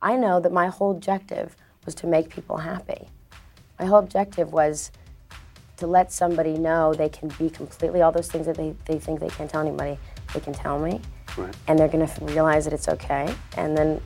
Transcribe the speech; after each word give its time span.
I 0.00 0.16
know 0.16 0.40
that 0.40 0.52
my 0.52 0.68
whole 0.68 0.92
objective 0.92 1.56
was 1.84 1.94
to 1.96 2.06
make 2.06 2.28
people 2.28 2.58
happy. 2.58 3.08
My 3.78 3.86
whole 3.86 3.98
objective 3.98 4.52
was 4.52 4.90
to 5.78 5.86
let 5.86 6.12
somebody 6.12 6.58
know 6.58 6.92
they 6.94 7.08
can 7.08 7.28
be 7.38 7.48
completely 7.48 8.02
all 8.02 8.12
those 8.12 8.30
things 8.30 8.46
that 8.46 8.56
they, 8.56 8.74
they 8.84 8.98
think 8.98 9.20
they 9.20 9.28
can't 9.28 9.50
tell 9.50 9.60
anybody, 9.60 9.98
they 10.34 10.40
can 10.40 10.52
tell 10.52 10.78
me. 10.78 11.00
Right. 11.36 11.54
And 11.66 11.78
they're 11.78 11.88
going 11.88 12.06
to 12.06 12.24
realize 12.24 12.64
that 12.64 12.74
it's 12.74 12.88
okay. 12.88 13.32
And 13.56 13.76
then, 13.76 14.00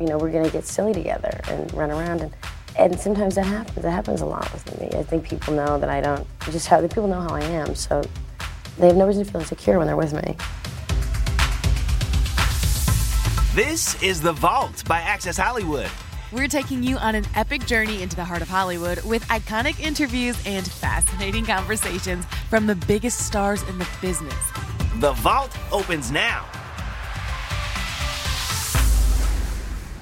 you 0.00 0.06
know, 0.06 0.18
we're 0.18 0.32
going 0.32 0.44
to 0.44 0.50
get 0.50 0.66
silly 0.66 0.92
together 0.92 1.40
and 1.48 1.72
run 1.74 1.90
around. 1.90 2.22
And, 2.22 2.34
and 2.78 2.98
sometimes 2.98 3.34
that 3.34 3.46
happens. 3.46 3.82
That 3.82 3.90
happens 3.90 4.20
a 4.22 4.26
lot 4.26 4.50
with 4.52 4.80
me. 4.80 4.88
I 4.98 5.02
think 5.02 5.28
people 5.28 5.54
know 5.54 5.78
that 5.78 5.88
I 5.88 6.00
don't, 6.00 6.26
just 6.50 6.66
how, 6.66 6.80
people 6.80 7.08
know 7.08 7.20
how 7.20 7.34
I 7.34 7.42
am. 7.42 7.74
So 7.74 8.02
they 8.78 8.86
have 8.86 8.96
no 8.96 9.06
reason 9.06 9.24
to 9.24 9.30
feel 9.30 9.40
insecure 9.40 9.78
when 9.78 9.86
they're 9.86 9.96
with 9.96 10.12
me. 10.12 10.36
This 13.56 14.02
is 14.02 14.20
The 14.20 14.34
Vault 14.34 14.84
by 14.86 15.00
Access 15.00 15.38
Hollywood. 15.38 15.88
We're 16.30 16.46
taking 16.46 16.82
you 16.82 16.98
on 16.98 17.14
an 17.14 17.24
epic 17.34 17.64
journey 17.64 18.02
into 18.02 18.14
the 18.14 18.22
heart 18.22 18.42
of 18.42 18.50
Hollywood 18.50 19.02
with 19.02 19.26
iconic 19.28 19.80
interviews 19.80 20.36
and 20.44 20.70
fascinating 20.70 21.46
conversations 21.46 22.26
from 22.50 22.66
the 22.66 22.74
biggest 22.74 23.26
stars 23.26 23.62
in 23.62 23.78
the 23.78 23.88
business. 24.02 24.34
The 24.96 25.12
Vault 25.12 25.56
opens 25.72 26.10
now. 26.10 26.44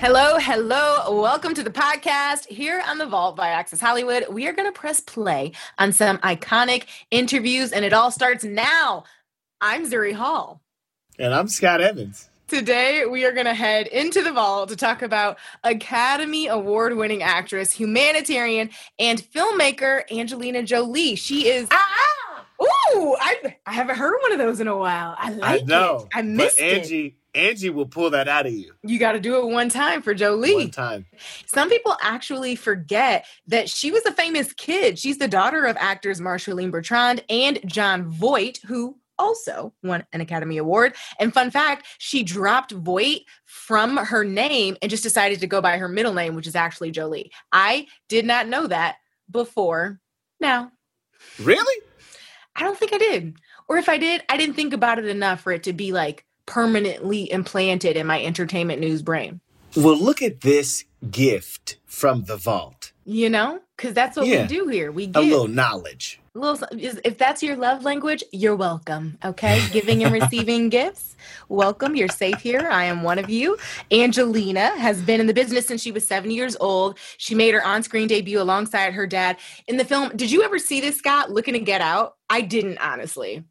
Hello, 0.00 0.36
hello. 0.40 1.20
Welcome 1.20 1.54
to 1.54 1.62
the 1.62 1.70
podcast 1.70 2.48
here 2.48 2.82
on 2.84 2.98
The 2.98 3.06
Vault 3.06 3.36
by 3.36 3.50
Access 3.50 3.80
Hollywood. 3.80 4.24
We 4.30 4.48
are 4.48 4.52
going 4.52 4.66
to 4.66 4.76
press 4.76 4.98
play 4.98 5.52
on 5.78 5.92
some 5.92 6.18
iconic 6.18 6.86
interviews, 7.12 7.70
and 7.70 7.84
it 7.84 7.92
all 7.92 8.10
starts 8.10 8.42
now. 8.42 9.04
I'm 9.60 9.88
Zuri 9.88 10.12
Hall. 10.12 10.60
And 11.20 11.32
I'm 11.32 11.46
Scott 11.46 11.80
Evans. 11.80 12.28
Today, 12.46 13.06
we 13.06 13.24
are 13.24 13.32
going 13.32 13.46
to 13.46 13.54
head 13.54 13.86
into 13.86 14.22
the 14.22 14.30
vault 14.30 14.68
to 14.68 14.76
talk 14.76 15.00
about 15.00 15.38
Academy 15.62 16.46
Award 16.46 16.94
winning 16.94 17.22
actress, 17.22 17.72
humanitarian, 17.72 18.68
and 18.98 19.18
filmmaker 19.18 20.02
Angelina 20.12 20.62
Jolie. 20.62 21.16
She 21.16 21.48
is. 21.48 21.68
Ah! 21.70 22.44
Ooh, 22.62 23.16
I, 23.18 23.56
I 23.66 23.72
haven't 23.72 23.96
heard 23.96 24.18
one 24.22 24.32
of 24.32 24.38
those 24.38 24.60
in 24.60 24.68
a 24.68 24.76
while. 24.76 25.14
I 25.18 25.30
like 25.30 25.62
I 25.62 25.64
know. 25.64 26.00
It. 26.04 26.18
I 26.18 26.22
missed 26.22 26.58
but 26.58 26.64
Angie, 26.64 27.16
it. 27.32 27.38
Angie 27.38 27.70
will 27.70 27.86
pull 27.86 28.10
that 28.10 28.28
out 28.28 28.46
of 28.46 28.52
you. 28.52 28.74
You 28.82 28.98
got 28.98 29.12
to 29.12 29.20
do 29.20 29.38
it 29.38 29.46
one 29.46 29.70
time 29.70 30.02
for 30.02 30.14
Jolie. 30.14 30.54
One 30.54 30.70
time. 30.70 31.06
Some 31.46 31.70
people 31.70 31.96
actually 32.02 32.56
forget 32.56 33.26
that 33.48 33.68
she 33.70 33.90
was 33.90 34.04
a 34.04 34.12
famous 34.12 34.52
kid. 34.52 34.98
She's 34.98 35.18
the 35.18 35.28
daughter 35.28 35.64
of 35.64 35.76
actors 35.80 36.20
Marcheline 36.20 36.70
Bertrand 36.70 37.24
and 37.28 37.58
Jon 37.66 38.10
Voight, 38.10 38.60
who 38.66 38.98
also 39.18 39.72
won 39.82 40.04
an 40.12 40.20
Academy 40.20 40.58
Award. 40.58 40.94
And 41.18 41.32
fun 41.32 41.50
fact, 41.50 41.86
she 41.98 42.22
dropped 42.22 42.72
Voight 42.72 43.22
from 43.44 43.96
her 43.96 44.24
name 44.24 44.76
and 44.82 44.90
just 44.90 45.02
decided 45.02 45.40
to 45.40 45.46
go 45.46 45.60
by 45.60 45.78
her 45.78 45.88
middle 45.88 46.14
name, 46.14 46.34
which 46.34 46.46
is 46.46 46.56
actually 46.56 46.90
Jolie. 46.90 47.32
I 47.52 47.86
did 48.08 48.24
not 48.24 48.48
know 48.48 48.66
that 48.66 48.96
before 49.30 50.00
now. 50.40 50.70
Really? 51.40 51.82
I 52.56 52.62
don't 52.62 52.78
think 52.78 52.92
I 52.92 52.98
did. 52.98 53.36
Or 53.68 53.78
if 53.78 53.88
I 53.88 53.98
did, 53.98 54.22
I 54.28 54.36
didn't 54.36 54.54
think 54.54 54.72
about 54.72 54.98
it 54.98 55.06
enough 55.06 55.40
for 55.40 55.52
it 55.52 55.64
to 55.64 55.72
be 55.72 55.92
like 55.92 56.24
permanently 56.46 57.30
implanted 57.30 57.96
in 57.96 58.06
my 58.06 58.22
entertainment 58.22 58.80
news 58.80 59.02
brain. 59.02 59.40
Well, 59.76 59.96
look 59.96 60.22
at 60.22 60.42
this 60.42 60.84
gift 61.10 61.78
from 61.86 62.24
the 62.24 62.36
vault. 62.36 62.92
You 63.04 63.28
know, 63.28 63.60
because 63.76 63.92
that's 63.92 64.16
what 64.16 64.26
yeah. 64.26 64.42
we 64.42 64.48
do 64.48 64.68
here. 64.68 64.92
We 64.92 65.06
give 65.06 65.22
a 65.22 65.26
little 65.26 65.48
knowledge. 65.48 66.20
Little, 66.36 66.66
if 66.72 67.16
that's 67.16 67.44
your 67.44 67.54
love 67.54 67.84
language, 67.84 68.24
you're 68.32 68.56
welcome. 68.56 69.16
Okay, 69.24 69.64
giving 69.70 70.02
and 70.02 70.12
receiving 70.12 70.68
gifts. 70.68 71.14
Welcome. 71.48 71.94
You're 71.94 72.08
safe 72.08 72.40
here. 72.40 72.68
I 72.68 72.86
am 72.86 73.04
one 73.04 73.20
of 73.20 73.30
you. 73.30 73.56
Angelina 73.92 74.76
has 74.76 75.00
been 75.00 75.20
in 75.20 75.28
the 75.28 75.32
business 75.34 75.64
since 75.64 75.80
she 75.80 75.92
was 75.92 76.04
seven 76.08 76.32
years 76.32 76.56
old. 76.58 76.98
She 77.18 77.36
made 77.36 77.54
her 77.54 77.64
on-screen 77.64 78.08
debut 78.08 78.40
alongside 78.40 78.94
her 78.94 79.06
dad 79.06 79.36
in 79.68 79.76
the 79.76 79.84
film. 79.84 80.10
Did 80.16 80.32
you 80.32 80.42
ever 80.42 80.58
see 80.58 80.80
this, 80.80 80.96
Scott? 80.96 81.30
Looking 81.30 81.54
to 81.54 81.60
Get 81.60 81.80
Out. 81.80 82.16
I 82.28 82.40
didn't 82.40 82.78
honestly. 82.78 83.44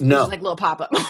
No, 0.00 0.16
She 0.16 0.20
was 0.20 0.28
like 0.30 0.40
little 0.40 0.56
pop 0.56 0.80
up. 0.80 0.90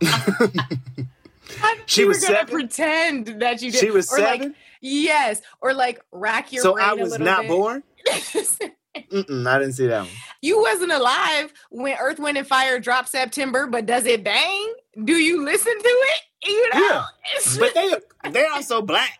she 1.86 2.06
was 2.06 2.22
gonna 2.22 2.36
seven? 2.36 2.54
pretend 2.54 3.26
that 3.42 3.60
you 3.60 3.70
did. 3.70 3.80
She 3.80 3.90
was 3.90 4.10
or 4.10 4.16
seven. 4.16 4.48
Like, 4.48 4.56
yes, 4.80 5.42
or 5.60 5.74
like 5.74 6.00
rack 6.10 6.52
your. 6.52 6.62
So 6.62 6.78
I 6.78 6.94
was 6.94 7.18
not 7.18 7.46
born. 7.46 7.82
Mm-mm, 8.96 9.46
I 9.46 9.58
didn't 9.58 9.74
see 9.74 9.86
that 9.86 10.00
one. 10.00 10.10
You 10.42 10.60
wasn't 10.60 10.92
alive 10.92 11.52
when 11.70 11.96
Earth, 11.98 12.18
Wind, 12.18 12.38
and 12.38 12.46
Fire 12.46 12.80
dropped 12.80 13.08
September, 13.08 13.66
but 13.66 13.86
does 13.86 14.06
it 14.06 14.24
bang? 14.24 14.74
Do 15.04 15.14
you 15.14 15.44
listen 15.44 15.76
to 15.78 15.88
it? 15.88 16.20
You 16.44 16.70
know, 16.74 16.80
yeah. 16.80 17.04
but 17.58 17.74
they 17.74 18.30
they're 18.30 18.52
also 18.52 18.82
black. 18.82 19.18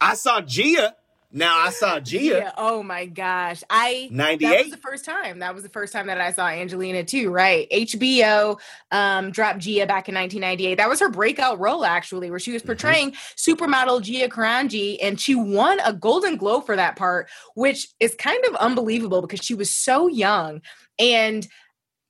I 0.00 0.14
saw 0.14 0.40
Gia 0.40 0.96
now 1.32 1.58
I 1.58 1.70
saw 1.70 1.98
Gia. 1.98 2.20
Yeah. 2.20 2.52
Oh 2.56 2.82
my 2.82 3.06
gosh. 3.06 3.62
I 3.70 4.08
98. 4.10 4.48
That 4.48 4.62
was 4.64 4.70
the 4.70 4.76
first 4.76 5.04
time. 5.04 5.38
That 5.38 5.54
was 5.54 5.62
the 5.62 5.70
first 5.70 5.92
time 5.92 6.06
that 6.08 6.20
I 6.20 6.32
saw 6.32 6.46
Angelina 6.46 7.04
too, 7.04 7.30
right? 7.30 7.68
HBO 7.70 8.58
um 8.90 9.30
dropped 9.30 9.60
Gia 9.60 9.86
back 9.86 10.08
in 10.08 10.14
1998. 10.14 10.76
That 10.76 10.88
was 10.88 11.00
her 11.00 11.08
breakout 11.08 11.58
role 11.58 11.84
actually, 11.84 12.30
where 12.30 12.38
she 12.38 12.52
was 12.52 12.62
mm-hmm. 12.62 12.68
portraying 12.68 13.12
mm-hmm. 13.12 13.64
supermodel 13.64 14.02
Gia 14.02 14.28
Carangi 14.28 14.98
and 15.02 15.18
she 15.18 15.34
won 15.34 15.80
a 15.80 15.92
Golden 15.92 16.36
Globe 16.36 16.66
for 16.66 16.76
that 16.76 16.96
part, 16.96 17.28
which 17.54 17.88
is 17.98 18.14
kind 18.14 18.44
of 18.46 18.54
unbelievable 18.56 19.22
because 19.22 19.44
she 19.44 19.54
was 19.54 19.70
so 19.70 20.08
young 20.08 20.60
and 20.98 21.48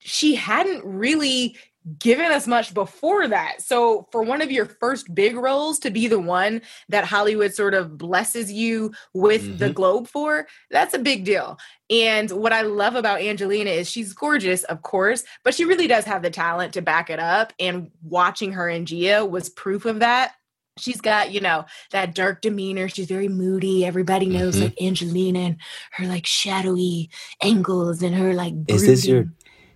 she 0.01 0.35
hadn't 0.35 0.85
really 0.85 1.57
given 1.99 2.31
us 2.31 2.47
much 2.47 2.73
before 2.75 3.27
that. 3.29 3.61
So 3.61 4.07
for 4.13 4.23
one 4.23 4.41
of 4.41 4.51
your 4.51 4.67
first 4.67 5.13
big 5.15 5.37
roles 5.37 5.79
to 5.81 5.91
be 5.91 6.07
the 6.07 6.21
one 6.21 6.63
that 6.89 7.05
Hollywood 7.05 7.55
sort 7.55 7.75
of 7.75 7.99
blesses 7.99 8.53
you 8.53 8.93
with 9.15 9.43
mm-hmm. 9.43 9.57
the 9.59 9.71
Globe 9.71 10.07
for, 10.07 10.47
that's 10.71 10.95
a 10.95 10.99
big 10.99 11.25
deal. 11.25 11.59
And 11.91 12.31
what 12.31 12.53
I 12.53 12.63
love 12.63 12.95
about 12.95 13.21
Angelina 13.21 13.71
is 13.71 13.91
she's 13.91 14.13
gorgeous, 14.13 14.65
of 14.65 14.83
course, 14.83 15.25
but 15.45 15.55
she 15.55 15.65
really 15.65 15.89
does 15.89 16.05
have 16.05 16.23
the 16.23 16.31
talent 16.31 16.75
to 16.75 16.83
back 16.83 17.11
it 17.11 17.19
up. 17.19 17.53
And 17.59 17.91
watching 18.03 18.53
her 18.53 18.69
in 18.69 18.87
Gia 18.87 19.25
was 19.25 19.49
proof 19.49 19.85
of 19.85 19.99
that. 20.01 20.35
She's 20.79 21.03
got, 21.03 21.33
you 21.33 21.41
know, 21.41 21.67
that 21.91 22.15
dark 22.15 22.41
demeanor. 22.41 22.89
She's 22.89 23.07
very 23.07 23.29
moody. 23.29 23.85
Everybody 23.85 24.25
knows 24.25 24.55
mm-hmm. 24.55 24.65
like 24.65 24.83
Angelina 24.83 25.39
and 25.41 25.57
her 25.93 26.07
like 26.07 26.25
shadowy 26.25 27.11
angles 27.43 28.03
and 28.03 28.15
her 28.15 28.33
like 28.33 28.55
brooding. 28.55 28.77
Is 28.77 28.87
this 28.87 29.07
your 29.07 29.27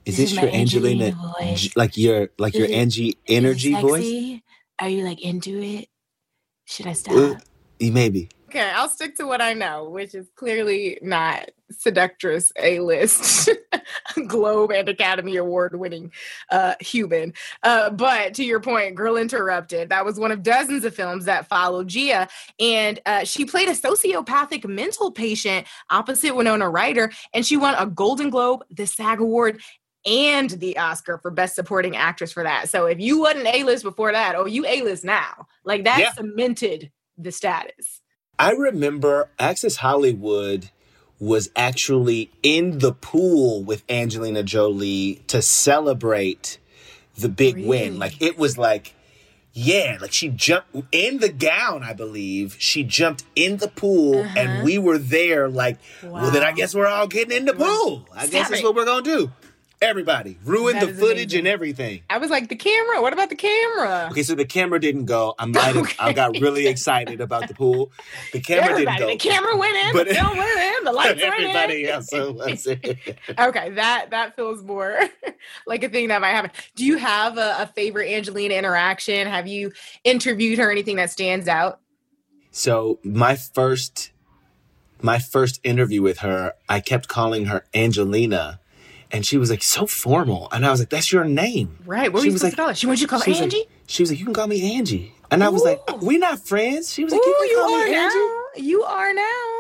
is 0.06 0.16
this, 0.16 0.30
this 0.30 0.40
your 0.40 0.50
Angelina, 0.50 1.06
Angelina 1.40 1.68
like 1.74 1.96
your 1.96 2.30
like 2.38 2.54
is 2.54 2.60
your 2.60 2.68
it, 2.68 2.74
Angie 2.74 3.18
energy 3.26 3.74
voice? 3.74 4.40
Are 4.78 4.88
you 4.88 5.04
like 5.04 5.20
into 5.20 5.60
it? 5.60 5.88
Should 6.64 6.86
I 6.86 6.92
stop? 6.92 7.14
Uh, 7.14 7.34
maybe. 7.80 8.28
Okay, 8.48 8.70
I'll 8.74 8.88
stick 8.88 9.16
to 9.16 9.26
what 9.26 9.42
I 9.42 9.52
know, 9.54 9.90
which 9.90 10.14
is 10.14 10.28
clearly 10.36 10.98
not 11.02 11.50
seductress 11.70 12.52
A 12.56 12.78
list 12.78 13.50
Globe 14.28 14.70
and 14.70 14.88
Academy 14.88 15.36
Award 15.36 15.78
winning 15.78 16.12
uh, 16.50 16.74
human. 16.80 17.34
Uh, 17.64 17.90
but 17.90 18.34
to 18.34 18.44
your 18.44 18.60
point, 18.60 18.94
Girl 18.94 19.16
Interrupted, 19.16 19.88
that 19.88 20.04
was 20.04 20.20
one 20.20 20.30
of 20.30 20.44
dozens 20.44 20.84
of 20.84 20.94
films 20.94 21.24
that 21.24 21.48
followed 21.48 21.88
Gia. 21.88 22.28
And 22.60 23.00
uh, 23.04 23.24
she 23.24 23.44
played 23.44 23.68
a 23.68 23.72
sociopathic 23.72 24.64
mental 24.64 25.10
patient 25.10 25.66
opposite 25.90 26.36
Winona 26.36 26.70
Ryder, 26.70 27.10
and 27.34 27.44
she 27.44 27.56
won 27.56 27.74
a 27.76 27.86
Golden 27.86 28.30
Globe, 28.30 28.64
the 28.70 28.86
SAG 28.86 29.20
Award, 29.20 29.60
and 30.06 30.50
the 30.50 30.78
Oscar 30.78 31.18
for 31.18 31.30
Best 31.30 31.54
Supporting 31.56 31.96
Actress 31.96 32.32
for 32.32 32.42
that. 32.44 32.68
So 32.68 32.86
if 32.86 33.00
you 33.00 33.20
wasn't 33.20 33.46
A 33.46 33.64
list 33.64 33.82
before 33.84 34.12
that, 34.12 34.34
oh, 34.36 34.46
you 34.46 34.64
A 34.66 34.82
list 34.82 35.04
now. 35.04 35.46
Like 35.64 35.84
that 35.84 35.98
Yeah. 36.00 36.12
cemented 36.12 36.90
the 37.18 37.32
status. 37.32 38.00
I 38.38 38.52
remember 38.52 39.30
Access 39.38 39.76
Hollywood 39.76 40.70
was 41.18 41.50
actually 41.56 42.30
in 42.42 42.78
the 42.80 42.92
pool 42.92 43.64
with 43.64 43.82
Angelina 43.88 44.42
Jolie 44.42 45.22
to 45.28 45.40
celebrate 45.40 46.58
the 47.16 47.28
big 47.30 47.54
Really? 47.56 47.66
win. 47.68 47.98
Like 47.98 48.20
it 48.20 48.36
was 48.38 48.58
like, 48.58 48.94
yeah, 49.54 49.96
like 49.98 50.12
she 50.12 50.28
jumped 50.28 50.68
in 50.92 51.18
the 51.20 51.30
gown, 51.30 51.82
I 51.82 51.94
believe. 51.94 52.56
She 52.58 52.84
jumped 52.84 53.24
in 53.34 53.56
the 53.56 53.68
pool 53.68 54.26
and 54.36 54.62
we 54.62 54.76
were 54.76 54.98
there 54.98 55.48
like, 55.48 55.78
well 56.02 56.30
then 56.30 56.42
I 56.42 56.48
Uh-huh. 56.48 56.56
Guess 56.56 56.74
we're 56.74 56.86
all 56.86 57.06
getting 57.06 57.34
in 57.34 57.46
the 57.46 57.54
pool. 57.54 58.06
I 58.14 58.26
guess 58.26 58.50
that's 58.50 58.62
what 58.62 58.74
we're 58.74 58.84
gonna 58.84 59.00
do. 59.02 59.32
Everybody, 59.82 60.38
ruin 60.42 60.78
That 60.78 60.86
the 60.86 60.94
footage 60.94 61.34
amazing. 61.34 61.38
and 61.40 61.48
everything. 61.48 62.00
I 62.08 62.16
was 62.16 62.30
like, 62.30 62.48
the 62.48 62.56
camera. 62.56 63.02
What 63.02 63.12
about 63.12 63.28
the 63.28 63.36
camera? 63.36 64.08
Okay, 64.10 64.22
so 64.22 64.34
the 64.34 64.46
camera 64.46 64.80
didn't 64.80 65.04
go. 65.04 65.34
I 65.38 65.44
might 65.44 65.76
have, 65.76 65.92
I 65.98 66.14
got 66.14 66.32
really 66.40 66.66
excited 66.66 67.20
about 67.20 67.46
the 67.48 67.52
pool. 67.54 67.92
The 68.32 68.40
camera 68.40 68.70
Everybody, 68.70 68.96
didn't 68.96 69.00
go. 69.00 69.12
the 69.12 69.16
camera 69.34 69.56
went 69.56 69.76
in, 69.76 69.92
But- 69.92 70.08
the 70.08 70.14
film 70.14 70.38
went 70.38 70.58
in, 70.78 70.84
the 70.84 70.92
lights 70.92 71.20
went 71.20 71.34
Everybody 71.34 71.84
in. 71.84 71.90
else 71.90 72.08
was 72.10 72.66
it. 72.66 73.18
Okay, 73.38 73.70
that 73.70 74.06
that 74.10 74.34
feels 74.34 74.62
more 74.62 74.98
like 75.66 75.84
a 75.84 75.90
thing 75.90 76.08
that 76.08 76.22
might 76.22 76.30
happen. 76.32 76.52
Do 76.74 76.84
you 76.86 76.96
have 76.96 77.36
a, 77.36 77.56
a 77.60 77.66
favorite 77.74 78.08
Angelina 78.10 78.54
interaction? 78.54 79.26
Have 79.26 79.46
you 79.46 79.72
interviewed 80.04 80.58
her? 80.58 80.70
Anything 80.70 80.96
that 80.96 81.10
stands 81.10 81.48
out? 81.48 81.80
So 82.50 82.98
my 83.04 83.36
first, 83.36 84.10
my 85.02 85.18
first 85.18 85.60
interview 85.62 86.00
with 86.00 86.18
her, 86.20 86.54
I 86.66 86.80
kept 86.80 87.08
calling 87.08 87.46
her 87.46 87.66
Angelina, 87.74 88.60
and 89.12 89.24
she 89.26 89.36
was 89.38 89.50
like 89.50 89.62
so 89.62 89.86
formal, 89.86 90.48
and 90.52 90.64
I 90.66 90.70
was 90.70 90.80
like, 90.80 90.90
"That's 90.90 91.10
your 91.12 91.24
name." 91.24 91.78
Right. 91.86 92.12
What 92.12 92.20
She 92.20 92.24
were 92.24 92.26
you 92.28 92.32
was 92.32 92.40
supposed 92.40 92.40
to 92.40 92.46
like- 92.46 92.56
call 92.56 92.68
her? 92.68 92.74
She 92.74 92.86
wanted 92.86 93.00
you 93.00 93.06
to 93.06 93.10
call 93.10 93.20
her 93.20 93.32
Angie. 93.42 93.56
like, 93.58 93.68
she 93.86 94.02
was 94.02 94.10
like, 94.10 94.18
"You 94.18 94.24
can 94.26 94.34
call 94.34 94.46
me 94.46 94.76
Angie," 94.76 95.14
and 95.30 95.42
I 95.44 95.48
was 95.48 95.62
like, 95.62 95.80
"We're 96.02 96.18
not 96.18 96.40
friends." 96.46 96.92
She 96.92 97.04
was 97.04 97.12
like, 97.12 97.20
Ooh, 97.22 97.26
"You 97.28 97.36
can 97.38 97.48
you 97.48 97.56
call 97.56 97.78
me 97.84 97.94
Angie." 97.94 98.16
now. 98.18 98.42
You 98.56 98.82
are 98.84 99.12
now. 99.12 99.55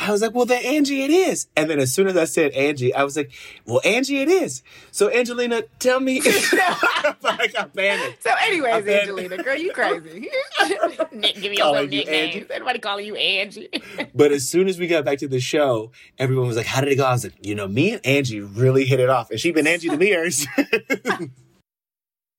I 0.00 0.10
was 0.12 0.22
like, 0.22 0.34
well, 0.34 0.46
then 0.46 0.64
Angie 0.64 1.02
it 1.02 1.10
is. 1.10 1.46
And 1.56 1.68
then 1.68 1.78
as 1.78 1.92
soon 1.94 2.06
as 2.06 2.16
I 2.16 2.24
said 2.24 2.52
Angie, 2.52 2.94
I 2.94 3.04
was 3.04 3.16
like, 3.16 3.30
well, 3.66 3.80
Angie 3.84 4.20
it 4.20 4.28
is. 4.28 4.62
So 4.92 5.10
Angelina, 5.10 5.62
tell 5.78 6.00
me. 6.00 6.22
I 6.24 7.68
panicked. 7.74 8.22
So, 8.22 8.30
anyways, 8.42 8.86
Angelina, 8.86 9.42
girl, 9.42 9.56
you 9.56 9.72
crazy. 9.72 10.30
Nick, 11.12 11.34
give 11.34 11.50
me 11.50 11.58
your 11.58 11.66
Calling 11.66 11.90
little. 11.90 12.14
Angie. 12.14 12.46
Everybody 12.50 12.78
calling 12.78 13.06
you 13.06 13.16
Angie. 13.16 13.68
But 14.14 14.32
as 14.32 14.48
soon 14.48 14.68
as 14.68 14.78
we 14.78 14.86
got 14.86 15.04
back 15.04 15.18
to 15.18 15.28
the 15.28 15.40
show, 15.40 15.92
everyone 16.18 16.46
was 16.46 16.56
like, 16.56 16.66
how 16.66 16.80
did 16.80 16.90
it 16.92 16.96
go? 16.96 17.04
I 17.04 17.12
was 17.12 17.24
like, 17.24 17.34
you 17.42 17.54
know, 17.54 17.68
me 17.68 17.92
and 17.92 18.04
Angie 18.04 18.40
really 18.40 18.84
hit 18.84 18.98
it 19.00 19.08
off. 19.08 19.30
And 19.30 19.38
she's 19.38 19.54
been 19.54 19.66
Angie 19.66 19.88
to 19.88 19.96
me 19.96 20.12
ever 20.12 20.30
since. 20.30 20.48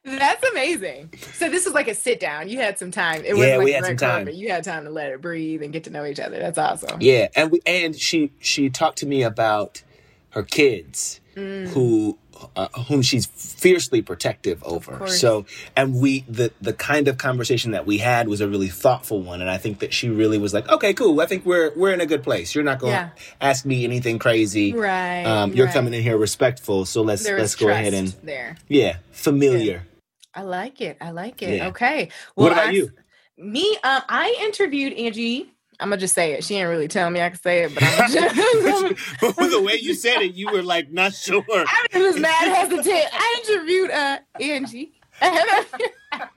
That's 0.03 0.43
amazing. 0.49 1.11
So 1.33 1.47
this 1.49 1.65
was 1.65 1.73
like 1.75 1.87
a 1.87 1.93
sit 1.93 2.19
down. 2.19 2.49
You 2.49 2.57
had 2.57 2.79
some 2.79 2.89
time. 2.91 3.21
It 3.23 3.29
Yeah, 3.29 3.33
wasn't 3.35 3.57
like 3.59 3.65
we 3.65 3.71
had 3.73 3.85
some 3.85 3.97
time. 3.97 4.09
carpet. 4.25 4.35
You 4.35 4.49
had 4.49 4.63
time 4.63 4.85
to 4.85 4.89
let 4.89 5.11
it 5.11 5.21
breathe 5.21 5.61
and 5.61 5.71
get 5.71 5.83
to 5.83 5.89
know 5.91 6.05
each 6.05 6.19
other. 6.19 6.39
That's 6.39 6.57
awesome. 6.57 6.97
yeah. 7.01 7.27
And 7.35 7.51
we, 7.51 7.61
and 7.67 7.95
she, 7.95 8.31
she 8.39 8.69
talked 8.71 8.97
to 8.99 9.05
me 9.05 9.23
about 9.23 9.83
her 10.31 10.43
kids 10.43 11.19
Mm. 11.35 11.67
who, 11.69 12.17
uh, 12.57 12.67
whom 12.89 13.01
she's 13.01 13.25
fiercely 13.25 14.01
protective 14.01 14.61
over. 14.65 15.07
So, 15.07 15.45
and 15.77 15.95
we, 16.01 16.25
the, 16.27 16.51
the 16.59 16.73
kind 16.73 17.07
of 17.07 17.17
conversation 17.17 17.71
that 17.71 17.85
we 17.85 17.99
had 17.99 18.27
was 18.27 18.41
a 18.41 18.49
really 18.49 18.67
thoughtful 18.67 19.21
one. 19.21 19.39
And 19.39 19.49
I 19.49 19.57
think 19.57 19.79
that 19.79 19.93
she 19.93 20.09
really 20.09 20.37
was 20.37 20.53
like, 20.53 20.67
okay, 20.67 20.93
cool. 20.93 21.21
I 21.21 21.27
think 21.27 21.45
we're, 21.45 21.71
we're 21.77 21.93
in 21.93 22.01
a 22.01 22.05
good 22.05 22.21
place. 22.21 22.53
You're 22.53 22.65
not 22.65 22.79
going 22.79 22.91
to 22.91 22.97
Yeah. 22.97 23.09
ask 23.39 23.63
me 23.65 23.85
anything 23.85 24.19
crazy. 24.19 24.73
Right. 24.73 25.23
Um, 25.23 25.53
you're 25.53 25.67
right. 25.67 25.73
coming 25.73 25.93
in 25.93 26.03
here 26.03 26.17
respectful. 26.17 26.83
So 26.83 27.01
let's, 27.01 27.25
let's 27.25 27.55
go 27.55 27.69
ahead 27.69 27.93
and, 27.93 28.09
there. 28.23 28.57
yeah, 28.67 28.97
familiar. 29.11 29.85
I 30.33 30.43
like 30.43 30.81
it. 30.81 30.97
I 31.01 31.11
like 31.11 31.41
it. 31.41 31.57
Yeah. 31.57 31.67
Okay. 31.67 32.09
What 32.35 32.51
about 32.51 32.67
I- 32.67 32.71
you? 32.71 32.91
Me, 33.37 33.71
um, 33.83 34.01
I 34.07 34.37
interviewed 34.41 34.93
Angie. 34.93 35.51
I'm 35.79 35.89
gonna 35.89 35.97
just 35.99 36.13
say 36.13 36.33
it. 36.33 36.43
She 36.43 36.53
didn't 36.53 36.69
really 36.69 36.87
tell 36.87 37.09
me 37.09 37.21
I 37.21 37.31
could 37.31 37.41
say 37.41 37.63
it, 37.63 37.73
but 37.73 37.81
I'm 37.83 38.11
just, 38.11 39.17
but 39.35 39.49
the 39.49 39.61
way 39.61 39.79
you 39.81 39.95
said 39.95 40.21
it, 40.21 40.35
you 40.35 40.51
were 40.51 40.61
like 40.61 40.91
not 40.91 41.13
sure. 41.15 41.43
I 41.49 41.87
was 41.95 42.19
mad 42.19 42.55
hesitant. 42.55 42.87
I 43.11 43.43
interviewed 43.47 43.89
uh 43.89 44.19
Angie. 44.39 44.93
I 45.19 46.27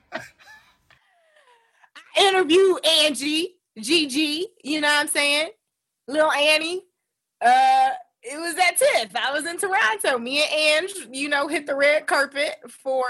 interviewed 2.17 2.85
Angie, 2.85 3.55
Gigi, 3.79 4.47
you 4.63 4.81
know 4.81 4.87
what 4.87 5.01
I'm 5.01 5.07
saying? 5.07 5.49
Little 6.07 6.31
Annie. 6.31 6.81
Uh 7.41 7.89
it 8.23 8.39
was 8.39 8.55
at 8.55 8.77
TIFF. 8.79 9.15
I 9.15 9.31
was 9.31 9.45
in 9.45 9.59
Toronto. 9.59 10.17
Me 10.17 10.41
and 10.41 10.51
Ange, 10.89 11.07
you 11.11 11.29
know, 11.29 11.47
hit 11.47 11.67
the 11.67 11.75
red 11.75 12.07
carpet 12.07 12.55
for 12.67 13.03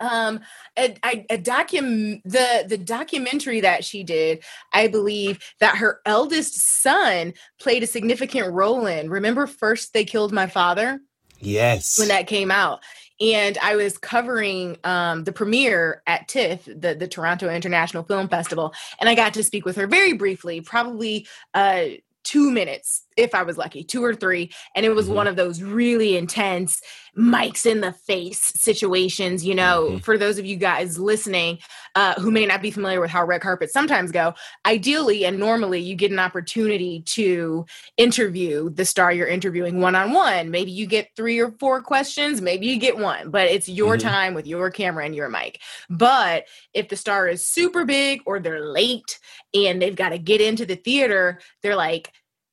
um 0.00 0.40
a, 0.76 0.94
a, 1.04 1.26
a 1.30 1.38
docu 1.38 2.20
the 2.24 2.64
the 2.68 2.78
documentary 2.78 3.60
that 3.60 3.84
she 3.84 4.02
did 4.02 4.42
i 4.72 4.86
believe 4.86 5.38
that 5.60 5.76
her 5.76 6.00
eldest 6.06 6.54
son 6.82 7.32
played 7.60 7.82
a 7.82 7.86
significant 7.86 8.52
role 8.52 8.86
in 8.86 9.10
remember 9.10 9.46
first 9.46 9.92
they 9.92 10.04
killed 10.04 10.32
my 10.32 10.46
father 10.46 11.00
Yes. 11.40 11.98
when 11.98 12.08
that 12.08 12.26
came 12.26 12.50
out. 12.50 12.80
And 13.20 13.58
I 13.62 13.74
was 13.76 13.98
covering 13.98 14.76
um, 14.84 15.24
the 15.24 15.32
premiere 15.32 16.02
at 16.06 16.28
TIFF, 16.28 16.64
the, 16.66 16.94
the 16.94 17.08
Toronto 17.08 17.48
International 17.48 18.04
Film 18.04 18.28
Festival, 18.28 18.72
and 19.00 19.08
I 19.08 19.16
got 19.16 19.34
to 19.34 19.42
speak 19.42 19.64
with 19.64 19.74
her 19.76 19.88
very 19.88 20.12
briefly, 20.12 20.60
probably 20.60 21.26
uh, 21.52 21.84
two 22.22 22.52
minutes, 22.52 23.02
if 23.18 23.34
I 23.34 23.42
was 23.42 23.58
lucky, 23.58 23.82
two 23.84 24.02
or 24.02 24.14
three. 24.14 24.50
And 24.74 24.86
it 24.86 24.94
was 24.94 25.08
Mhm. 25.08 25.14
one 25.14 25.26
of 25.26 25.36
those 25.36 25.62
really 25.62 26.16
intense 26.16 26.80
mics 27.16 27.66
in 27.66 27.80
the 27.80 27.92
face 27.92 28.52
situations. 28.56 29.44
You 29.44 29.56
know, 29.56 29.88
Mhm. 29.90 30.04
for 30.04 30.16
those 30.16 30.38
of 30.38 30.46
you 30.46 30.56
guys 30.56 30.98
listening 30.98 31.58
uh, 31.94 32.14
who 32.14 32.30
may 32.30 32.46
not 32.46 32.62
be 32.62 32.70
familiar 32.70 33.00
with 33.00 33.10
how 33.10 33.24
red 33.24 33.40
carpets 33.40 33.72
sometimes 33.72 34.12
go, 34.12 34.32
ideally 34.64 35.24
and 35.24 35.36
normally 35.36 35.80
you 35.80 35.96
get 35.96 36.12
an 36.12 36.18
opportunity 36.20 37.02
to 37.06 37.66
interview 37.96 38.70
the 38.70 38.84
star 38.84 39.10
you're 39.12 39.26
interviewing 39.26 39.80
one 39.80 39.96
on 39.96 40.12
one. 40.12 40.50
Maybe 40.50 40.70
you 40.70 40.86
get 40.86 41.08
three 41.16 41.40
or 41.40 41.50
four 41.58 41.82
questions, 41.82 42.40
maybe 42.40 42.66
you 42.66 42.78
get 42.78 42.98
one, 42.98 43.30
but 43.30 43.48
it's 43.48 43.68
your 43.68 43.96
Mhm. 43.96 44.02
time 44.02 44.34
with 44.34 44.46
your 44.46 44.70
camera 44.70 45.04
and 45.06 45.14
your 45.16 45.28
mic. 45.28 45.60
But 45.90 46.46
if 46.72 46.88
the 46.88 46.96
star 46.96 47.26
is 47.26 47.44
super 47.44 47.84
big 47.84 48.20
or 48.26 48.38
they're 48.38 48.64
late 48.64 49.18
and 49.52 49.82
they've 49.82 49.96
got 49.96 50.10
to 50.10 50.18
get 50.18 50.40
into 50.40 50.64
the 50.66 50.76
theater, 50.76 51.40
they're 51.62 51.74
like, 51.74 52.12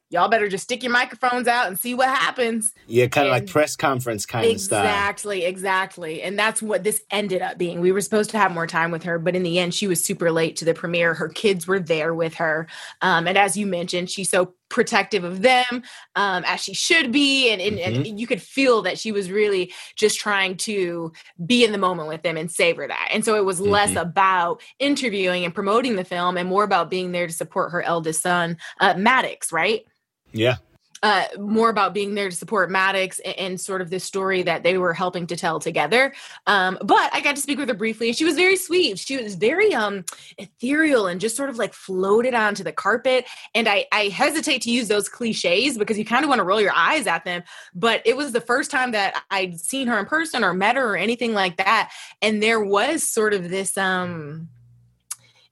y'all 0.10 0.30
better 0.30 0.48
just 0.48 0.64
stick 0.64 0.84
your 0.84 0.92
microphones 0.92 1.48
out 1.48 1.68
and 1.68 1.80
see 1.80 1.94
what 1.94 2.10
happens. 2.10 2.74
yeah, 2.88 3.08
kind 3.08 3.28
of 3.28 3.32
like 3.32 3.48
press 3.48 3.76
conference 3.76 4.26
kind 4.26 4.46
of 4.46 4.62
style. 4.62 4.84
Exactly, 4.84 5.46
exactly. 5.46 6.22
And 6.22 6.38
that's 6.38 6.62
what 6.62 6.84
this 6.84 7.02
ended 7.12 7.42
up 7.42 7.58
being. 7.58 7.82
We 7.82 7.92
were 7.92 8.02
supposed 8.02 8.30
to 8.32 8.38
have 8.38 8.52
more 8.52 8.68
time 8.68 8.92
with 8.92 9.04
her, 9.04 9.18
but 9.18 9.36
in 9.36 9.44
the 9.44 9.60
end, 9.60 9.74
she 9.74 9.88
was 9.88 10.04
super 10.04 10.32
late 10.32 10.56
to 10.58 10.66
the 10.66 10.74
premiere. 10.74 11.14
Her 11.14 11.30
kids 11.30 11.68
were 11.68 11.80
there 11.80 12.14
with 12.14 12.36
her. 12.36 12.68
Um, 13.02 13.28
and 13.28 13.38
as 13.38 13.58
you 13.58 13.66
mentioned, 13.66 14.10
she's 14.10 14.30
so 14.30 14.54
protective 14.70 15.24
of 15.24 15.42
them, 15.42 15.84
um, 16.16 16.44
as 16.46 16.60
she 16.60 16.74
should 16.74 17.12
be. 17.12 17.52
And, 17.52 17.62
and, 17.62 17.76
Mm-hmm. 17.78 18.06
and 18.06 18.20
you 18.20 18.28
could 18.28 18.42
feel 18.42 18.82
that 18.82 18.98
she 18.98 19.12
was 19.12 19.30
really 19.32 19.74
just 19.96 20.20
trying 20.20 20.58
to 20.58 21.12
be 21.46 21.64
in 21.64 21.72
the 21.72 21.78
moment 21.78 22.08
with 22.08 22.24
them 22.24 22.38
and 22.38 22.52
savor 22.52 22.88
that. 22.88 23.10
And 23.12 23.24
so 23.24 23.36
it 23.36 23.46
was 23.46 23.60
less 23.60 23.92
Mhm. 23.92 24.02
about 24.02 24.62
interviewing 24.80 25.46
and 25.46 25.54
promoting 25.54 25.96
the 25.96 26.04
film 26.04 26.38
and 26.38 26.50
more 26.50 26.64
about 26.64 26.90
being 26.90 27.12
there 27.12 27.28
to 27.28 27.34
support 27.34 27.72
her 27.72 27.82
eldest 27.84 28.22
son, 28.22 28.58
uh, 28.80 28.96
Maddox, 28.98 29.52
right? 29.52 29.86
Yeah. 30.32 30.58
Uh, 31.06 31.26
more 31.38 31.70
about 31.70 31.94
being 31.94 32.16
there 32.16 32.32
to 32.32 32.36
support 32.36 32.72
Maddox 32.72 33.20
and, 33.20 33.38
and 33.38 33.62
sort 33.62 33.80
of 33.80 33.92
this 33.92 34.04
story 34.04 34.42
that 34.42 34.64
they 34.64 34.80
were 34.80 34.92
helping 34.92 35.28
to 35.28 35.36
tell 35.36 35.60
together. 35.60 36.12
Um, 36.48 36.80
but 36.82 37.14
I 37.14 37.22
got 37.22 37.36
to 37.36 37.42
speak 37.44 37.60
with 37.60 37.70
her 37.70 37.76
briefly, 37.76 38.12
she 38.12 38.26
was 38.26 38.34
very 38.36 38.56
sweet. 38.56 38.98
She 38.98 39.22
was 39.22 39.36
very 39.36 39.72
um, 39.76 40.04
ethereal 40.40 41.06
and 41.06 41.22
just 41.22 41.38
sort 41.38 41.52
of 41.52 41.60
like 41.60 41.76
floated 41.76 42.34
onto 42.34 42.64
the 42.64 42.72
carpet. 42.72 43.26
And 43.54 43.70
I, 43.70 43.86
I 43.92 44.06
hesitate 44.08 44.64
to 44.64 44.72
use 44.72 44.88
those 44.88 45.08
cliches 45.08 45.78
because 45.78 46.00
you 46.00 46.06
kind 46.06 46.24
of 46.26 46.30
want 46.30 46.40
to 46.40 46.44
roll 46.44 46.60
your 46.60 46.74
eyes 46.76 47.06
at 47.06 47.24
them. 47.24 47.44
But 47.76 48.02
it 48.04 48.18
was 48.18 48.32
the 48.32 48.42
first 48.42 48.72
time 48.72 48.90
that 48.94 49.24
I'd 49.30 49.60
seen 49.60 49.86
her 49.86 50.00
in 50.00 50.08
person 50.08 50.44
or 50.44 50.56
met 50.56 50.76
her 50.76 50.94
or 50.94 50.98
anything 50.98 51.36
like 51.36 51.58
that. 51.58 51.92
And 52.24 52.42
there 52.42 52.64
was 52.64 53.04
sort 53.04 53.36
of 53.36 53.52
this 53.52 53.78
um, 53.78 54.50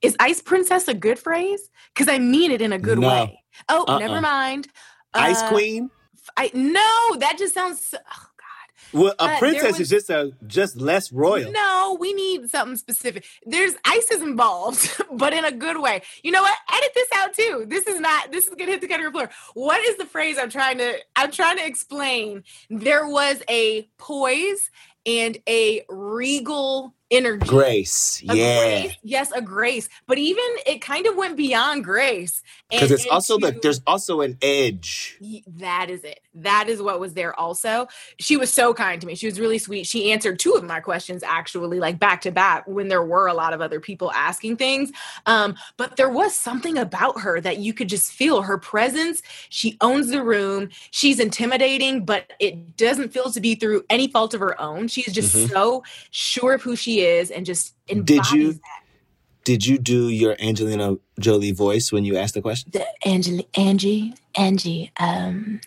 is 0.01 0.15
ice 0.19 0.41
princess 0.41 0.87
a 0.87 0.95
good 0.95 1.19
phrase? 1.19 1.69
Because 1.93 2.09
I 2.09 2.17
mean 2.17 2.49
it 2.49 2.61
in 2.63 2.73
a 2.73 2.79
good 2.79 2.97
No. 2.97 3.07
way. 3.07 3.43
Oh, 3.69 3.85
Uh-uh. 3.87 3.99
never 3.99 4.19
mind. 4.19 4.67
Ice 5.13 5.41
Uh, 5.41 5.49
queen. 5.49 5.89
I 6.37 6.51
no, 6.53 7.17
that 7.19 7.37
just 7.37 7.53
sounds. 7.53 7.85
So, 7.85 7.97
oh 7.99 8.27
Well, 8.93 9.15
a 9.19 9.23
uh, 9.23 9.39
princess 9.39 9.73
was- 9.73 9.81
is 9.81 9.89
just 9.89 10.09
a 10.09 10.33
just 10.47 10.77
less 10.77 11.11
royal. 11.11 11.51
No, 11.51 11.97
we 11.99 12.13
need 12.13 12.49
something 12.49 12.77
specific. 12.77 13.25
There's 13.45 13.73
ice 13.85 14.09
is 14.11 14.21
involved, 14.21 15.01
but 15.11 15.33
in 15.33 15.45
a 15.45 15.51
good 15.51 15.79
way. 15.81 16.03
You 16.23 16.31
know 16.31 16.41
what? 16.41 16.55
Edit 16.73 16.91
this 16.93 17.07
out 17.15 17.33
too. 17.33 17.65
This 17.67 17.87
is 17.87 17.99
not. 17.99 18.31
This 18.31 18.47
is 18.47 18.55
gonna 18.55 18.71
hit 18.71 18.81
the 18.81 18.87
cutting 18.87 19.03
room 19.03 19.13
floor. 19.13 19.29
What 19.55 19.83
is 19.83 19.97
the 19.97 20.05
phrase 20.05 20.37
I'm 20.39 20.49
trying 20.49 20.77
to? 20.77 20.95
I'm 21.15 21.31
trying 21.31 21.57
to 21.57 21.65
explain. 21.65 22.43
There 22.69 23.07
was 23.07 23.41
a 23.49 23.89
poise 23.97 24.69
and 25.05 25.37
a 25.47 25.83
regal 25.89 26.93
energy. 27.13 27.45
Grace. 27.45 28.23
A 28.27 28.35
yeah. 28.35 28.59
grace. 28.59 28.97
Yes, 29.03 29.31
a 29.31 29.41
grace. 29.41 29.87
But 30.07 30.17
even 30.17 30.43
it 30.65 30.81
kind 30.81 31.05
of 31.05 31.15
went 31.15 31.37
beyond 31.37 31.83
grace. 31.83 32.41
Because 32.69 32.91
and 32.91 32.99
it's 32.99 33.07
also 33.07 33.35
into- 33.35 33.47
like 33.47 33.61
there's 33.61 33.81
also 33.85 34.21
an 34.21 34.37
edge. 34.41 35.19
That 35.47 35.89
is 35.89 36.03
it. 36.03 36.21
That 36.35 36.67
is 36.67 36.81
what 36.81 36.99
was 36.99 37.13
there 37.13 37.39
also. 37.39 37.87
She 38.19 38.35
was 38.35 38.51
so 38.51 38.73
kind 38.73 38.99
to 38.99 39.05
me. 39.05 39.15
She 39.15 39.27
was 39.27 39.39
really 39.39 39.59
sweet. 39.59 39.85
She 39.85 40.11
answered 40.11 40.39
two 40.39 40.53
of 40.53 40.63
my 40.63 40.79
questions 40.79 41.21
actually, 41.23 41.79
like 41.79 41.99
back 41.99 42.21
to 42.21 42.31
back, 42.31 42.67
when 42.67 42.87
there 42.87 43.03
were 43.03 43.27
a 43.27 43.33
lot 43.33 43.53
of 43.53 43.61
other 43.61 43.79
people 43.79 44.11
asking 44.13 44.57
things. 44.57 44.91
Um, 45.27 45.55
but 45.77 45.95
there 45.97 46.09
was 46.09 46.35
something 46.35 46.77
about 46.77 47.19
her 47.21 47.39
that 47.41 47.59
you 47.59 47.73
could 47.73 47.89
just 47.89 48.11
feel 48.11 48.41
her 48.41 48.57
presence. 48.57 49.21
She 49.49 49.77
owns 49.81 50.09
the 50.09 50.23
room. 50.23 50.69
She's 50.89 51.19
intimidating, 51.19 52.05
but 52.05 52.33
it 52.39 52.75
doesn't 52.75 53.13
feel 53.13 53.31
to 53.31 53.39
be 53.39 53.53
through 53.53 53.83
any 53.89 54.07
fault 54.07 54.33
of 54.33 54.39
her 54.39 54.59
own. 54.59 54.87
She's 54.93 55.13
just 55.13 55.35
Mhm. 55.35 55.49
so 55.51 55.83
sure 56.11 56.53
of 56.53 56.61
who 56.61 56.75
she 56.75 57.01
is 57.01 57.31
and 57.31 57.45
just 57.45 57.73
Did 57.87 58.31
you 58.31 58.53
that. 58.53 58.61
did 59.43 59.65
you 59.65 59.77
do 59.77 60.09
your 60.09 60.35
Angelina 60.39 60.95
Jolie 61.19 61.51
voice 61.51 61.91
when 61.91 62.05
you 62.05 62.17
asked 62.17 62.33
the 62.35 62.41
question? 62.41 62.71
the 62.73 62.85
Angie, 63.07 63.47
Angie, 63.57 64.13
Angie. 64.35 64.91
Um, 64.97 65.59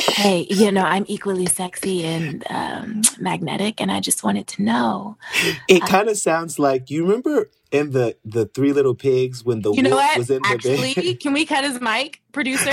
hey, 0.00 0.46
you 0.50 0.70
know, 0.72 0.82
I'm 0.82 1.04
equally 1.08 1.46
sexy 1.46 2.04
and 2.04 2.44
um, 2.50 3.02
magnetic, 3.18 3.80
and 3.80 3.90
I 3.92 4.00
just 4.00 4.22
wanted 4.24 4.46
to 4.48 4.62
know. 4.62 5.16
It 5.68 5.82
kind 5.86 6.08
of 6.08 6.18
sounds 6.18 6.58
like 6.58 6.90
you 6.90 7.04
remember 7.04 7.48
in 7.72 7.92
the 7.92 8.16
the 8.24 8.46
Three 8.46 8.72
Little 8.72 8.94
Pigs 8.94 9.44
when 9.44 9.62
the 9.62 9.72
You 9.72 9.82
know 9.82 9.90
wolf 9.90 10.02
what? 10.02 10.18
was 10.18 10.30
in 10.30 10.42
the 10.42 10.48
Actually, 10.48 10.94
bed. 10.94 11.20
can 11.20 11.32
we 11.32 11.46
cut 11.46 11.64
his 11.64 11.80
mic, 11.80 12.20
producer? 12.32 12.70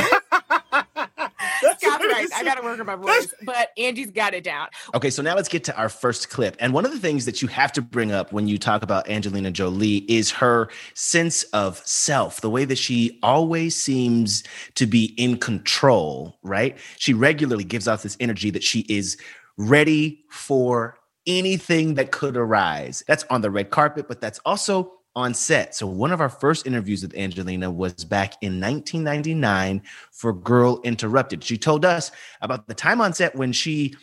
That's 2.29 2.31
what 2.31 2.45
Copyright. 2.45 2.45
it 2.45 2.51
I 2.51 2.55
got 2.55 2.61
to 2.61 2.67
work 2.67 2.79
on 2.79 2.85
my 2.85 2.95
voice, 2.95 3.33
but 3.43 3.69
Angie's 3.77 4.11
got 4.11 4.33
it 4.33 4.43
down. 4.43 4.67
Okay, 4.95 5.09
so 5.09 5.21
now 5.21 5.35
let's 5.35 5.49
get 5.49 5.63
to 5.65 5.77
our 5.77 5.89
first 5.89 6.29
clip. 6.29 6.55
And 6.59 6.73
one 6.73 6.85
of 6.85 6.91
the 6.91 6.99
things 6.99 7.25
that 7.25 7.41
you 7.41 7.47
have 7.49 7.71
to 7.73 7.81
bring 7.81 8.11
up 8.11 8.31
when 8.31 8.47
you 8.47 8.57
talk 8.57 8.83
about 8.83 9.09
Angelina 9.09 9.51
Jolie 9.51 10.05
is 10.09 10.31
her 10.31 10.69
sense 10.93 11.43
of 11.43 11.77
self, 11.85 12.41
the 12.41 12.49
way 12.49 12.65
that 12.65 12.77
she 12.77 13.19
always 13.23 13.75
seems 13.75 14.43
to 14.75 14.85
be 14.85 15.13
in 15.17 15.37
control, 15.37 16.37
right? 16.43 16.77
She 16.97 17.13
regularly 17.13 17.63
gives 17.63 17.87
off 17.87 18.03
this 18.03 18.17
energy 18.19 18.49
that 18.51 18.63
she 18.63 18.85
is 18.89 19.17
ready 19.57 20.23
for 20.29 20.97
anything 21.27 21.95
that 21.95 22.11
could 22.11 22.35
arise. 22.35 23.03
That's 23.07 23.23
on 23.29 23.41
the 23.41 23.51
red 23.51 23.69
carpet, 23.69 24.07
but 24.07 24.21
that's 24.21 24.39
also 24.45 24.93
on 25.15 25.33
set. 25.33 25.75
So 25.75 25.85
one 25.87 26.11
of 26.11 26.21
our 26.21 26.29
first 26.29 26.65
interviews 26.65 27.01
with 27.01 27.15
Angelina 27.15 27.69
was 27.69 28.05
back 28.05 28.33
in 28.41 28.61
1999 28.61 29.81
for 30.11 30.33
Girl 30.33 30.79
Interrupted. 30.83 31.43
She 31.43 31.57
told 31.57 31.83
us 31.83 32.11
about 32.41 32.67
the 32.67 32.73
time 32.73 33.01
on 33.01 33.13
set 33.13 33.35
when 33.35 33.51
she 33.51 33.95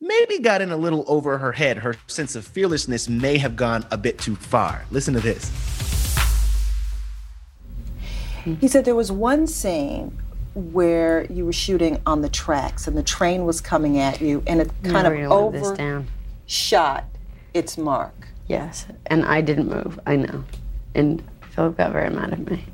maybe 0.00 0.38
got 0.38 0.60
in 0.60 0.70
a 0.70 0.76
little 0.76 1.04
over 1.06 1.38
her 1.38 1.52
head. 1.52 1.78
Her 1.78 1.96
sense 2.06 2.34
of 2.34 2.46
fearlessness 2.46 3.08
may 3.08 3.38
have 3.38 3.56
gone 3.56 3.86
a 3.90 3.96
bit 3.96 4.18
too 4.18 4.36
far. 4.36 4.84
Listen 4.90 5.14
to 5.14 5.20
this. 5.20 5.50
He 8.60 8.68
said 8.68 8.84
there 8.84 8.96
was 8.96 9.12
one 9.12 9.46
scene 9.46 10.18
where 10.54 11.24
you 11.26 11.46
were 11.46 11.52
shooting 11.52 12.00
on 12.04 12.20
the 12.20 12.28
tracks 12.28 12.86
and 12.86 12.96
the 12.96 13.02
train 13.02 13.46
was 13.46 13.60
coming 13.60 13.98
at 13.98 14.20
you 14.20 14.42
and 14.46 14.60
it 14.60 14.70
kind 14.82 15.04
Never 15.04 15.14
of 15.14 15.28
gonna 15.30 15.46
live 15.46 15.52
this 15.52 15.68
overshot 16.46 17.04
its 17.54 17.78
mark. 17.78 18.21
Yes, 18.48 18.86
and 19.06 19.24
I 19.24 19.40
didn't 19.40 19.68
move. 19.68 19.98
I 20.06 20.16
know, 20.16 20.44
and 20.94 21.22
Philip 21.50 21.76
got 21.76 21.92
very 21.92 22.10
mad 22.10 22.32
at 22.32 22.50
me, 22.50 22.64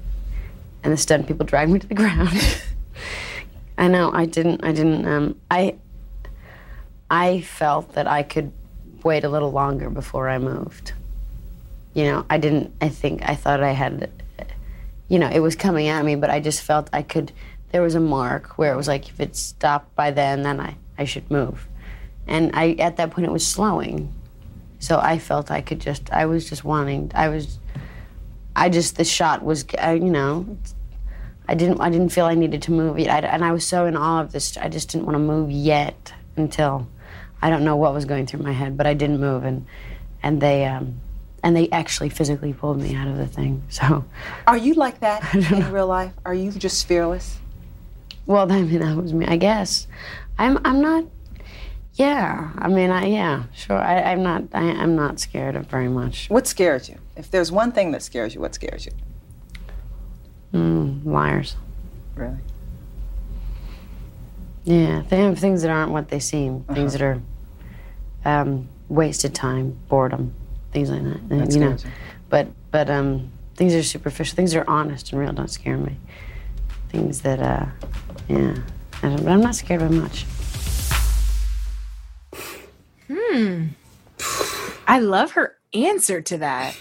and 0.83 0.93
the 0.93 0.97
stunt 0.97 1.27
people 1.27 1.47
dragged 1.47 1.71
me 1.71 1.79
to 1.79 1.87
the 1.87 1.95
ground. 1.95 2.31
I 3.79 3.87
know. 3.87 4.11
I 4.13 4.25
didn't. 4.25 4.65
I 4.65 4.73
didn't. 4.73 5.07
Um, 5.07 5.41
I. 5.51 5.77
I 7.11 7.41
felt 7.41 7.95
that 7.95 8.07
I 8.07 8.23
could 8.23 8.53
wait 9.03 9.25
a 9.25 9.29
little 9.29 9.51
longer 9.51 9.89
before 9.89 10.29
I 10.29 10.39
moved. 10.39 10.93
You 11.95 12.05
know, 12.05 12.27
I 12.29 12.39
didn't. 12.39 12.75
I 12.81 12.89
think 12.89 13.23
I 13.29 13.35
thought 13.35 13.63
I 13.63 13.73
had. 13.73 14.11
You 15.09 15.19
know, 15.19 15.29
it 15.29 15.41
was 15.41 15.57
coming 15.57 15.89
at 15.89 16.05
me, 16.05 16.17
but 16.17 16.29
I 16.29 16.41
just 16.41 16.63
felt 16.63 16.91
I 16.93 17.03
could. 17.03 17.33
There 17.71 17.83
was 17.83 17.95
a 17.95 18.01
mark 18.01 18.59
where 18.59 18.73
it 18.73 18.77
was 18.77 18.89
like 18.89 19.09
if 19.09 19.21
it 19.21 19.37
stopped 19.37 19.95
by 19.95 20.11
then, 20.11 20.43
then 20.43 20.61
I 20.61 20.77
I 20.99 21.05
should 21.05 21.31
move, 21.31 21.67
and 22.27 22.51
I 22.55 22.73
at 22.73 22.97
that 22.97 23.11
point 23.13 23.27
it 23.27 23.33
was 23.33 23.47
slowing. 23.47 24.13
So 24.79 24.99
I 24.99 25.19
felt 25.19 25.51
I 25.51 25.61
could 25.61 25.81
just, 25.81 26.11
I 26.13 26.27
was 26.27 26.49
just 26.49 26.65
wanting, 26.65 27.11
I 27.15 27.29
was, 27.29 27.59
I 28.55 28.69
just, 28.69 28.97
the 28.97 29.05
shot 29.05 29.43
was, 29.43 29.65
uh, 29.83 29.91
you 29.91 30.11
know, 30.11 30.57
I 31.49 31.55
didn't, 31.55 31.81
I 31.81 31.91
didn't 31.91 32.11
feel 32.11 32.27
I 32.27 32.35
needed 32.35 32.63
to 32.63 32.73
move 32.73 32.99
yet. 32.99 33.25
I, 33.25 33.29
and 33.29 33.45
I 33.45 33.53
was 33.53 33.67
so 33.67 33.87
in 33.87 33.97
awe 33.97 34.21
of 34.21 34.33
this, 34.33 34.57
I 34.57 34.69
just 34.69 34.91
didn't 34.91 35.07
want 35.07 35.15
to 35.17 35.21
move 35.21 35.51
yet 35.51 36.13
until, 36.37 36.87
I 37.43 37.51
don't 37.51 37.65
know 37.65 37.77
what 37.77 37.95
was 37.95 38.05
going 38.05 38.27
through 38.27 38.43
my 38.43 38.53
head, 38.53 38.77
but 38.77 38.87
I 38.87 38.95
didn't 38.95 39.21
move. 39.21 39.45
And, 39.45 39.67
and 40.23 40.41
they, 40.41 40.65
um, 40.67 41.01
and 41.43 41.57
they 41.57 41.69
actually 41.71 42.09
physically 42.09 42.53
pulled 42.53 42.81
me 42.81 42.95
out 42.95 43.09
of 43.09 43.17
the 43.17 43.27
thing. 43.27 43.63
So, 43.71 44.05
Are 44.47 44.57
you 44.57 44.75
like 44.75 45.01
that 45.01 45.35
in 45.53 45.73
real 45.73 45.87
life? 45.87 46.13
Are 46.25 46.35
you 46.35 46.53
just 46.53 46.87
fearless? 46.87 47.39
well, 48.27 48.51
I 48.53 48.63
mean, 48.63 48.81
that 48.81 48.97
was 48.97 49.13
me, 49.13 49.27
I 49.27 49.37
guess. 49.37 49.87
I'm, 50.39 50.59
I'm 50.65 50.81
not, 50.81 51.05
yeah, 51.99 52.51
I 52.57 52.69
mean, 52.69 52.91
I, 52.91 53.07
yeah, 53.07 53.43
sure. 53.53 53.77
I, 53.77 54.13
I'm 54.13 54.23
not, 54.23 54.45
I, 54.55 54.63
I'm 54.63 54.95
not 54.95 55.19
scared 55.19 55.57
of 55.57 55.67
very 55.67 55.89
much. 55.89 56.31
What 56.31 56.47
scares 56.47 56.89
you? 56.89 56.97
If 57.17 57.29
there's 57.33 57.51
one 57.51 57.73
thing 57.73 57.91
that 57.91 58.03
scares 58.03 58.37
you, 58.37 58.41
what 58.41 58.55
scares 58.55 58.87
you? 58.87 58.93
Mm, 60.55 61.05
liars. 61.05 61.57
Really? 62.15 62.39
Yeah, 64.65 65.03
they 65.09 65.19
have 65.23 65.41
things 65.41 65.63
that 65.63 65.73
aren't 65.73 65.91
what 65.91 66.09
they 66.09 66.21
seem. 66.21 66.63
Things 66.73 66.93
that 66.93 67.03
are 67.03 67.21
um, 68.25 68.69
wasted 68.89 69.35
time, 69.35 69.77
boredom, 69.89 70.35
things 70.73 70.91
like 70.91 71.03
that. 71.03 71.29
That 71.31 71.53
you 71.53 71.59
know, 71.59 71.71
you. 71.71 71.91
but 72.29 72.47
but 72.71 72.89
um, 72.91 73.31
things 73.57 73.73
that 73.73 73.81
are 73.81 73.83
superficial. 73.83 74.37
Things 74.37 74.53
that 74.53 74.61
are 74.61 74.71
honest 74.71 75.11
and 75.11 75.21
real 75.21 75.33
don't 75.33 75.51
scare 75.51 75.77
me. 75.77 75.97
Things 76.91 77.23
that, 77.23 77.41
uh, 77.41 77.67
yeah, 78.29 78.57
I 79.03 79.09
don't, 79.09 79.25
but 79.25 79.33
I'm 79.33 79.41
not 79.41 79.57
scared 79.57 79.81
by 79.81 79.89
much. 79.89 80.27
Hmm. 83.39 83.67
I 84.89 84.99
love 84.99 85.33
her 85.33 85.57
answer 85.73 86.21
to 86.23 86.39
that. 86.39 86.77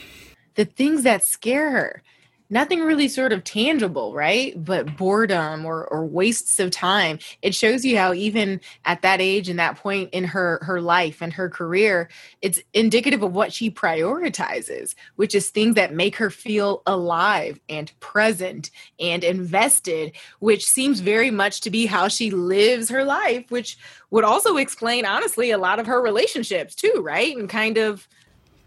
The 0.56 0.66
things 0.66 1.04
that 1.04 1.24
scare 1.24 1.70
her. 1.70 2.02
Nothing 2.50 2.82
really 2.82 3.10
sort 3.10 3.34
of 3.34 3.44
tangible, 3.44 4.14
right? 4.14 4.54
But 4.64 4.96
boredom 4.96 5.66
or, 5.66 5.86
or 5.88 6.06
wastes 6.06 6.60
of 6.60 6.72
time. 6.72 7.20
It 7.42 7.54
shows 7.54 7.84
you 7.84 7.98
how 7.98 8.14
even 8.14 8.62
at 8.86 9.02
that 9.02 9.20
age 9.22 9.50
and 9.50 9.60
that 9.60 9.78
point 9.78 10.12
in 10.14 10.24
her 10.26 10.60
her 10.64 10.80
life 10.82 11.22
and 11.22 11.34
her 11.34 11.50
career, 11.50 12.10
it's 12.42 12.62
indicative 12.74 13.22
of 13.24 13.34
what 13.34 13.52
she 13.54 13.70
prioritizes, 13.70 14.96
which 15.18 15.36
is 15.36 15.50
things 15.50 15.76
that 15.76 15.94
make 15.94 16.16
her 16.18 16.30
feel 16.30 16.84
alive 16.86 17.60
and 17.70 17.92
present 18.00 18.72
and 19.00 19.24
invested, 19.26 20.14
which 20.40 20.66
seems 20.66 21.02
very 21.02 21.32
much 21.32 21.62
to 21.62 21.70
be 21.70 21.86
how 21.86 22.08
she 22.08 22.32
lives 22.32 22.90
her 22.90 23.04
life, 23.04 23.52
which 23.52 23.78
would 24.12 24.24
also 24.24 24.58
explain 24.58 25.06
honestly 25.06 25.52
a 25.52 25.58
lot 25.58 25.80
of 25.80 25.88
her 25.88 26.02
relationships 26.02 26.76
too, 26.76 27.02
right? 27.04 27.36
And 27.36 27.50
kind 27.50 27.78
of 27.78 28.08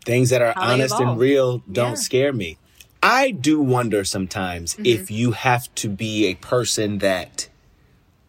Things 0.04 0.30
that 0.30 0.42
are 0.42 0.54
honest 0.58 0.98
and 1.00 1.18
real 1.18 1.62
don't 1.72 1.90
Yeah. 1.90 1.94
scare 1.96 2.32
me. 2.32 2.59
I 3.02 3.30
do 3.30 3.60
wonder 3.60 4.04
sometimes 4.04 4.74
Mm-hmm. 4.74 4.86
if 4.86 5.10
you 5.10 5.32
have 5.32 5.74
to 5.76 5.88
be 5.88 6.26
a 6.26 6.34
person 6.34 6.98
that 6.98 7.48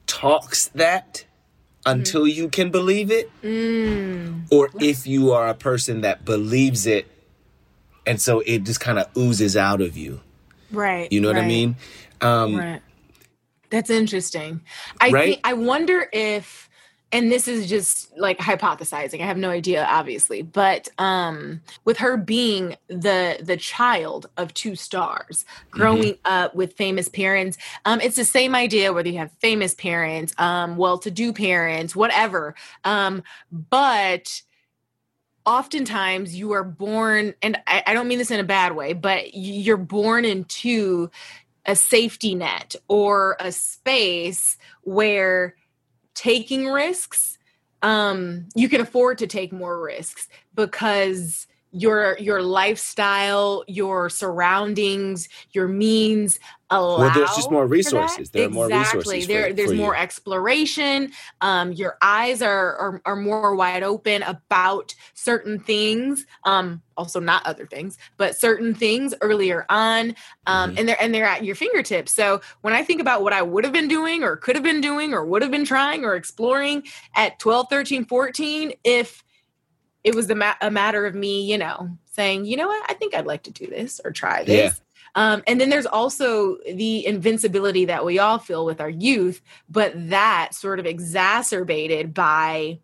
talks 0.07 0.67
that 0.69 1.25
until 1.85 2.21
Mm-hmm. 2.21 2.37
you 2.37 2.49
can 2.49 2.71
believe 2.71 3.11
it, 3.11 3.29
Mm. 3.41 4.43
or 4.51 4.69
if 4.79 5.05
you 5.07 5.31
are 5.31 5.47
a 5.47 5.53
person 5.55 6.01
that 6.01 6.25
believes 6.25 6.85
it 6.85 7.07
and 8.05 8.19
so 8.19 8.39
it 8.41 8.63
just 8.63 8.79
kind 8.79 8.97
of 8.97 9.07
oozes 9.15 9.55
out 9.55 9.79
of 9.81 9.95
you. 9.97 10.21
right. 10.71 11.11
You 11.11 11.21
know 11.21 11.27
what 11.27 11.37
I 11.37 11.45
mean? 11.47 11.75
Um, 12.21 12.55
Right. 12.57 12.81
That's 13.69 13.89
interesting. 13.89 14.61
I 14.99 15.11
Right? 15.11 15.25
think 15.35 15.41
I 15.43 15.53
wonder 15.53 16.07
if 16.11 16.69
and 17.11 17.31
this 17.31 17.47
is 17.47 17.67
just 17.67 18.15
like 18.17 18.37
hypothesizing. 18.39 19.21
I 19.21 19.25
have 19.25 19.37
no 19.37 19.49
idea 19.49 19.85
obviously, 19.89 20.41
but 20.41 20.87
um 20.97 21.61
with 21.85 21.97
her 21.97 22.17
being 22.17 22.75
the 22.87 23.37
the 23.41 23.57
child 23.57 24.29
of 24.37 24.53
two 24.53 24.75
stars, 24.75 25.45
growing 25.69 26.15
up 26.25 26.55
with 26.55 26.73
famous 26.73 27.09
parents, 27.09 27.57
um 27.85 28.01
it's 28.01 28.15
the 28.15 28.25
same 28.25 28.55
idea 28.55 28.93
whether 28.93 29.09
you 29.09 29.17
have 29.17 29.31
famous 29.39 29.73
parents, 29.73 30.33
um 30.37 30.77
well-to-do 30.77 31.33
parents, 31.33 31.95
whatever. 31.95 32.55
Um 32.83 33.23
but 33.51 34.41
oftentimes 35.45 36.35
you 36.35 36.51
are 36.51 36.63
born 36.63 37.33
and 37.41 37.57
I, 37.65 37.83
I 37.87 37.93
don't 37.93 38.07
mean 38.07 38.19
this 38.19 38.29
in 38.29 38.39
a 38.39 38.43
bad 38.43 38.75
way 38.75 38.93
but 38.93 39.33
you're 39.33 39.75
born 39.75 40.23
into 40.23 41.09
a 41.65 41.75
safety 41.75 42.35
net 42.35 42.75
or 42.87 43.37
a 43.39 43.51
space 43.51 44.57
where 44.83 45.55
taking 46.13 46.67
risks 46.67 47.37
um 47.81 48.47
you 48.55 48.69
can 48.69 48.81
afford 48.81 49.17
to 49.17 49.27
take 49.27 49.51
more 49.51 49.81
risks 49.81 50.27
because 50.55 51.47
your 51.71 52.17
your 52.19 52.41
lifestyle, 52.41 53.63
your 53.67 54.09
surroundings, 54.09 55.29
your 55.51 55.67
means 55.67 56.39
allow. 56.69 56.97
Well, 56.99 57.11
there's 57.13 57.35
just 57.35 57.51
more 57.51 57.65
resources. 57.67 58.29
There 58.31 58.45
are 58.47 58.49
more 58.49 58.65
Exactly. 58.67 58.97
resources 58.99 59.25
for- 59.25 59.27
There, 59.33 59.53
there's 59.53 59.69
for 59.69 59.75
you. 59.75 59.81
more 59.81 59.95
exploration. 59.95 61.11
Um, 61.41 61.71
your 61.73 61.97
eyes 62.01 62.41
are, 62.41 62.75
are 62.75 63.01
are 63.05 63.15
more 63.15 63.55
wide 63.55 63.83
open 63.83 64.23
about 64.23 64.93
certain 65.13 65.59
things. 65.59 66.25
Um, 66.45 66.81
also 66.97 67.19
not 67.19 67.45
other 67.45 67.65
things, 67.65 67.97
but 68.17 68.35
certain 68.37 68.75
things 68.75 69.13
earlier 69.21 69.65
on. 69.69 70.15
Um, 70.47 70.71
Mhm. 70.71 70.79
and 70.79 70.89
they're 70.89 71.01
and 71.01 71.13
they're 71.15 71.25
at 71.25 71.43
your 71.43 71.55
fingertips. 71.55 72.11
So 72.13 72.41
when 72.61 72.73
I 72.73 72.83
think 72.83 72.99
about 73.01 73.21
what 73.23 73.33
I 73.33 73.41
would 73.41 73.63
have 73.63 73.73
been 73.73 73.87
doing 73.87 74.23
or 74.23 74.35
could 74.35 74.55
have 74.55 74.63
been 74.63 74.81
doing 74.81 75.13
or 75.13 75.23
would 75.25 75.41
have 75.41 75.51
been 75.51 75.65
trying 75.65 76.03
or 76.05 76.15
exploring 76.15 76.83
at 77.15 77.39
12, 77.39 77.67
13, 77.69 78.05
14, 78.05 78.73
if 78.83 79.23
it 80.03 80.15
was 80.15 80.27
the 80.27 80.35
ma- 80.35 80.55
a 80.61 80.71
matter 80.71 81.05
of 81.05 81.15
me, 81.15 81.43
you 81.43 81.57
know, 81.57 81.89
saying, 82.13 82.45
you 82.45 82.57
know 82.57 82.67
what, 82.67 82.89
I 82.89 82.93
think 82.95 83.13
I'd 83.13 83.25
like 83.27 83.43
to 83.43 83.51
do 83.51 83.67
this 83.67 84.01
or 84.03 84.11
try 84.11 84.43
this. 84.43 84.81
Um, 85.15 85.43
and 85.45 85.59
then 85.59 85.69
there's 85.69 85.85
also 85.85 86.57
the 86.65 87.05
invincibility 87.05 87.85
that 87.85 88.05
we 88.05 88.17
all 88.17 88.37
feel 88.39 88.65
with 88.65 88.79
our 88.79 88.89
youth, 88.89 89.41
but 89.69 89.91
that 90.09 90.55
sort 90.55 90.79
of 90.79 90.85
exacerbated 90.85 92.13
by 92.13 92.79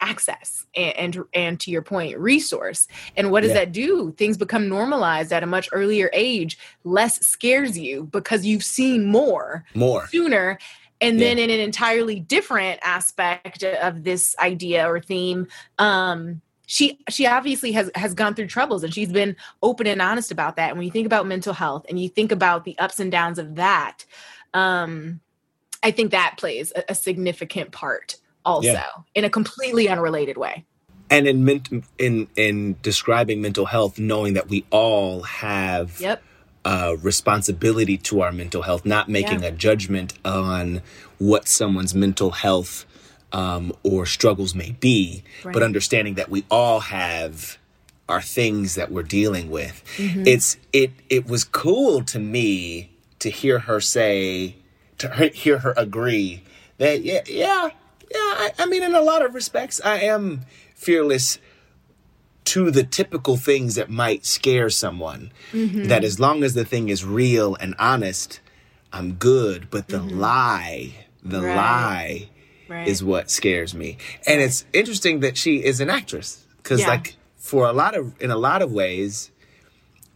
access 0.00 0.64
and 0.76 0.96
and, 1.16 1.24
and 1.34 1.60
to 1.60 1.70
your 1.72 1.82
point 1.82 2.16
resource 2.18 2.86
and 3.16 3.32
what 3.32 3.40
does 3.40 3.48
Yeah. 3.50 3.56
that 3.64 3.72
do 3.72 4.12
things 4.16 4.36
become 4.38 4.68
normalized 4.68 5.32
at 5.32 5.42
a 5.42 5.46
much 5.46 5.68
earlier 5.72 6.08
age 6.12 6.56
less 6.84 7.26
scares 7.26 7.76
you 7.76 8.04
because 8.12 8.46
you've 8.46 8.62
seen 8.62 9.06
more 9.06 9.64
more. 9.74 10.06
sooner 10.06 10.58
and 11.00 11.18
Yeah. 11.18 11.26
then 11.26 11.38
in 11.40 11.50
an 11.50 11.58
entirely 11.58 12.20
different 12.20 12.78
aspect 12.84 13.64
of 13.64 14.04
this 14.04 14.36
idea 14.38 14.88
or 14.88 15.00
theme 15.00 15.48
um 15.80 16.40
she 16.70 16.98
she 17.08 17.26
obviously 17.26 17.72
has 17.72 17.90
has 17.96 18.12
gone 18.14 18.34
through 18.34 18.46
troubles 18.46 18.84
and 18.84 18.92
she's 18.94 19.10
been 19.10 19.34
open 19.62 19.86
and 19.86 20.00
honest 20.02 20.30
about 20.30 20.54
that 20.56 20.68
and 20.68 20.78
when 20.78 20.84
you 20.86 20.92
think 20.92 21.06
about 21.06 21.26
mental 21.26 21.54
health 21.54 21.84
and 21.88 21.98
you 21.98 22.08
think 22.10 22.30
about 22.30 22.64
the 22.64 22.78
ups 22.78 23.00
and 23.00 23.10
downs 23.10 23.38
of 23.38 23.54
that 23.56 24.04
um 24.54 25.18
i 25.82 25.90
think 25.90 26.10
that 26.10 26.34
plays 26.38 26.70
a, 26.76 26.84
a 26.90 26.94
significant 26.94 27.72
part 27.72 28.16
also 28.44 28.68
Yeah. 28.68 28.86
in 29.14 29.24
a 29.24 29.30
completely 29.30 29.88
unrelated 29.88 30.36
way 30.36 30.64
And 31.10 31.26
in 31.26 31.42
ment- 31.44 31.70
in 31.98 32.28
in 32.36 32.76
describing 32.82 33.40
mental 33.40 33.64
health, 33.64 33.98
knowing 33.98 34.34
that 34.34 34.48
we 34.50 34.64
all 34.70 35.22
have 35.22 35.98
yep 36.00 36.22
uh, 36.66 36.96
responsibility 37.02 37.96
to 37.96 38.20
our 38.20 38.30
mental 38.30 38.60
health, 38.60 38.84
not 38.84 39.08
making 39.08 39.40
Yeah. 39.42 39.48
a 39.48 39.52
judgment 39.52 40.12
on 40.22 40.82
what 41.16 41.48
someone's 41.48 41.94
mental 41.94 42.30
health 42.44 42.84
um, 43.32 43.72
or 43.82 44.06
struggles 44.06 44.54
may 44.54 44.72
be, 44.72 45.22
Right. 45.44 45.52
but 45.52 45.62
understanding 45.62 46.14
that 46.14 46.28
we 46.30 46.44
all 46.50 46.80
have 46.80 47.58
our 48.08 48.22
things 48.22 48.74
that 48.76 48.90
we're 48.90 49.02
dealing 49.02 49.50
with. 49.50 49.84
Mm-hmm. 49.98 50.22
It's 50.26 50.56
it 50.72 50.92
it 51.10 51.26
was 51.26 51.44
cool 51.44 52.02
to 52.04 52.18
me 52.18 52.90
to 53.18 53.28
hear 53.30 53.58
her 53.60 53.80
say 53.80 54.56
to 54.98 55.08
her, 55.08 55.28
hear 55.28 55.58
her 55.58 55.74
agree 55.76 56.42
that 56.78 57.02
yeah 57.02 57.20
yeah 57.26 57.68
yeah 58.10 58.14
I, 58.14 58.50
I 58.60 58.66
mean 58.66 58.82
in 58.82 58.94
a 58.94 59.00
lot 59.02 59.22
of 59.24 59.34
respects 59.34 59.78
I 59.84 59.98
am 60.00 60.46
fearless 60.74 61.38
to 62.46 62.70
the 62.70 62.82
typical 62.84 63.36
things 63.36 63.74
that 63.74 63.90
might 63.90 64.24
scare 64.24 64.70
someone. 64.70 65.30
That 65.52 66.02
as 66.02 66.18
long 66.18 66.42
as 66.42 66.54
the 66.54 66.64
thing 66.64 66.88
is 66.88 67.04
real 67.04 67.56
and 67.56 67.74
honest, 67.78 68.40
I'm 68.90 69.14
good. 69.14 69.68
But 69.70 69.88
the 69.88 70.00
lie, 70.00 70.94
the 71.22 71.42
Right. 71.42 71.54
lie 71.56 72.28
right 72.68 72.86
is 72.88 73.02
what 73.02 73.30
scares 73.30 73.74
me. 73.74 73.96
And 74.26 74.40
it's 74.40 74.64
interesting 74.72 75.20
that 75.20 75.36
she 75.36 75.64
is 75.64 75.80
an 75.80 75.90
actress 75.90 76.44
because, 76.58 76.80
Yeah. 76.80 76.88
like, 76.88 77.16
for 77.36 77.66
a 77.66 77.72
lot 77.72 77.94
of, 77.96 78.14
in 78.20 78.30
a 78.30 78.36
lot 78.36 78.60
of 78.62 78.70
ways, 78.72 79.30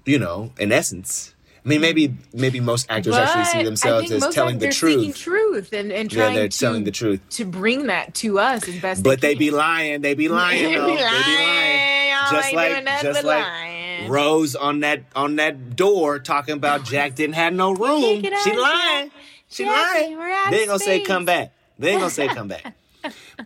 you 0.05 0.19
know, 0.19 0.53
in 0.59 0.73
essence, 0.73 1.35
I 1.65 1.69
mean, 1.69 1.81
maybe 1.81 2.15
maybe 2.33 2.59
most 2.59 2.87
actors 2.91 3.17
actually 3.17 3.45
see 3.45 3.63
themselves 3.63 4.11
as 4.11 4.27
telling 4.35 4.59
the 4.59 4.69
truth. 4.69 5.17
truth 5.17 5.73
and, 5.73 5.93
and 5.93 6.13
Yeah, 6.13 6.23
trying 6.25 6.35
they're 6.35 6.49
to, 6.49 6.59
telling 6.59 6.83
the 6.85 6.91
truth. 6.91 7.21
to 7.31 7.45
bring 7.45 7.87
that 7.87 8.15
to 8.17 8.41
us 8.41 8.67
as 8.69 8.81
best 8.81 9.05
But 9.05 9.21
they 9.21 9.35
can. 9.35 9.39
be 9.39 9.51
lying. 9.53 10.01
They 10.01 10.15
be 10.15 10.29
lying. 10.43 10.65
They 10.65 10.75
be 10.75 10.81
They 10.81 10.87
be 10.87 10.97
lying. 10.97 12.13
All 12.15 12.31
Just 12.33 12.51
they 12.51 12.57
like 12.57 12.85
just 13.03 13.25
like 13.25 13.45
lying. 13.45 14.09
Rose 14.11 14.57
on 14.57 14.81
that 14.81 15.05
on 15.15 15.37
that 15.37 15.77
door 15.77 16.19
talking 16.19 16.55
about 16.55 16.85
Jack 16.85 17.15
didn't 17.15 17.35
have 17.37 17.53
no 17.55 17.71
room. 17.73 18.23
She 18.43 18.57
lying. 18.57 19.11
She 19.49 19.65
lying. 19.65 20.19
They 20.51 20.59
ain't 20.61 20.67
gonna 20.67 20.79
say 20.81 21.01
come 21.01 21.25
back. 21.25 21.53
They 21.83 21.91
ain't 21.91 22.01
gonna 22.01 22.11
say 22.11 22.29
come 22.29 22.49
back. 22.49 22.75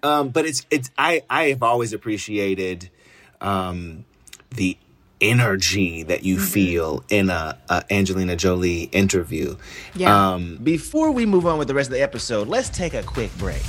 Um, 0.02 0.28
but 0.28 0.44
it's 0.44 0.66
it's 0.70 0.90
I 0.98 1.22
I 1.30 1.44
have 1.48 1.62
always 1.62 1.94
appreciated 1.94 2.90
um, 3.40 4.04
the 4.50 4.76
energy 5.18 6.02
that 6.02 6.24
you 6.24 6.36
Mm-hmm. 6.36 6.44
feel 6.44 7.04
in 7.08 7.30
a, 7.30 7.56
a 7.70 7.82
Angelina 7.90 8.36
Jolie 8.36 8.82
interview. 8.92 9.56
Yeah. 9.94 10.32
Um, 10.34 10.58
Before 10.62 11.10
we 11.10 11.24
move 11.24 11.46
on 11.46 11.56
with 11.58 11.68
the 11.68 11.74
rest 11.74 11.88
of 11.88 11.94
the 11.94 12.02
episode, 12.02 12.48
let's 12.48 12.68
take 12.68 12.92
a 12.92 13.02
quick 13.02 13.34
break. 13.38 13.62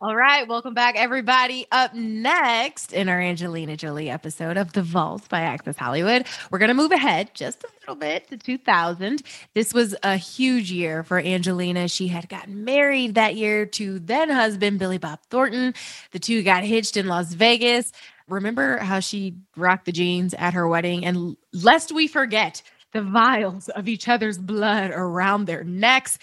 All 0.00 0.14
right, 0.14 0.46
welcome 0.46 0.74
back, 0.74 0.94
everybody. 0.94 1.66
Up 1.72 1.92
next 1.92 2.92
in 2.92 3.08
our 3.08 3.20
Angelina 3.20 3.76
Jolie 3.76 4.08
episode 4.08 4.56
of 4.56 4.72
The 4.72 4.80
Vault 4.80 5.28
by 5.28 5.40
Access 5.40 5.76
Hollywood, 5.76 6.24
we're 6.52 6.60
going 6.60 6.68
to 6.68 6.74
move 6.74 6.92
ahead 6.92 7.34
just 7.34 7.64
a 7.64 7.68
little 7.80 7.96
bit 7.96 8.28
to 8.28 8.36
2000. 8.36 9.24
This 9.54 9.74
was 9.74 9.96
a 10.04 10.14
huge 10.14 10.70
year 10.70 11.02
for 11.02 11.18
Angelina. 11.18 11.88
She 11.88 12.06
had 12.06 12.28
gotten 12.28 12.64
married 12.64 13.16
that 13.16 13.34
year 13.34 13.66
to 13.66 13.98
then 13.98 14.30
husband 14.30 14.78
Billy 14.78 14.98
Bob 14.98 15.18
Thornton. 15.30 15.74
The 16.12 16.20
two 16.20 16.44
got 16.44 16.62
hitched 16.62 16.96
in 16.96 17.08
Las 17.08 17.32
Vegas. 17.32 17.90
Remember 18.28 18.76
how 18.78 19.00
she 19.00 19.34
rocked 19.56 19.86
the 19.86 19.90
jeans 19.90 20.32
at 20.34 20.54
her 20.54 20.68
wedding? 20.68 21.04
And 21.04 21.36
lest 21.52 21.90
we 21.90 22.06
forget, 22.06 22.62
the 22.92 23.02
vials 23.02 23.68
of 23.70 23.88
each 23.88 24.08
other's 24.08 24.38
blood 24.38 24.92
around 24.92 25.46
their 25.46 25.64
necks. 25.64 26.20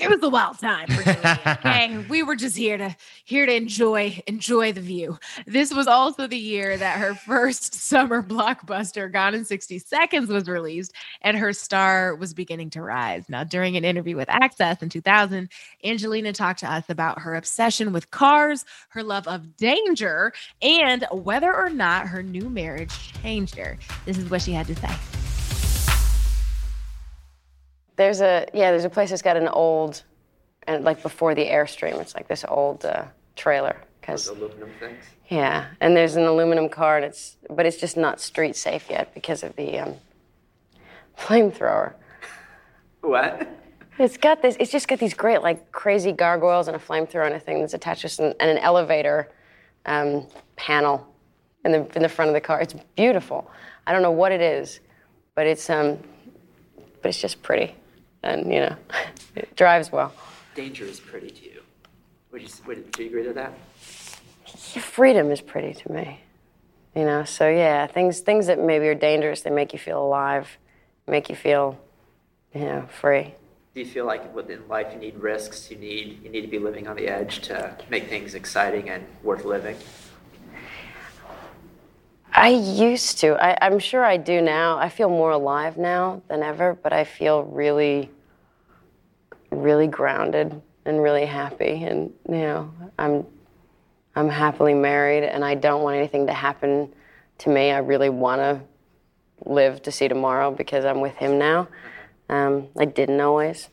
It 0.00 0.08
was 0.08 0.22
a 0.22 0.30
wild 0.30 0.58
time 0.58 0.88
for 0.88 2.06
we 2.08 2.22
were 2.22 2.34
just 2.34 2.56
here 2.56 2.78
to 2.78 2.96
here 3.24 3.44
to 3.44 3.54
enjoy 3.54 4.22
enjoy 4.26 4.72
the 4.72 4.80
view. 4.80 5.18
This 5.46 5.74
was 5.74 5.86
also 5.86 6.26
the 6.26 6.38
year 6.38 6.76
that 6.76 6.98
her 6.98 7.14
first 7.14 7.74
summer 7.90 8.22
blockbuster, 8.22 9.12
Gone 9.12 9.34
in 9.34 9.44
60 9.44 9.78
Seconds, 9.78 10.30
was 10.30 10.48
released, 10.48 10.92
and 11.20 11.36
her 11.36 11.52
star 11.52 12.14
was 12.14 12.32
beginning 12.32 12.70
to 12.70 12.82
rise. 12.82 13.28
Now, 13.28 13.44
during 13.44 13.76
an 13.76 13.84
interview 13.84 14.16
with 14.16 14.30
Access 14.30 14.82
in 14.82 14.88
2000, 14.88 15.50
Angelina 15.84 16.32
talked 16.32 16.60
to 16.60 16.72
us 16.72 16.84
about 16.88 17.20
her 17.20 17.34
obsession 17.34 17.92
with 17.92 18.10
cars, 18.10 18.64
her 18.90 19.02
love 19.02 19.28
of 19.28 19.56
danger, 19.56 20.32
and 20.62 21.06
whether 21.12 21.54
or 21.54 21.68
not 21.68 22.06
her 22.06 22.22
new 22.22 22.48
marriage 22.48 23.12
changed 23.22 23.56
her. 23.56 23.78
This 24.06 24.16
is 24.16 24.30
what 24.30 24.40
she 24.40 24.52
had 24.52 24.66
to 24.68 24.74
say. 24.76 25.29
There's 28.00 28.22
a 28.22 28.46
yeah, 28.54 28.70
there's 28.70 28.86
a 28.86 28.88
place 28.88 29.10
that's 29.10 29.20
got 29.20 29.36
an 29.36 29.46
old, 29.48 30.04
and 30.66 30.84
like 30.84 31.02
before 31.02 31.34
the 31.34 31.44
airstream, 31.44 32.00
it's 32.00 32.14
like 32.14 32.28
this 32.28 32.46
old 32.48 32.82
uh, 32.86 33.04
trailer. 33.36 33.76
Cause 34.00 34.28
aluminum 34.28 34.70
things. 34.80 35.04
yeah, 35.28 35.66
and 35.82 35.94
there's 35.94 36.16
an 36.16 36.24
aluminum 36.24 36.70
car, 36.70 36.96
and 36.96 37.04
it's 37.04 37.36
but 37.50 37.66
it's 37.66 37.76
just 37.76 37.98
not 37.98 38.18
street 38.18 38.56
safe 38.56 38.88
yet 38.88 39.12
because 39.12 39.42
of 39.42 39.54
the 39.56 39.80
um, 39.80 39.96
flamethrower. 41.18 41.92
What? 43.02 43.46
It's 43.98 44.16
got 44.16 44.40
this. 44.40 44.56
It's 44.58 44.72
just 44.72 44.88
got 44.88 44.98
these 44.98 45.12
great 45.12 45.42
like 45.42 45.70
crazy 45.70 46.12
gargoyles 46.12 46.68
and 46.68 46.76
a 46.76 46.80
flamethrower 46.80 47.26
and 47.26 47.34
a 47.34 47.38
thing 47.38 47.60
that's 47.60 47.74
attached 47.74 48.16
to 48.16 48.24
and, 48.24 48.34
and 48.40 48.50
an 48.50 48.58
elevator 48.58 49.30
um, 49.84 50.26
panel 50.56 51.06
in 51.66 51.72
the 51.72 51.86
in 51.94 52.00
the 52.00 52.08
front 52.08 52.30
of 52.30 52.34
the 52.34 52.40
car. 52.40 52.62
It's 52.62 52.74
beautiful. 52.96 53.50
I 53.86 53.92
don't 53.92 54.00
know 54.00 54.10
what 54.10 54.32
it 54.32 54.40
is, 54.40 54.80
but 55.34 55.46
it's 55.46 55.68
um, 55.68 55.98
but 57.02 57.08
it's 57.10 57.20
just 57.20 57.42
pretty, 57.42 57.74
and 58.22 58.52
you 58.52 58.60
know, 58.60 58.76
it 59.36 59.54
drives 59.56 59.92
well. 59.92 60.12
Danger 60.54 60.84
is 60.84 61.00
pretty 61.00 61.30
to 61.30 61.44
you. 61.44 61.62
Would 62.32 62.42
you, 62.42 62.48
would, 62.66 62.92
do 62.92 63.02
you 63.02 63.08
agree 63.08 63.24
to 63.24 63.32
that? 63.32 63.52
Freedom 64.80 65.30
is 65.30 65.40
pretty 65.40 65.74
to 65.74 65.92
me. 65.92 66.20
You 66.94 67.04
know, 67.04 67.24
so 67.24 67.48
yeah, 67.48 67.86
things 67.86 68.20
things 68.20 68.46
that 68.48 68.58
maybe 68.58 68.88
are 68.88 68.94
dangerous, 68.94 69.42
they 69.42 69.50
make 69.50 69.72
you 69.72 69.78
feel 69.78 70.02
alive, 70.02 70.58
make 71.06 71.28
you 71.28 71.36
feel, 71.36 71.78
you 72.52 72.62
know, 72.62 72.88
free. 73.00 73.34
Do 73.74 73.80
you 73.80 73.86
feel 73.86 74.04
like 74.04 74.34
within 74.34 74.66
life 74.68 74.88
you 74.92 74.98
need 74.98 75.14
risks? 75.16 75.70
You 75.70 75.76
need 75.76 76.20
you 76.24 76.30
need 76.30 76.40
to 76.40 76.48
be 76.48 76.58
living 76.58 76.88
on 76.88 76.96
the 76.96 77.06
edge 77.06 77.40
to 77.42 77.76
make 77.88 78.08
things 78.08 78.34
exciting 78.34 78.90
and 78.90 79.06
worth 79.22 79.44
living. 79.44 79.76
I 82.32 82.50
used 82.50 83.18
to. 83.18 83.34
I, 83.42 83.58
I'm 83.60 83.78
sure 83.78 84.04
I 84.04 84.16
do 84.16 84.40
now. 84.40 84.78
I 84.78 84.88
feel 84.88 85.08
more 85.08 85.32
alive 85.32 85.76
now 85.76 86.22
than 86.28 86.42
ever, 86.42 86.74
but 86.74 86.92
I 86.92 87.04
feel 87.04 87.42
really, 87.42 88.10
really 89.50 89.88
grounded 89.88 90.60
and 90.84 91.02
really 91.02 91.26
happy. 91.26 91.84
And 91.84 92.12
you 92.28 92.38
know, 92.38 92.72
I'm, 92.98 93.26
I'm 94.14 94.28
happily 94.28 94.74
married, 94.74 95.24
and 95.24 95.44
I 95.44 95.54
don't 95.54 95.82
want 95.82 95.96
anything 95.96 96.26
to 96.28 96.32
happen 96.32 96.92
to 97.38 97.50
me. 97.50 97.72
I 97.72 97.78
really 97.78 98.10
want 98.10 98.40
to 98.40 98.60
live 99.44 99.82
to 99.82 99.92
see 99.92 100.06
tomorrow 100.06 100.50
because 100.50 100.84
I'm 100.84 101.00
with 101.00 101.16
him 101.16 101.38
now. 101.38 101.68
Um, 102.28 102.68
I 102.78 102.84
didn't 102.84 103.20
always, 103.20 103.68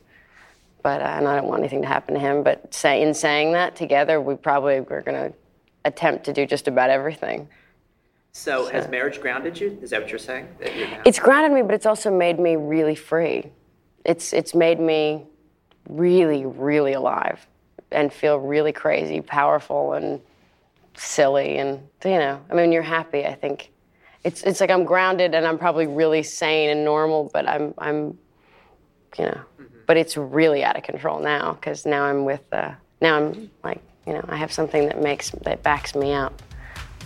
but 0.82 1.00
uh, 1.00 1.04
and 1.04 1.28
I 1.28 1.36
don't 1.36 1.46
want 1.46 1.60
anything 1.60 1.82
to 1.82 1.88
happen 1.88 2.14
to 2.14 2.20
him. 2.20 2.42
But 2.42 2.74
say, 2.74 3.02
in 3.02 3.14
saying 3.14 3.52
that, 3.52 3.76
together 3.76 4.20
we 4.20 4.34
probably 4.34 4.80
we're 4.80 5.02
gonna 5.02 5.32
attempt 5.84 6.24
to 6.24 6.32
do 6.32 6.44
just 6.44 6.66
about 6.66 6.90
everything. 6.90 7.48
So, 8.32 8.66
has 8.66 8.88
marriage 8.88 9.20
grounded 9.20 9.58
you? 9.58 9.78
Is 9.82 9.90
that 9.90 10.02
what 10.02 10.10
you're 10.10 10.18
saying? 10.18 10.48
You're? 10.60 10.88
It's 11.04 11.18
grounded 11.18 11.52
me, 11.52 11.62
but 11.62 11.74
it's 11.74 11.86
also 11.86 12.16
made 12.16 12.38
me 12.38 12.56
really 12.56 12.94
free. 12.94 13.50
It's 14.04 14.32
it's 14.32 14.54
made 14.54 14.78
me 14.78 15.26
really, 15.88 16.46
really 16.46 16.92
alive 16.92 17.46
and 17.90 18.12
feel 18.12 18.38
really 18.38 18.72
crazy, 18.72 19.20
powerful, 19.20 19.94
and 19.94 20.20
silly. 20.94 21.58
And 21.58 21.80
you 22.04 22.18
know, 22.18 22.40
I 22.50 22.54
mean, 22.54 22.70
you're 22.72 22.82
happy. 22.82 23.26
I 23.26 23.34
think 23.34 23.72
it's 24.24 24.42
it's 24.42 24.60
like 24.60 24.70
I'm 24.70 24.84
grounded 24.84 25.34
and 25.34 25.46
I'm 25.46 25.58
probably 25.58 25.86
really 25.86 26.22
sane 26.22 26.70
and 26.70 26.84
normal, 26.84 27.30
but 27.32 27.48
I'm 27.48 27.74
I'm 27.78 28.18
you 29.18 29.24
know, 29.24 29.40
but 29.86 29.96
it's 29.96 30.16
really 30.16 30.62
out 30.62 30.76
of 30.76 30.82
control 30.82 31.20
now 31.20 31.54
because 31.54 31.86
now 31.86 32.04
I'm 32.04 32.24
with 32.24 32.44
uh, 32.52 32.72
now 33.00 33.16
I'm 33.16 33.50
like 33.64 33.80
you 34.06 34.12
know 34.12 34.24
I 34.28 34.36
have 34.36 34.52
something 34.52 34.86
that 34.86 35.02
makes 35.02 35.30
that 35.42 35.62
backs 35.62 35.94
me 35.94 36.12
up. 36.12 36.42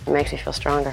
It 0.07 0.11
makes 0.11 0.33
me 0.33 0.39
feel 0.39 0.53
stronger. 0.53 0.93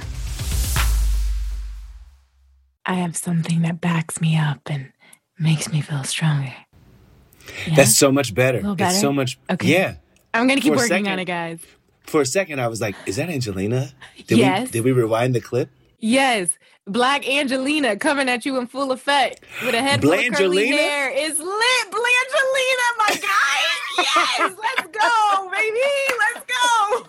I 2.86 2.94
have 2.94 3.16
something 3.16 3.62
that 3.62 3.80
backs 3.80 4.20
me 4.20 4.36
up 4.36 4.60
and 4.66 4.92
makes 5.38 5.70
me 5.72 5.80
feel 5.80 6.02
stronger. 6.04 6.52
Yeah? 7.66 7.74
That's 7.76 7.96
so 7.96 8.10
much 8.10 8.34
better. 8.34 8.58
little 8.62 8.76
It's 8.78 9.00
so 9.00 9.12
much. 9.12 9.38
Okay. 9.50 9.68
Yeah. 9.68 9.94
I'm 10.34 10.46
gonna 10.48 10.60
keep 10.60 10.72
For 10.72 10.76
working 10.78 10.88
second- 10.88 11.08
on 11.08 11.18
it, 11.18 11.24
guys. 11.26 11.60
For 12.04 12.20
a 12.22 12.26
second, 12.26 12.60
I 12.60 12.66
was 12.68 12.80
like, 12.80 12.96
"Is 13.06 13.16
that 13.16 13.28
Angelina?" 13.28 13.90
Did 14.26 14.38
Yes. 14.38 14.66
We, 14.68 14.70
did 14.72 14.84
we 14.84 14.92
rewind 14.92 15.34
the 15.34 15.40
clip? 15.40 15.70
Yes, 15.98 16.50
Black 16.86 17.28
Angelina 17.28 17.96
coming 17.96 18.28
at 18.28 18.44
you 18.46 18.56
in 18.58 18.66
full 18.66 18.90
effect 18.90 19.44
with 19.64 19.74
a 19.74 19.80
head 19.82 20.00
full 20.00 20.12
of 20.12 20.32
curly 20.32 20.66
hair. 20.68 21.10
It's 21.12 21.38
lit, 21.38 21.90
Blangelina, 21.92 22.88
my 22.98 23.16
guy. 23.20 23.58
yes, 23.98 24.38
let's 24.40 24.88
go, 24.98 25.50
baby. 25.50 25.80
Let's 26.34 26.46
go. 26.46 27.06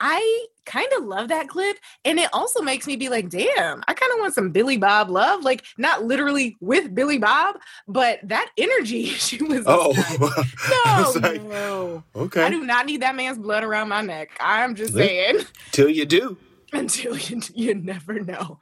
I 0.00 0.46
kind 0.64 0.88
of 0.96 1.04
love 1.04 1.28
that 1.28 1.48
clip, 1.48 1.76
and 2.04 2.18
it 2.18 2.28
also 2.32 2.62
makes 2.62 2.86
me 2.86 2.96
be 2.96 3.08
like, 3.08 3.28
"Damn, 3.28 3.82
I 3.86 3.94
kind 3.94 4.12
of 4.12 4.18
want 4.20 4.34
some 4.34 4.50
Billy 4.50 4.76
Bob 4.76 5.10
love." 5.10 5.44
Like, 5.44 5.64
not 5.78 6.04
literally 6.04 6.56
with 6.60 6.94
Billy 6.94 7.18
Bob, 7.18 7.56
but 7.86 8.20
that 8.24 8.50
energy 8.56 9.04
she 9.06 9.42
was. 9.42 9.64
Oh, 9.66 9.92
I 9.96 10.96
no, 10.96 11.02
was 11.06 11.16
like, 11.20 11.42
no. 11.42 12.04
okay. 12.16 12.44
I 12.44 12.50
do 12.50 12.64
not 12.64 12.86
need 12.86 13.02
that 13.02 13.14
man's 13.14 13.38
blood 13.38 13.62
around 13.62 13.88
my 13.88 14.00
neck. 14.00 14.30
I'm 14.40 14.74
just 14.74 14.94
saying. 14.94 15.40
Till 15.72 15.88
you 15.88 16.06
do. 16.06 16.38
until 16.72 17.16
you, 17.16 17.42
you 17.54 17.74
never 17.74 18.20
know. 18.20 18.58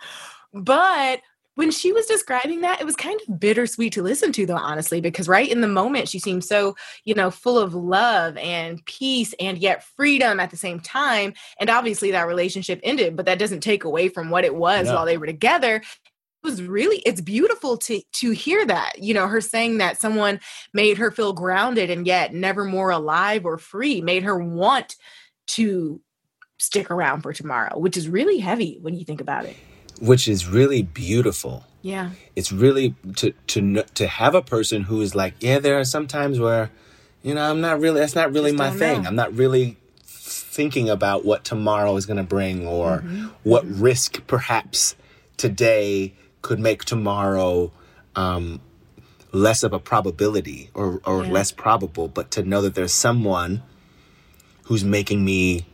But 0.53 1.21
when 1.59 1.73
she 1.73 1.91
was 1.91 2.07
describing 2.07 2.61
that, 2.61 2.81
it 2.81 2.85
was 2.85 2.95
kind 2.95 3.21
of 3.27 3.41
bittersweet 3.41 3.93
to 3.95 4.01
listen 4.01 4.31
to, 4.31 4.47
though, 4.47 4.55
honestly, 4.55 5.01
because 5.01 5.27
right 5.27 5.51
in 5.51 5.61
the 5.61 5.67
moment, 5.67 6.09
she 6.09 6.21
seemed 6.21 6.45
so, 6.45 6.77
you 7.05 7.17
know, 7.17 7.33
full 7.33 7.59
of 7.59 7.75
love 7.75 8.37
and 8.37 8.85
peace 8.85 9.35
and 9.41 9.59
yet 9.59 9.83
freedom 9.83 10.39
at 10.39 10.53
the 10.53 10.57
same 10.57 10.79
time. 10.79 11.35
And 11.59 11.69
obviously, 11.69 12.13
that 12.13 12.29
relationship 12.29 12.79
ended, 12.85 13.17
but 13.17 13.27
that 13.27 13.41
doesn't 13.41 13.59
take 13.59 13.83
away 13.83 14.09
from 14.09 14.31
what 14.31 14.45
it 14.45 14.55
was 14.55 14.87
No. 14.87 14.95
while 14.95 15.05
they 15.05 15.19
were 15.19 15.27
together. 15.27 15.79
It 15.79 15.83
was 16.45 16.63
really 16.63 16.99
it's 16.99 17.21
beautiful 17.21 17.77
to 17.79 18.03
to 18.13 18.31
hear 18.31 18.65
that 18.65 19.01
you 19.01 19.13
know 19.13 19.27
her 19.27 19.41
saying 19.41 19.79
that 19.79 20.01
someone 20.01 20.39
made 20.73 20.97
her 20.99 21.11
feel 21.11 21.33
grounded 21.33 21.91
and 21.91 22.07
yet 22.07 22.33
never 22.33 22.65
more 22.65 22.91
alive 22.91 23.45
or 23.45 23.59
free 23.59 24.01
made 24.01 24.23
her 24.23 24.39
want 24.39 24.95
to 25.49 26.01
stick 26.59 26.93
around 26.93 27.23
for 27.23 27.33
tomorrow 27.33 27.77
which 27.77 27.97
is 27.97 28.09
really 28.09 28.39
heavy 28.39 28.79
when 28.81 28.95
you 28.95 29.05
think 29.05 29.21
about 29.21 29.45
it 29.47 29.57
Which 30.01 30.29
is 30.29 30.47
really 30.47 30.83
beautiful. 30.83 31.65
yeah 31.83 32.11
It's 32.37 32.53
really 32.53 32.95
to 33.17 33.33
to 33.53 33.83
to 33.95 34.07
have 34.07 34.35
a 34.35 34.43
person 34.43 34.83
who 34.85 35.01
is 35.01 35.15
like, 35.15 35.35
yeah, 35.41 35.59
there 35.59 35.79
are 35.79 35.85
some 35.85 36.07
times 36.07 36.39
where, 36.39 36.71
you 37.23 37.35
know, 37.35 37.45
I'm 37.51 37.61
not 37.61 37.81
really. 37.81 38.01
That's 38.01 38.15
not 38.15 38.33
really 38.33 38.51
Just 38.53 38.59
my 38.59 38.71
thing. 38.71 39.03
know. 39.03 39.09
I'm 39.09 39.17
not 39.17 39.33
really 39.35 39.77
thinking 40.05 40.89
about 40.91 41.25
what 41.25 41.45
tomorrow 41.45 41.97
is 41.97 42.05
going 42.07 42.17
to 42.19 42.29
bring 42.37 42.67
or 42.67 42.99
Mm-hmm. 42.99 43.27
what 43.45 43.65
risk 43.67 44.27
perhaps 44.27 44.95
today 45.37 46.15
could 46.43 46.59
make 46.59 46.85
tomorrow 46.85 47.71
um, 48.17 48.61
less 49.33 49.63
of 49.63 49.73
a 49.73 49.79
probability 49.79 50.71
or, 50.75 51.01
or 51.05 51.23
Yeah. 51.25 51.31
less 51.33 51.53
probable, 51.53 52.09
but 52.09 52.31
to 52.33 52.43
know 52.43 52.61
that 52.63 52.75
there's 52.75 52.93
someone 52.93 53.63
who's 54.65 54.83
making 54.85 55.25
me 55.25 55.67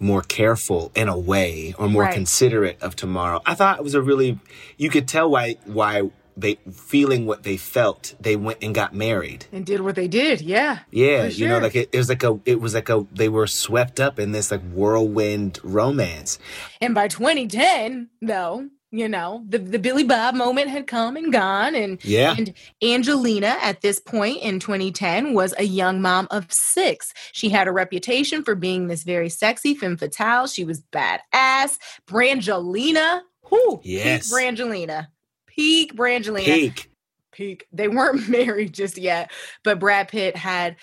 more 0.00 0.22
careful 0.22 0.90
in 0.96 1.08
a 1.08 1.18
way 1.18 1.74
or 1.78 1.88
more 1.88 2.02
Right. 2.04 2.14
considerate 2.14 2.80
of 2.82 2.96
tomorrow. 2.96 3.40
I 3.46 3.54
thought 3.54 3.78
it 3.78 3.84
was 3.84 3.94
a 3.94 4.02
really 4.02 4.38
you 4.78 4.88
could 4.90 5.06
tell 5.06 5.30
why 5.30 5.56
why 5.66 6.10
they 6.36 6.56
feeling 6.72 7.26
what 7.26 7.42
they 7.42 7.58
felt, 7.58 8.14
they 8.18 8.34
went 8.34 8.58
and 8.62 8.74
got 8.74 8.94
married. 8.94 9.44
and 9.52 9.66
did 9.66 9.80
what 9.82 9.94
they 9.94 10.08
did 10.08 10.40
yeah 10.40 10.78
Yeah, 10.90 11.24
For 11.24 11.34
you 11.34 11.46
know, 11.48 11.58
like 11.58 11.76
it, 11.76 11.90
it 11.92 11.98
was 11.98 12.08
like 12.08 12.22
a 12.24 12.40
it 12.46 12.60
was 12.60 12.72
like 12.74 12.88
a 12.88 13.06
they 13.12 13.28
were 13.28 13.46
swept 13.46 14.00
up 14.00 14.18
in 14.18 14.32
this 14.32 14.50
like 14.50 14.62
whirlwind 14.72 15.58
romance. 15.62 16.38
and 16.80 16.94
by 16.94 17.08
2010 17.08 18.08
though 18.22 18.68
you 18.92 19.08
know 19.08 19.44
the, 19.48 19.58
the 19.58 19.78
billy 19.78 20.02
bob 20.04 20.34
moment 20.34 20.68
had 20.68 20.86
come 20.86 21.16
and 21.16 21.32
gone 21.32 21.74
and 21.74 22.04
Yeah. 22.04 22.34
and 22.36 22.52
angelina 22.82 23.56
at 23.62 23.82
this 23.82 24.00
point 24.00 24.38
in 24.42 24.58
2010 24.60 25.32
was 25.34 25.54
a 25.58 25.64
young 25.64 26.02
mom 26.02 26.26
of 26.30 26.46
six. 26.52 27.12
She 27.32 27.48
had 27.50 27.68
a 27.68 27.72
reputation 27.72 28.42
for 28.42 28.54
being 28.54 28.88
this 28.88 29.02
very 29.04 29.28
sexy 29.28 29.74
femme 29.74 29.96
fatale. 29.96 30.46
She 30.48 30.64
was 30.64 30.82
badass. 30.92 31.78
Brangelina. 32.08 33.22
Who 33.44 33.80
Yes. 33.84 34.28
peak 34.28 34.38
brangelina. 34.38 35.06
Peak 35.46 35.94
brangelina. 35.96 36.44
Peak. 36.44 36.90
peak. 37.32 37.66
They 37.72 37.88
weren't 37.88 38.28
married 38.28 38.72
just 38.74 38.98
yet 38.98 39.30
but 39.64 39.78
brad 39.78 40.08
pitt 40.08 40.36
had 40.36 40.76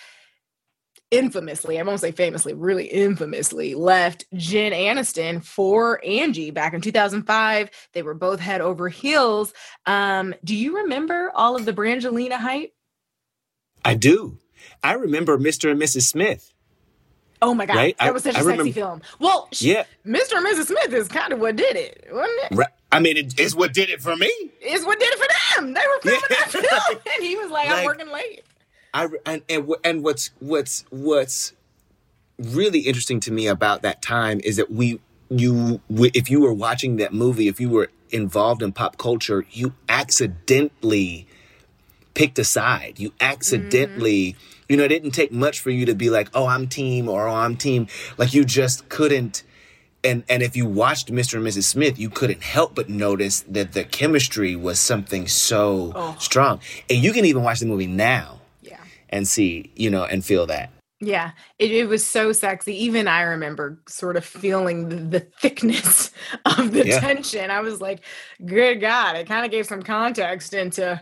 infamously, 1.12 1.80
I 1.80 1.84
won't 1.84 2.00
say 2.00 2.12
famously, 2.12 2.54
really 2.54 2.86
infamously 2.86 3.76
left 3.76 4.26
Jen 4.34 4.72
Aniston 4.72 5.44
for 5.44 6.04
Angie 6.06 6.52
back 6.52 6.74
in 6.74 6.82
2005. 6.82 7.70
They 7.94 8.02
were 8.02 8.14
both 8.14 8.40
head 8.40 8.62
over 8.62 8.90
heels. 8.90 9.54
Um, 9.86 10.36
do 10.44 10.56
you 10.56 10.78
remember 10.78 11.32
all 11.34 11.56
of 11.56 11.66
the 11.66 11.74
Brangelina 11.74 12.38
hype? 12.38 12.74
I 13.86 13.96
do. 13.96 14.38
I 14.84 14.94
remember 14.94 15.38
Mr. 15.38 15.72
and 15.72 15.82
Mrs. 15.82 16.04
Smith. 16.04 16.54
Oh 17.42 17.54
my 17.54 17.68
God, 17.68 17.76
Right? 17.76 17.96
that 18.00 18.14
was 18.14 18.24
such 18.24 18.34
a 18.34 18.40
I 18.40 18.42
sexy 18.42 18.52
remember- 18.52 18.74
film. 18.74 19.02
Well, 19.20 19.48
Yeah. 19.60 19.84
Mr. 20.06 20.38
and 20.38 20.46
Mrs. 20.48 20.66
Smith 20.68 20.92
is 20.92 21.08
kind 21.08 21.32
of 21.32 21.40
what 21.40 21.56
did 21.56 21.76
it, 21.76 22.08
wasn't 22.12 22.40
it? 22.52 22.56
Right. 22.56 22.68
I 22.92 23.00
mean, 23.00 23.16
it, 23.18 23.40
it's 23.40 23.54
what 23.54 23.74
did 23.74 23.90
it 23.90 24.02
for 24.02 24.16
me. 24.16 24.32
It's 24.60 24.86
what 24.86 25.00
did 25.00 25.10
it 25.14 25.20
for 25.20 25.62
them. 25.62 25.74
They 25.74 25.82
were 25.82 26.00
filming 26.02 26.22
that 26.30 26.50
film, 26.50 27.00
and 27.16 27.24
he 27.26 27.36
was 27.36 27.52
like, 27.52 27.70
"I'm 27.70 27.84
working 27.86 28.08
late." 28.12 28.44
I 28.94 29.08
and 29.26 29.42
and, 29.50 29.70
and 29.84 30.04
what's 30.04 30.32
what's 30.40 30.86
what's 30.90 31.54
really 32.38 32.82
interesting 32.82 33.20
to 33.22 33.32
me 33.32 33.48
about 33.48 33.82
that 33.82 34.02
time 34.02 34.40
is 34.44 34.58
that 34.58 34.72
we 34.72 35.00
you 35.30 35.82
if 35.90 36.30
you 36.30 36.42
were 36.42 36.54
watching 36.54 36.98
that 36.98 37.14
movie 37.14 37.48
if 37.48 37.60
you 37.60 37.70
were 37.70 37.90
involved 38.12 38.62
in 38.62 38.72
pop 38.72 38.98
culture 38.98 39.46
you 39.52 39.74
accidentally 39.90 41.28
picked 42.14 42.40
a 42.40 42.44
side 42.44 42.94
you 42.98 43.12
accidentally 43.20 44.34
mm-hmm. 44.34 44.64
you 44.70 44.78
know 44.78 44.84
it 44.84 44.90
didn't 44.90 45.12
take 45.12 45.32
much 45.32 45.60
for 45.60 45.70
you 45.70 45.86
to 45.86 45.94
be 45.94 46.10
like 46.10 46.30
oh 46.34 46.48
i'm 46.48 46.68
team 46.68 47.10
or 47.10 47.28
oh 47.28 47.34
i'm 47.34 47.58
team 47.58 47.88
like 48.18 48.34
you 48.34 48.46
just 48.46 48.88
couldn't 48.88 49.44
and 50.04 50.24
and 50.30 50.42
if 50.42 50.56
you 50.56 50.66
watched 50.66 51.12
Mr. 51.12 51.36
and 51.36 51.46
Mrs. 51.46 51.64
Smith, 51.64 52.00
you 52.00 52.10
couldn't 52.10 52.44
help 52.44 52.76
but 52.76 52.90
notice 52.90 53.42
that 53.42 53.74
the 53.74 53.84
chemistry 53.84 54.56
was 54.56 54.80
something 54.80 55.28
so 55.28 55.92
Oh. 55.96 56.16
strong. 56.20 56.60
And 56.90 57.04
you 57.04 57.12
can 57.14 57.26
even 57.26 57.44
watch 57.44 57.60
the 57.60 57.66
movie 57.66 57.88
now. 57.88 58.37
And 59.10 59.28
see, 59.28 59.72
you 59.76 59.90
know, 59.90 60.04
and 60.04 60.24
feel 60.24 60.46
that. 60.48 60.72
Yeah, 61.00 61.32
it, 61.60 61.72
it 61.72 61.88
was 61.88 62.06
so 62.06 62.32
sexy. 62.32 62.74
Even 62.86 63.08
I 63.08 63.22
remember 63.22 63.78
sort 63.88 64.18
of 64.18 64.26
feeling 64.26 64.90
the, 64.90 64.96
the 64.96 65.20
thickness 65.20 66.12
of 66.46 66.72
the 66.72 66.88
Yeah. 66.88 67.00
tension. 67.00 67.52
I 67.52 67.60
was 67.60 67.80
like, 67.80 68.02
good 68.44 68.82
God, 68.82 69.16
it 69.16 69.28
kind 69.28 69.46
of 69.46 69.52
gave 69.52 69.68
some 69.68 69.84
context 69.84 70.56
into 70.56 71.00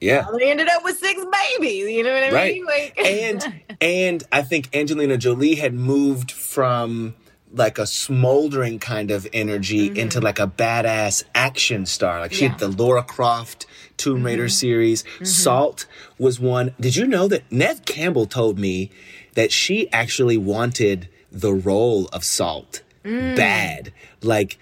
Yeah, 0.00 0.22
how 0.22 0.38
they 0.38 0.50
ended 0.50 0.68
up 0.68 0.82
with 0.82 0.98
six 0.98 1.22
babies. 1.58 1.90
You 1.90 2.04
know 2.04 2.14
what 2.14 2.22
I 2.22 2.32
right. 2.32 2.54
mean? 2.54 2.64
Like, 2.64 2.98
and 3.04 3.62
and 3.82 4.24
I 4.32 4.42
think 4.42 4.74
Angelina 4.74 5.18
Jolie 5.18 5.56
had 5.56 5.74
moved 5.74 6.32
from 6.32 7.14
like 7.52 7.78
a 7.78 7.86
smoldering 7.86 8.78
kind 8.78 9.10
of 9.10 9.26
energy 9.32 9.86
into 9.88 10.18
mm-hmm. 10.18 10.24
like 10.24 10.38
a 10.38 10.46
badass 10.46 11.24
action 11.34 11.84
star. 11.86 12.20
Like 12.20 12.32
she 12.32 12.46
had 12.46 12.58
the 12.58 12.68
Laura 12.68 13.02
Croft 13.02 13.66
Tomb 13.98 14.22
Raider 14.24 14.48
series. 14.48 15.04
Salt 15.22 15.86
was 16.18 16.40
one. 16.40 16.74
Did 16.80 16.96
you 16.96 17.06
know 17.06 17.28
that 17.28 17.50
Neve 17.52 17.84
Campbell 17.84 18.26
told 18.26 18.58
me 18.58 18.90
that 19.34 19.52
she 19.52 19.90
actually 19.92 20.38
wanted 20.38 21.08
the 21.30 21.52
role 21.52 22.06
of 22.12 22.24
Salt 22.24 22.82
Mm. 23.04 23.36
bad? 23.36 23.92
Like 24.22 24.58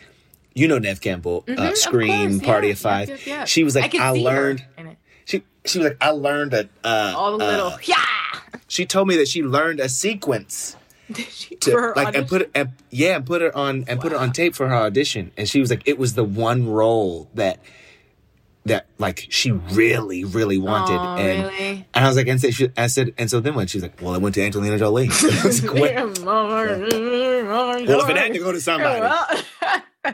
you 0.55 0.66
know 0.68 0.79
Neve 0.79 1.01
Campbell, 1.01 1.44
uh, 1.49 1.70
of 1.70 1.77
Scream, 1.77 2.38
course, 2.38 2.46
Party 2.46 2.66
yeah, 2.68 2.72
of 2.72 2.79
Five. 2.79 3.09
yep, 3.09 3.27
yep. 3.27 3.49
She 3.49 3.62
was 3.62 3.75
like, 3.77 3.92
could 3.92 4.01
I, 4.01 4.11
learned. 4.11 4.64
She 5.25 5.42
she 5.64 5.79
was 5.79 5.88
like, 5.88 5.96
I 6.01 6.11
learned 6.11 6.55
a 6.55 6.68
uh, 6.85 7.14
all 7.16 7.37
the 7.38 7.44
little 7.44 7.66
uh, 7.68 7.79
yeah. 7.85 7.96
she 8.68 8.87
told 8.87 9.09
me 9.09 9.16
that 9.16 9.29
she 9.29 9.42
learned 9.42 9.81
a 9.81 9.88
sequence 9.88 10.77
to 11.61 11.92
like 11.94 12.14
and 12.16 12.27
put 12.27 12.42
it 12.42 12.51
and, 12.55 12.72
yeah 12.90 13.16
and 13.16 13.27
put 13.27 13.42
it 13.42 13.55
on 13.55 13.85
and 13.88 14.01
put 14.01 14.12
it 14.12 14.18
on 14.18 14.33
tape 14.33 14.55
for 14.55 14.68
her 14.68 14.75
audition 14.75 15.31
and 15.37 15.49
she 15.49 15.61
was 15.61 15.70
like 15.70 15.83
it 15.87 15.99
was 15.99 16.14
the 16.14 16.25
one 16.25 16.66
role 16.68 17.29
that 17.35 17.61
that 18.66 18.87
like 18.98 19.26
she 19.31 19.52
really, 19.52 20.24
really 20.24 20.59
wanted. 20.59 20.98
And 20.98 21.44
really? 21.44 21.87
and 21.94 22.05
I 22.05 22.09
was 22.09 22.16
like, 22.16 22.26
and 22.26 22.40
so 22.40 22.50
she, 22.50 22.68
I 22.76 22.88
said, 22.88 23.14
and 23.18 23.31
so 23.31 23.40
then 23.40 23.55
when 23.55 23.66
She's 23.66 23.83
like, 23.83 24.00
well, 24.00 24.14
I 24.14 24.18
went 24.18 24.35
to 24.37 24.42
Angelina 24.44 24.79
Jolie. 24.79 25.09
Like, 25.46 25.96
well, 26.24 26.59
if 28.00 28.09
it 28.11 28.16
had 28.16 28.33
to 28.33 28.38
go 28.38 28.52
to 28.52 28.61
somebody. 28.61 29.00
uh, 30.05 30.12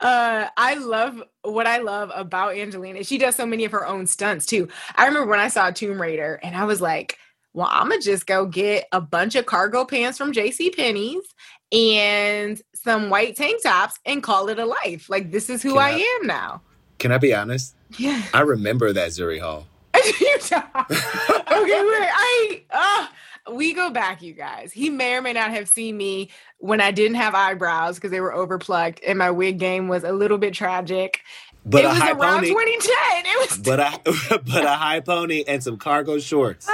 I 0.00 0.74
love 0.74 1.22
what 1.42 1.66
I 1.66 1.78
love 1.78 2.10
about 2.14 2.56
Angelina. 2.56 3.04
She 3.04 3.18
does 3.18 3.36
so 3.36 3.46
many 3.46 3.64
of 3.64 3.72
her 3.72 3.86
own 3.86 4.06
stunts 4.06 4.46
too. 4.46 4.68
I 4.94 5.06
remember 5.06 5.28
when 5.28 5.40
I 5.40 5.48
saw 5.48 5.70
Tomb 5.70 6.00
Raider 6.00 6.38
and 6.42 6.56
I 6.56 6.64
was 6.64 6.80
like, 6.80 7.18
well, 7.54 7.68
I'm 7.70 7.88
gonna 7.88 8.00
just 8.00 8.26
go 8.26 8.46
get 8.46 8.86
a 8.92 9.00
bunch 9.00 9.34
of 9.34 9.46
cargo 9.46 9.84
pants 9.84 10.18
from 10.18 10.32
JC 10.32 10.74
Penney's 10.74 11.22
and 11.70 12.60
some 12.74 13.10
white 13.10 13.36
tank 13.36 13.62
tops 13.62 13.98
and 14.04 14.22
call 14.22 14.48
it 14.48 14.58
a 14.58 14.66
life. 14.66 15.08
Like 15.08 15.30
this 15.30 15.50
is 15.50 15.62
who 15.62 15.74
Can 15.74 15.78
I, 15.78 15.92
I- 15.92 16.18
am 16.20 16.26
now. 16.26 16.62
Can 16.98 17.12
I 17.12 17.18
be 17.18 17.34
honest? 17.34 17.74
Yeah. 17.98 18.22
I 18.34 18.40
remember 18.42 18.92
that 18.92 19.08
Zuri 19.10 19.40
Hall. 19.40 19.66
You 20.20 20.36
okay, 20.42 20.58
wait. 20.90 22.08
I 22.12 22.62
uh, 22.70 23.52
we 23.54 23.72
go 23.74 23.90
back, 23.90 24.22
you 24.22 24.32
guys. 24.32 24.72
He 24.72 24.90
may 24.90 25.14
or 25.14 25.22
may 25.22 25.32
not 25.32 25.50
have 25.50 25.68
seen 25.68 25.96
me 25.96 26.30
when 26.58 26.80
I 26.80 26.90
didn't 26.90 27.16
have 27.16 27.34
eyebrows 27.34 27.96
because 27.96 28.10
they 28.10 28.20
were 28.20 28.32
overplucked 28.34 29.00
and 29.06 29.18
my 29.18 29.30
wig 29.30 29.58
game 29.58 29.88
was 29.88 30.04
a 30.04 30.12
little 30.12 30.38
bit 30.38 30.54
tragic. 30.54 31.20
But 31.64 31.82
it 31.82 31.84
a 31.84 31.88
was 31.90 31.98
high 31.98 32.10
around 32.12 32.40
pony. 32.40 32.48
2010. 32.48 32.92
It 33.24 33.50
was 33.50 33.58
But 33.58 33.80
a 33.80 34.38
but 34.44 34.64
a 34.64 34.70
high 34.70 35.00
pony 35.00 35.44
and 35.46 35.62
some 35.62 35.76
cargo 35.76 36.18
shorts. 36.18 36.68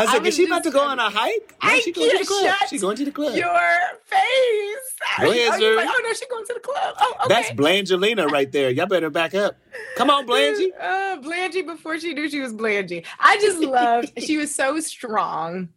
I 0.00 0.04
was 0.04 0.10
I 0.10 0.12
like, 0.14 0.22
was 0.22 0.28
is 0.28 0.36
she 0.36 0.46
about 0.46 0.64
to 0.64 0.70
go 0.70 0.80
on 0.80 0.98
a 0.98 1.10
hike? 1.10 1.54
No, 1.62 1.70
I 1.70 1.80
she 1.80 1.92
going 1.92 2.10
to 2.10 2.18
the 2.18 2.24
club. 2.24 2.54
She 2.68 2.78
going 2.78 2.96
to 2.96 3.04
the 3.04 3.12
club. 3.12 3.34
your 3.34 3.50
face. 4.06 4.20
Go 5.20 5.30
ahead, 5.30 5.52
oh, 5.52 5.58
sir. 5.58 5.76
like, 5.76 5.88
oh 5.90 6.00
no, 6.02 6.12
she's 6.14 6.28
going 6.28 6.46
to 6.46 6.54
the 6.54 6.60
club. 6.60 6.94
Oh, 6.98 7.14
okay. 7.24 7.34
That's 7.34 7.50
Blangelina 7.50 8.30
right 8.30 8.50
there. 8.50 8.70
Y'all 8.70 8.86
better 8.86 9.10
back 9.10 9.34
up. 9.34 9.56
Come 9.96 10.08
on, 10.10 10.26
Blangie. 10.26 10.68
Uh, 10.80 11.18
Blangie 11.18 11.66
before 11.66 11.98
she 11.98 12.14
knew 12.14 12.28
she 12.30 12.40
was 12.40 12.54
Blangie. 12.54 13.04
I 13.18 13.36
just 13.38 13.58
loved, 13.58 14.12
she 14.18 14.38
was 14.38 14.54
so 14.54 14.80
strong 14.80 15.68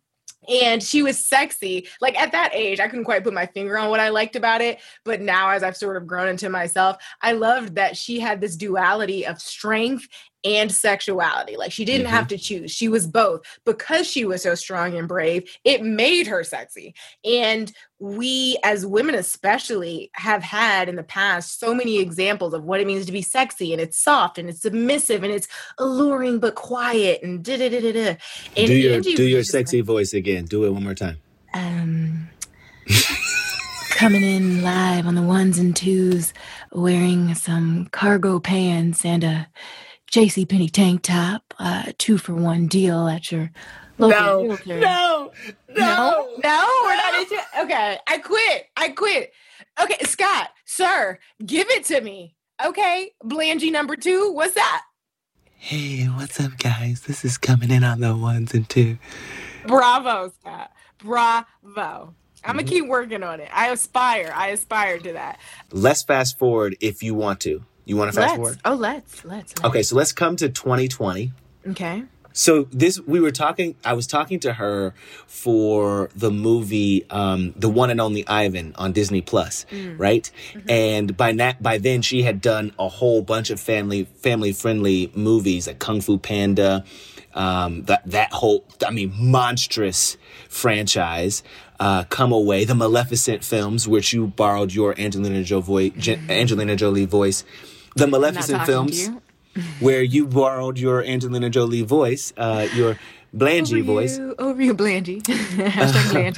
and 0.47 0.81
she 0.81 1.03
was 1.03 1.17
sexy. 1.17 1.88
Like 1.99 2.19
at 2.19 2.31
that 2.31 2.51
age, 2.53 2.79
I 2.79 2.88
couldn't 2.88 3.05
quite 3.05 3.23
put 3.23 3.33
my 3.33 3.45
finger 3.47 3.77
on 3.77 3.89
what 3.89 3.99
I 3.99 4.09
liked 4.09 4.36
about 4.36 4.62
it. 4.62 4.79
But 5.03 5.21
now, 5.21 5.49
as 5.49 5.63
I've 5.63 5.77
sort 5.77 5.97
of 5.97 6.07
grown 6.07 6.29
into 6.29 6.49
myself, 6.49 6.97
I 7.21 7.33
loved 7.33 7.75
that 7.75 7.97
she 7.97 8.19
had 8.19 8.39
this 8.39 8.55
duality 8.55 9.25
of 9.25 9.41
strength 9.41 10.07
and 10.43 10.71
sexuality. 10.71 11.58
Like 11.58 11.71
she 11.71 11.86
didn't 11.86 12.08
have 12.08 12.27
to 12.27 12.38
choose, 12.38 12.71
she 12.71 12.88
was 12.88 13.08
both. 13.08 13.41
Because 13.65 14.08
she 14.08 14.25
was 14.25 14.43
so 14.43 14.56
strong 14.56 14.95
and 14.95 15.08
brave, 15.08 15.49
it 15.63 15.84
made 15.84 16.27
her 16.27 16.43
sexy. 16.43 16.93
And 17.23 17.71
we, 17.99 18.58
as 18.63 18.86
women 18.86 19.15
especially, 19.15 20.12
have 20.13 20.43
had 20.43 20.89
in 20.89 20.95
the 20.95 21.03
past 21.03 21.60
so 21.60 21.73
many 21.73 21.99
examples 21.99 22.53
of 22.53 22.63
what 22.63 22.82
it 22.82 22.88
means 22.88 23.06
to 23.06 23.12
be 23.12 23.21
sexy 23.21 23.71
and 23.71 23.82
it's 23.82 23.97
soft 23.97 24.38
and 24.38 24.49
it's 24.49 24.62
submissive 24.62 25.23
and 25.23 25.32
it's 25.32 25.47
alluring 25.77 26.39
but 26.39 26.56
quiet 26.56 27.21
and 27.23 27.43
da 27.43 27.58
da 27.58 27.69
da 27.69 27.79
da 27.79 27.91
da. 27.93 28.17
And 28.58 28.67
do 28.67 28.73
your 28.73 28.95
Angie 28.95 29.15
do 29.15 29.23
your 29.23 29.43
sexy 29.43 29.82
voice 29.82 30.13
again. 30.13 30.45
Do 30.45 30.65
it 30.65 30.71
one 30.71 30.84
more 30.84 30.95
time. 30.95 31.17
um, 31.53 32.29
coming 33.91 34.23
in 34.23 34.63
live 34.63 35.08
on 35.08 35.15
the 35.15 35.21
ones 35.21 35.58
and 35.58 35.75
twos, 35.75 36.34
wearing 36.73 37.34
some 37.36 37.88
cargo 37.91 38.39
pants 38.39 39.06
and 39.06 39.23
a 39.23 39.47
JC 40.13 40.49
Penney 40.49 40.69
tank 40.69 41.04
top, 41.04 41.56
uh, 41.60 41.93
two 41.99 42.19
for 42.19 42.36
one 42.36 42.67
deal 42.67 43.08
at 43.10 43.32
your 43.32 43.52
local 43.99 44.10
No, 44.10 44.38
realtor. 44.39 44.80
no, 44.80 45.32
no, 45.78 46.30
no, 46.43 46.82
we're 46.84 46.97
not 46.97 47.15
into. 47.15 47.38
Okay, 47.62 47.99
I 48.08 48.19
quit. 48.19 48.67
I 48.78 48.89
quit. 48.89 49.34
Okay, 49.82 49.97
Scott, 50.06 50.52
sir, 50.65 51.19
give 51.45 51.69
it 51.71 51.86
to 51.88 52.02
me. 52.02 52.36
Okay, 52.65 53.12
Blangy 53.23 53.71
number 53.71 53.97
two. 53.97 54.32
What's 54.34 54.56
that? 54.56 54.84
Hey, 55.58 56.06
what's 56.06 56.39
up, 56.39 56.58
guys? 56.60 57.04
This 57.04 57.26
is 57.26 57.38
coming 57.38 57.71
in 57.71 57.84
on 57.84 58.02
the 58.02 58.15
ones 58.15 58.54
and 58.54 58.69
two. 58.69 58.97
Bravo, 59.65 60.32
Scott. 60.41 60.71
Bravo. 60.99 62.15
I'm 62.45 62.56
Mm-hmm. 62.56 62.58
gonna 62.58 62.63
keep 62.65 62.88
working 62.88 63.23
on 63.23 63.39
it. 63.41 63.49
I 63.54 63.69
aspire. 63.69 64.34
I 64.36 64.49
aspire 64.49 64.99
to 64.99 65.13
that. 65.13 65.39
Let's 65.71 66.04
fast 66.04 66.39
forward 66.39 66.78
if 66.82 67.04
you 67.04 67.15
want 67.15 67.41
to. 67.41 67.63
You 67.85 67.97
want 67.97 68.13
to 68.13 68.19
fast 68.19 68.29
let's. 68.31 68.37
forward? 68.37 68.59
Oh, 68.65 68.75
let's. 68.75 69.25
Let's. 69.25 69.53
let's. 69.57 69.63
Okay, 69.65 69.83
so 69.83 69.95
let's 69.95 70.11
come 70.11 70.35
to 70.37 70.49
2020. 70.49 71.31
Okay. 71.69 72.03
So 72.35 72.63
this 72.71 72.99
we 72.99 73.19
were 73.19 73.29
talking 73.29 73.75
I 73.85 73.93
was 73.93 74.07
talking 74.07 74.39
to 74.39 74.53
her 74.53 74.95
for 75.27 76.09
the 76.15 76.31
movie 76.31 77.05
um 77.11 77.53
The 77.55 77.69
One 77.69 77.91
and 77.91 78.01
Only 78.01 78.27
Ivan 78.27 78.73
on 78.75 78.91
Disney 78.91 79.21
Plus, 79.21 79.67
Mm. 79.71 79.99
right? 79.99 80.31
And 80.67 81.15
by 81.15 81.33
that 81.33 81.61
by 81.61 81.77
then 81.77 82.01
she 82.01 82.23
had 82.23 82.41
done 82.41 82.73
a 82.79 82.87
whole 82.87 83.21
bunch 83.21 83.51
of 83.51 83.59
family 83.59 84.05
family 84.15 84.51
friendly 84.51 85.11
movies 85.13 85.67
like 85.67 85.77
Kung 85.77 86.01
Fu 86.01 86.17
Panda, 86.17 86.83
um 87.35 87.83
that 87.83 88.01
that 88.09 88.31
whole 88.33 88.65
I 88.85 88.89
mean 88.89 89.13
monstrous 89.15 90.17
franchise. 90.49 91.43
Uh, 91.79 92.03
Come 92.05 92.31
Away, 92.31 92.63
the 92.63 92.75
Maleficent 92.75 93.43
films, 93.43 93.87
which 93.89 94.13
you 94.13 94.27
borrowed 94.27 94.71
your 94.73 94.97
Angelina 94.97 95.43
Jolie, 95.43 95.91
Angelina 96.29 96.75
Jolie 96.77 97.05
voice. 97.05 97.43
The 97.95 98.08
Maleficent 98.08 98.65
films 98.65 99.10
where 99.79 100.01
you 100.01 100.25
borrowed 100.27 100.77
your 100.77 101.03
Angelina 101.03 101.49
Jolie 101.49 101.84
voice, 101.84 102.34
uh, 102.38 102.67
your 102.73 102.97
Blangie 103.36 103.82
over 103.82 103.84
voice. 103.84 104.17
You, 104.17 104.36
over 104.38 104.62
you, 104.62 104.75
Blangie. 104.75 105.21
Hashtag 105.23 106.34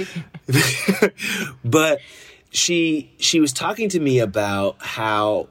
Blangie. 0.47 1.53
but 1.65 1.99
she 2.51 3.11
she 3.17 3.39
was 3.39 3.51
talking 3.51 3.89
to 3.89 3.99
me 3.99 4.19
about 4.19 4.77
how 4.79 5.49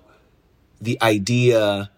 the 0.81 1.01
idea 1.03 1.91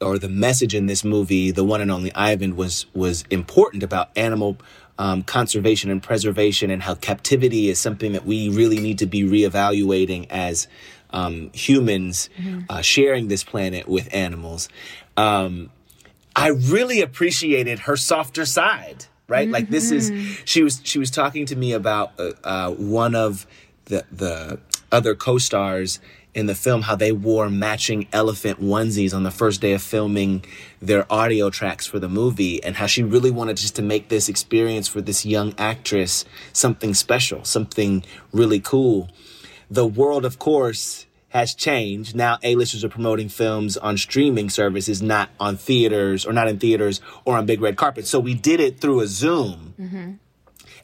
or 0.00 0.18
the 0.18 0.28
message 0.28 0.74
in 0.74 0.86
this 0.86 1.04
movie, 1.04 1.50
the 1.50 1.64
one 1.64 1.80
and 1.80 1.90
only 1.90 2.14
Ivan, 2.14 2.56
was 2.56 2.86
was 2.94 3.24
important 3.30 3.82
about 3.82 4.10
animal 4.16 4.56
um, 4.98 5.22
conservation 5.22 5.90
and 5.90 6.02
preservation, 6.02 6.70
and 6.70 6.82
how 6.82 6.94
captivity 6.94 7.68
is 7.68 7.78
something 7.80 8.12
that 8.12 8.24
we 8.24 8.48
really 8.48 8.78
need 8.78 8.98
to 8.98 9.06
be 9.06 9.22
reevaluating 9.22 10.26
as 10.30 10.68
um, 11.12 11.50
humans 11.52 12.30
uh, 12.68 12.80
sharing 12.80 13.28
this 13.28 13.44
planet 13.44 13.88
with 13.88 14.12
animals. 14.14 14.68
Um, 15.16 15.70
I 16.34 16.48
really 16.48 17.02
appreciated 17.02 17.80
her 17.80 17.96
softer 17.96 18.46
side, 18.46 19.06
right? 19.28 19.48
Like 19.48 19.68
this 19.68 19.90
is 19.90 20.10
she 20.44 20.62
was 20.62 20.80
she 20.84 20.98
was 20.98 21.10
talking 21.10 21.46
to 21.46 21.56
me 21.56 21.72
about 21.72 22.12
uh, 22.18 22.32
uh, 22.42 22.70
one 22.70 23.14
of 23.14 23.46
the 23.86 24.04
the 24.10 24.60
other 24.90 25.14
co-stars 25.14 26.00
in 26.34 26.46
the 26.46 26.54
film 26.54 26.82
how 26.82 26.96
they 26.96 27.12
wore 27.12 27.50
matching 27.50 28.08
elephant 28.12 28.60
onesies 28.60 29.14
on 29.14 29.22
the 29.22 29.30
first 29.30 29.60
day 29.60 29.72
of 29.72 29.82
filming 29.82 30.44
their 30.80 31.10
audio 31.12 31.50
tracks 31.50 31.86
for 31.86 31.98
the 31.98 32.08
movie 32.08 32.62
and 32.64 32.76
how 32.76 32.86
she 32.86 33.02
really 33.02 33.30
wanted 33.30 33.56
just 33.56 33.76
to 33.76 33.82
make 33.82 34.08
this 34.08 34.28
experience 34.28 34.88
for 34.88 35.00
this 35.00 35.26
young 35.26 35.54
actress 35.58 36.24
something 36.52 36.94
special, 36.94 37.44
something 37.44 38.02
really 38.32 38.60
cool. 38.60 39.10
The 39.72 39.86
world 39.86 40.24
of 40.24 40.38
course 40.38 41.06
has 41.30 41.54
changed. 41.54 42.14
Now 42.14 42.38
A-listers 42.42 42.84
are 42.84 42.90
promoting 42.90 43.28
films 43.30 43.76
on 43.78 43.96
streaming 43.96 44.50
services, 44.50 45.00
not 45.00 45.30
on 45.40 45.56
theaters 45.56 46.26
or 46.26 46.32
not 46.34 46.46
in 46.48 46.58
theaters 46.58 47.00
or 47.24 47.38
on 47.38 47.46
big 47.46 47.60
red 47.62 47.76
carpets. 47.76 48.10
So 48.10 48.20
we 48.20 48.34
did 48.34 48.60
it 48.60 48.80
through 48.80 49.00
a 49.00 49.06
Zoom. 49.06 49.74
Mm-hmm. 49.80 50.10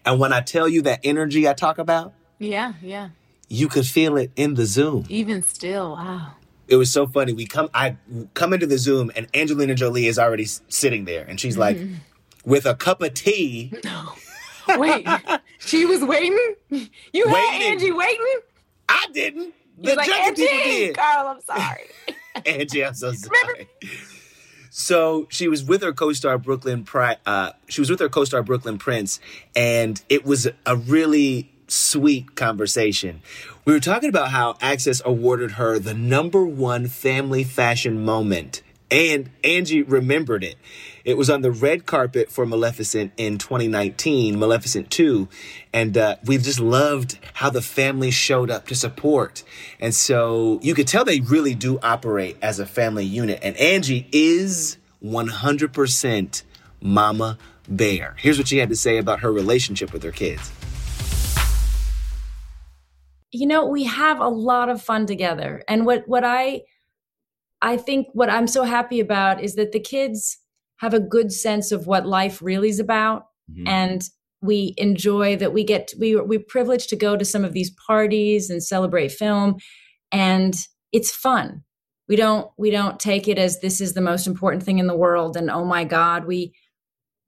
And 0.06 0.18
when 0.20 0.32
I 0.32 0.40
tell 0.40 0.66
you 0.68 0.80
that 0.82 1.00
energy 1.04 1.46
I 1.46 1.52
talk 1.52 1.76
about, 1.78 2.14
Yeah, 2.38 2.72
yeah. 2.80 3.10
you 3.48 3.68
could 3.68 3.86
feel 3.86 4.16
it 4.16 4.30
in 4.36 4.54
the 4.54 4.64
Zoom. 4.64 5.04
Even 5.10 5.42
still, 5.42 5.92
wow. 5.92 6.32
It 6.66 6.76
was 6.76 6.90
so 6.90 7.06
funny. 7.06 7.32
We 7.34 7.46
come, 7.46 7.68
I 7.74 7.96
come 8.34 8.52
into 8.54 8.66
the 8.66 8.78
Zoom, 8.78 9.10
and 9.16 9.26
Angelina 9.34 9.74
Jolie 9.74 10.06
is 10.06 10.18
already 10.18 10.44
sitting 10.68 11.04
there, 11.04 11.24
and 11.28 11.38
she's 11.40 11.56
like, 11.58 11.76
Mm-hmm. 11.76 11.94
with 12.50 12.64
a 12.66 12.74
cup 12.74 13.02
of 13.02 13.12
tea. 13.14 13.72
No. 13.84 14.12
Wait, 14.78 15.06
she 15.58 15.84
was 15.86 16.02
waiting. 16.04 16.54
You 17.12 17.26
had 17.28 17.62
Angie 17.62 17.92
waiting. 17.92 18.40
I 18.88 19.06
didn't. 19.12 19.54
The 19.78 19.94
like 19.94 20.08
junket 20.08 20.36
people 20.36 20.56
did. 20.64 20.96
Carl, 20.96 21.28
I'm 21.28 21.40
sorry. 21.42 21.84
Angie, 22.46 22.84
I'm 22.84 22.94
so 22.94 23.12
sorry. 23.12 23.68
So 24.70 25.26
she 25.30 25.48
was 25.48 25.64
with 25.64 25.82
her 25.82 25.92
co-star 25.92 26.38
Brooklyn 26.38 26.84
Pri- 26.84 27.16
uh 27.26 27.52
she 27.68 27.80
was 27.80 27.90
with 27.90 28.00
her 28.00 28.08
co-star 28.08 28.42
Brooklyn 28.42 28.78
Prince 28.78 29.20
and 29.56 30.00
it 30.08 30.24
was 30.24 30.48
a 30.66 30.76
really 30.76 31.50
sweet 31.68 32.34
conversation. 32.34 33.22
We 33.64 33.72
were 33.72 33.80
talking 33.80 34.08
about 34.08 34.30
how 34.30 34.56
Access 34.60 35.02
awarded 35.04 35.52
her 35.52 35.78
the 35.78 35.94
number 35.94 36.44
1 36.44 36.86
family 36.88 37.44
fashion 37.44 38.04
moment 38.04 38.62
and 38.90 39.30
Angie 39.44 39.82
remembered 39.82 40.42
it. 40.44 40.56
It 41.08 41.16
was 41.16 41.30
on 41.30 41.40
the 41.40 41.50
red 41.50 41.86
carpet 41.86 42.30
for 42.30 42.44
Maleficent 42.44 43.14
in 43.16 43.38
2019, 43.38 44.38
Maleficent 44.38 44.90
2, 44.90 45.26
and 45.72 45.96
uh, 45.96 46.16
we 46.26 46.36
just 46.36 46.60
loved 46.60 47.18
how 47.32 47.48
the 47.48 47.62
family 47.62 48.10
showed 48.10 48.50
up 48.50 48.66
to 48.66 48.74
support. 48.74 49.42
And 49.80 49.94
so 49.94 50.60
you 50.62 50.74
could 50.74 50.86
tell 50.86 51.06
they 51.06 51.20
really 51.20 51.54
do 51.54 51.78
operate 51.82 52.36
as 52.42 52.60
a 52.60 52.66
family 52.66 53.06
unit. 53.06 53.38
And 53.42 53.56
Angie 53.56 54.06
is 54.12 54.76
100% 55.02 56.42
Mama 56.82 57.38
Bear. 57.66 58.14
Here's 58.18 58.36
what 58.36 58.48
she 58.48 58.58
had 58.58 58.68
to 58.68 58.76
say 58.76 58.98
about 58.98 59.20
her 59.20 59.32
relationship 59.32 59.94
with 59.94 60.02
her 60.02 60.12
kids. 60.12 60.52
you 63.30 63.46
know 63.46 63.64
we 63.64 63.84
have 63.84 64.20
a 64.20 64.28
lot 64.28 64.68
of 64.68 64.82
fun 64.82 65.06
together 65.06 65.62
and 65.68 65.84
what 65.86 66.06
what 66.06 66.24
i 66.24 66.62
I 67.60 67.76
think 67.76 68.06
what 68.12 68.30
I'm 68.30 68.46
so 68.46 68.62
happy 68.62 69.00
about 69.00 69.42
is 69.42 69.56
that 69.56 69.72
the 69.72 69.80
kids 69.80 70.38
have 70.78 70.94
a 70.94 71.00
good 71.00 71.32
sense 71.32 71.72
of 71.72 71.86
what 71.86 72.06
life 72.06 72.40
really 72.42 72.68
is 72.68 72.80
about. 72.80 73.24
Mm-hmm. 73.50 73.68
And 73.68 74.02
we 74.40 74.74
enjoy 74.76 75.36
that 75.36 75.52
we 75.52 75.64
get 75.64 75.92
we 75.98 76.14
we're 76.16 76.40
privileged 76.40 76.88
to 76.90 76.96
go 76.96 77.16
to 77.16 77.24
some 77.24 77.44
of 77.44 77.52
these 77.52 77.72
parties 77.86 78.50
and 78.50 78.62
celebrate 78.62 79.12
film. 79.12 79.56
And 80.12 80.54
it's 80.92 81.14
fun. 81.14 81.64
We 82.08 82.16
don't 82.16 82.48
we 82.56 82.70
don't 82.70 82.98
take 82.98 83.28
it 83.28 83.38
as 83.38 83.60
this 83.60 83.80
is 83.80 83.94
the 83.94 84.00
most 84.00 84.26
important 84.26 84.62
thing 84.62 84.78
in 84.78 84.86
the 84.86 84.96
world 84.96 85.36
and 85.36 85.50
oh 85.50 85.64
my 85.64 85.84
god 85.84 86.24
we 86.26 86.54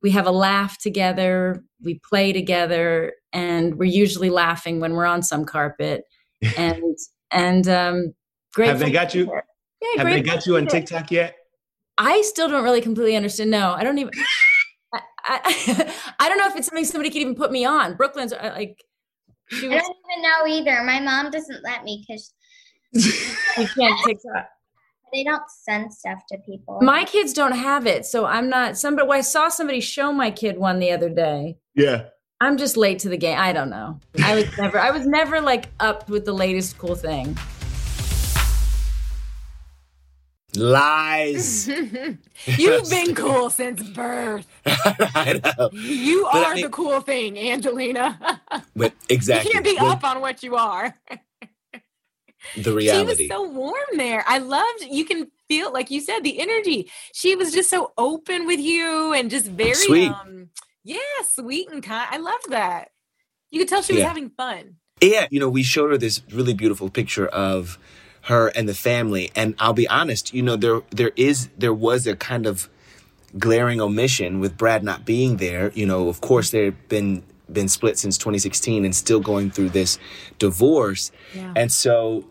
we 0.03 0.11
have 0.13 0.27
a 0.27 0.31
laugh 0.31 0.79
together 0.79 1.63
we 1.83 2.01
play 2.09 2.33
together 2.33 3.13
and 3.33 3.75
we're 3.77 3.85
usually 3.85 4.31
laughing 4.31 4.81
when 4.81 4.95
we're 4.95 5.07
on 5.07 5.23
some 5.23 5.45
carpet. 5.45 6.05
And 6.57 6.97
and 7.31 7.69
um 7.69 8.15
great 8.55 8.69
have 8.69 8.79
they 8.79 8.91
got 8.91 9.15
you 9.15 9.31
yeah, 9.83 10.03
have 10.03 10.07
they 10.07 10.23
got 10.23 10.47
you 10.47 10.57
on 10.57 10.67
tiktok 10.67 11.11
yet 11.11 11.35
I 12.01 12.23
still 12.23 12.49
don't 12.49 12.65
really 12.65 12.81
completely 12.81 13.15
understand. 13.15 13.51
No, 13.51 13.73
I 13.73 13.85
don't 13.85 13.99
even. 13.99 14.13
I, 14.93 15.01
I, 15.23 15.95
I, 16.19 16.29
don't 16.31 16.39
know 16.39 16.47
if 16.47 16.57
it's 16.57 16.67
something 16.67 16.85
somebody 16.87 17.11
could 17.11 17.21
even 17.21 17.35
put 17.35 17.53
me 17.53 17.67
on. 17.67 17.95
Brooklyn's 17.95 18.33
uh, 18.33 18.53
like. 18.57 18.83
Was, 19.53 19.65
I 19.65 19.69
don't 19.69 19.73
even 19.73 20.23
know 20.23 20.47
either. 20.47 20.83
My 20.83 20.99
mom 20.99 21.31
doesn't 21.31 21.63
let 21.63 21.85
me 21.85 22.03
because 22.07 22.33
you 22.93 23.69
can't 23.77 24.01
TikTok. 24.05 24.49
They 25.13 25.25
don't 25.25 25.43
send 25.65 25.93
stuff 25.93 26.21
to 26.31 26.39
people. 26.39 26.79
My 26.81 27.05
kids 27.05 27.35
don't 27.35 27.53
have 27.53 27.87
it, 27.87 28.07
so 28.07 28.25
I'm 28.25 28.49
not. 28.49 28.79
Somebody, 28.79 29.07
well, 29.07 29.19
I 29.19 29.23
saw 29.23 29.51
somebody 29.51 29.81
show 29.81 30.11
my 30.11 30.31
kid 30.31 30.57
one 30.57 30.79
the 30.79 30.93
other 30.93 31.11
day. 31.11 31.59
Yeah. 31.75 32.07
I'm 32.41 32.57
just 32.57 32.79
late 32.79 33.01
to 33.01 33.11
the 33.11 33.19
game. 33.19 33.39
I 33.39 33.53
don't 33.53 33.69
know. 33.69 34.01
I 34.25 34.37
was 34.37 34.57
never. 34.57 34.79
I 34.79 34.91
was 34.91 35.07
never 35.07 35.43
like 35.43 35.69
up 35.81 36.09
with 36.09 36.25
the 36.25 36.33
latest 36.33 36.79
cool 36.79 36.95
thing. 36.95 37.37
Lies. 40.57 41.69
You've 42.47 42.91
been 42.91 43.15
cool 43.15 43.51
since 43.51 43.83
birth. 43.83 44.47
I 44.67 45.41
know. 45.43 45.71
You 45.73 46.29
but 46.33 46.47
are 46.47 46.53
I 46.53 46.55
mean, 46.55 46.65
the 46.65 46.71
cool 46.71 47.01
thing, 47.01 47.39
Angelina. 47.39 48.41
but 48.77 48.93
exactly. 49.09 49.49
You 49.49 49.53
can't 49.53 49.65
be 49.65 49.79
up 49.79 50.03
on 50.03 50.21
what 50.21 50.43
you 50.43 50.57
are. 50.57 50.95
the 52.57 52.73
reality. 52.73 53.17
She 53.17 53.23
was 53.23 53.29
so 53.29 53.49
warm 53.49 53.75
there. 53.97 54.25
I 54.27 54.39
loved 54.39 54.83
you 54.91 55.05
can 55.05 55.31
feel 55.49 55.73
like 55.73 55.91
you 55.91 56.01
said 56.01 56.21
the 56.21 56.41
energy. 56.41 56.91
She 57.13 57.37
was 57.37 57.53
just 57.53 57.71
so 57.71 57.93
open 57.97 58.47
with 58.47 58.61
you 58.61 59.13
and 59.13 59.31
just 59.31 59.47
very 59.47 59.75
sweet. 59.75 60.11
um 60.11 60.49
yeah, 60.83 60.97
sweet 61.29 61.71
and 61.71 61.83
kind. 61.83 62.09
I 62.11 62.17
loved 62.17 62.51
that. 62.51 62.89
You 63.51 63.61
could 63.61 63.69
tell 63.69 63.83
she 63.83 63.93
was 63.93 64.01
yeah. 64.01 64.09
having 64.09 64.31
fun. 64.31 64.77
Yeah, 65.03 65.27
you 65.31 65.41
know, 65.41 65.49
we 65.49 65.63
showed 65.63 65.91
her 65.91 65.99
this 65.99 66.23
really 66.33 66.55
beautiful 66.55 66.91
picture 66.91 67.27
of 67.27 67.79
her 68.23 68.49
and 68.49 68.69
the 68.69 68.75
family. 68.75 69.31
And 69.35 69.55
I'll 69.59 69.73
be 69.73 69.89
honest, 69.89 70.35
you 70.35 70.43
know, 70.43 70.57
there 70.57 70.83
there 70.91 71.13
is 71.17 71.49
there 71.57 71.75
was 71.75 72.07
a 72.07 72.17
kind 72.17 72.47
of 72.47 72.69
glaring 73.39 73.81
omission 73.81 74.41
with 74.41 74.57
Brad 74.57 74.83
not 74.83 75.05
being 75.05 75.37
there. 75.37 75.71
You 75.75 75.87
know, 75.87 76.09
of 76.09 76.21
course 76.21 76.51
they've 76.51 76.77
been 76.89 77.23
been 77.53 77.69
split 77.69 77.99
since 77.99 78.17
2016 78.19 78.85
and 78.85 78.95
still 78.95 79.21
going 79.21 79.51
through 79.51 79.71
this 79.71 79.99
divorce. 80.39 81.11
Yeah. 81.35 81.53
And 81.57 81.73
so, 81.73 82.25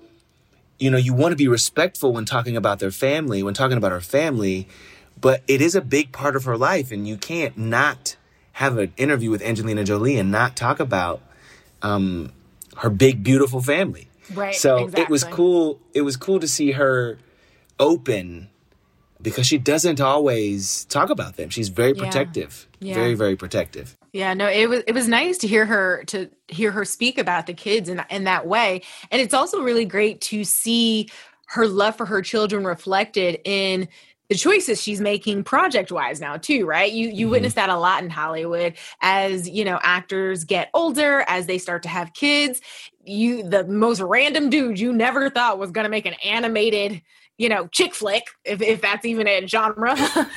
you 0.77 0.89
know, 0.89 0.97
you 0.97 1.13
want 1.13 1.33
to 1.33 1.35
be 1.35 1.47
respectful 1.47 2.13
when 2.13 2.25
talking 2.25 2.55
about 2.55 2.79
their 2.79 2.91
family, 2.91 3.43
when 3.43 3.53
talking 3.53 3.77
about 3.77 3.91
her 3.91 4.01
family, 4.01 4.67
but 5.19 5.43
it 5.47 5.61
is 5.61 5.75
a 5.75 5.81
big 5.81 6.11
part 6.11 6.35
of 6.35 6.45
her 6.45 6.57
life 6.57 6.91
and 6.91 7.07
you 7.07 7.17
can't 7.17 7.57
not 7.57 8.15
have 8.53 8.77
an 8.77 8.93
interview 8.97 9.29
with 9.29 9.41
Angelina 9.41 9.83
Jolie 9.83 10.17
and 10.17 10.31
not 10.31 10.55
talk 10.55 10.79
about 10.79 11.21
um, 11.81 12.31
her 12.77 12.89
big 12.89 13.23
beautiful 13.23 13.61
family. 13.61 14.08
Right. 14.33 14.55
So 14.55 14.85
exactly. 14.85 15.03
it 15.03 15.09
was 15.09 15.23
cool. 15.23 15.79
It 15.93 16.01
was 16.01 16.17
cool 16.17 16.39
to 16.39 16.47
see 16.47 16.71
her 16.71 17.17
open 17.79 18.49
because 19.21 19.45
she 19.45 19.57
doesn't 19.57 19.99
always 19.99 20.85
talk 20.85 21.09
about 21.09 21.35
them. 21.35 21.49
She's 21.49 21.69
very 21.69 21.93
protective. 21.93 22.67
Yeah. 22.79 22.95
Very, 22.95 23.15
very 23.15 23.35
protective. 23.35 23.97
Yeah, 24.13 24.33
no, 24.33 24.47
it 24.47 24.69
was 24.69 24.83
it 24.87 24.93
was 24.93 25.07
nice 25.07 25.37
to 25.39 25.47
hear 25.47 25.65
her 25.65 26.03
to 26.07 26.29
hear 26.47 26.71
her 26.71 26.85
speak 26.85 27.17
about 27.17 27.45
the 27.45 27.53
kids 27.53 27.89
in 27.89 28.03
in 28.09 28.23
that 28.23 28.47
way. 28.47 28.81
And 29.11 29.21
it's 29.21 29.33
also 29.33 29.61
really 29.61 29.85
great 29.85 30.21
to 30.21 30.43
see 30.43 31.09
her 31.47 31.67
love 31.67 31.95
for 31.95 32.05
her 32.05 32.21
children 32.21 32.63
reflected 32.63 33.41
in 33.43 33.87
the 34.29 34.35
choices 34.35 34.81
she's 34.81 35.01
making 35.01 35.43
project 35.43 35.91
wise 35.91 36.21
now 36.21 36.37
too 36.37 36.65
right 36.65 36.91
you 36.91 37.09
you 37.09 37.25
mm-hmm. 37.25 37.31
witness 37.31 37.55
that 37.55 37.69
a 37.69 37.77
lot 37.77 38.03
in 38.03 38.09
hollywood 38.09 38.75
as 39.01 39.49
you 39.49 39.65
know 39.65 39.79
actors 39.83 40.43
get 40.43 40.69
older 40.73 41.25
as 41.27 41.47
they 41.47 41.57
start 41.57 41.83
to 41.83 41.89
have 41.89 42.13
kids 42.13 42.61
you 43.03 43.43
the 43.43 43.65
most 43.65 43.99
random 43.99 44.49
dude 44.49 44.79
you 44.79 44.93
never 44.93 45.29
thought 45.29 45.59
was 45.59 45.71
going 45.71 45.83
to 45.83 45.89
make 45.89 46.05
an 46.05 46.15
animated 46.23 47.01
you 47.39 47.47
know, 47.47 47.67
chick 47.67 47.95
flick, 47.95 48.25
if, 48.43 48.61
if 48.61 48.81
that's 48.81 49.05
even 49.05 49.25
a 49.25 49.47
genre, 49.47 49.95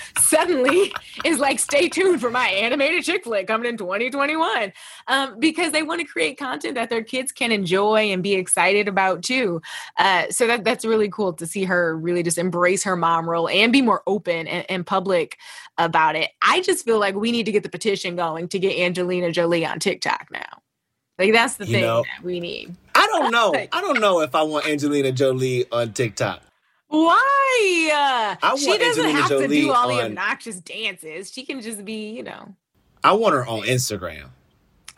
suddenly 0.19 0.95
is 1.25 1.41
like, 1.41 1.59
stay 1.59 1.89
tuned 1.89 2.21
for 2.21 2.31
my 2.31 2.49
animated 2.49 3.03
chick 3.03 3.25
flick 3.25 3.49
coming 3.49 3.69
in 3.69 3.77
2021. 3.77 4.73
Um, 5.09 5.39
because 5.41 5.73
they 5.73 5.83
want 5.83 6.01
to 6.01 6.07
create 6.07 6.39
content 6.39 6.77
that 6.77 6.91
their 6.91 7.03
kids 7.03 7.33
can 7.33 7.51
enjoy 7.51 8.13
and 8.13 8.23
be 8.23 8.35
excited 8.35 8.87
about 8.87 9.25
too. 9.25 9.61
Uh, 9.99 10.31
so 10.31 10.47
that, 10.47 10.63
that's 10.63 10.85
really 10.85 11.09
cool 11.09 11.33
to 11.33 11.45
see 11.45 11.65
her 11.65 11.97
really 11.99 12.23
just 12.23 12.39
embrace 12.39 12.85
her 12.85 12.95
mom 12.95 13.29
role 13.29 13.49
and 13.49 13.73
be 13.73 13.83
more 13.83 14.05
open 14.07 14.47
and, 14.47 14.65
and 14.71 14.87
public 14.87 15.37
about 15.79 16.15
it. 16.15 16.31
I 16.41 16.61
just 16.61 16.85
feel 16.85 17.01
like 17.01 17.17
we 17.17 17.33
need 17.33 17.47
to 17.47 17.53
get 17.53 17.65
the 17.65 17.69
petition 17.69 18.15
going 18.15 18.47
to 18.47 18.61
get 18.61 18.79
Angelina 18.79 19.33
Jolie 19.33 19.67
on 19.67 19.81
TikTok 19.81 20.29
now. 20.31 20.63
Like 21.19 21.33
that's 21.33 21.57
the 21.57 21.67
you 21.67 21.73
thing 21.73 21.83
know, 21.83 22.05
that 22.05 22.25
we 22.25 22.39
need. 22.39 22.77
I 22.95 23.09
don't 23.09 23.33
know. 23.33 23.53
I 23.73 23.81
don't 23.81 24.01
know 24.01 24.21
if 24.21 24.37
I 24.37 24.43
want 24.43 24.69
Angelina 24.69 25.11
Jolie 25.11 25.67
on 25.73 25.93
TikTok. 25.95 26.43
Why? 26.93 28.37
she 28.59 28.67
doesn't 28.77 28.83
Angelina 28.83 29.13
have 29.13 29.29
Jolie 29.31 29.49
to 29.49 29.55
do 29.55 29.73
all 29.73 29.91
on, 29.91 29.97
the 29.97 30.05
obnoxious 30.05 30.61
dances. 30.61 31.33
She 31.33 31.45
can 31.45 31.63
just 31.63 31.87
be, 31.87 32.11
you 32.11 32.23
know. 32.23 32.55
I 33.03 33.13
want 33.13 33.35
her 33.35 33.47
on 33.47 33.63
Instagram. 33.63 34.29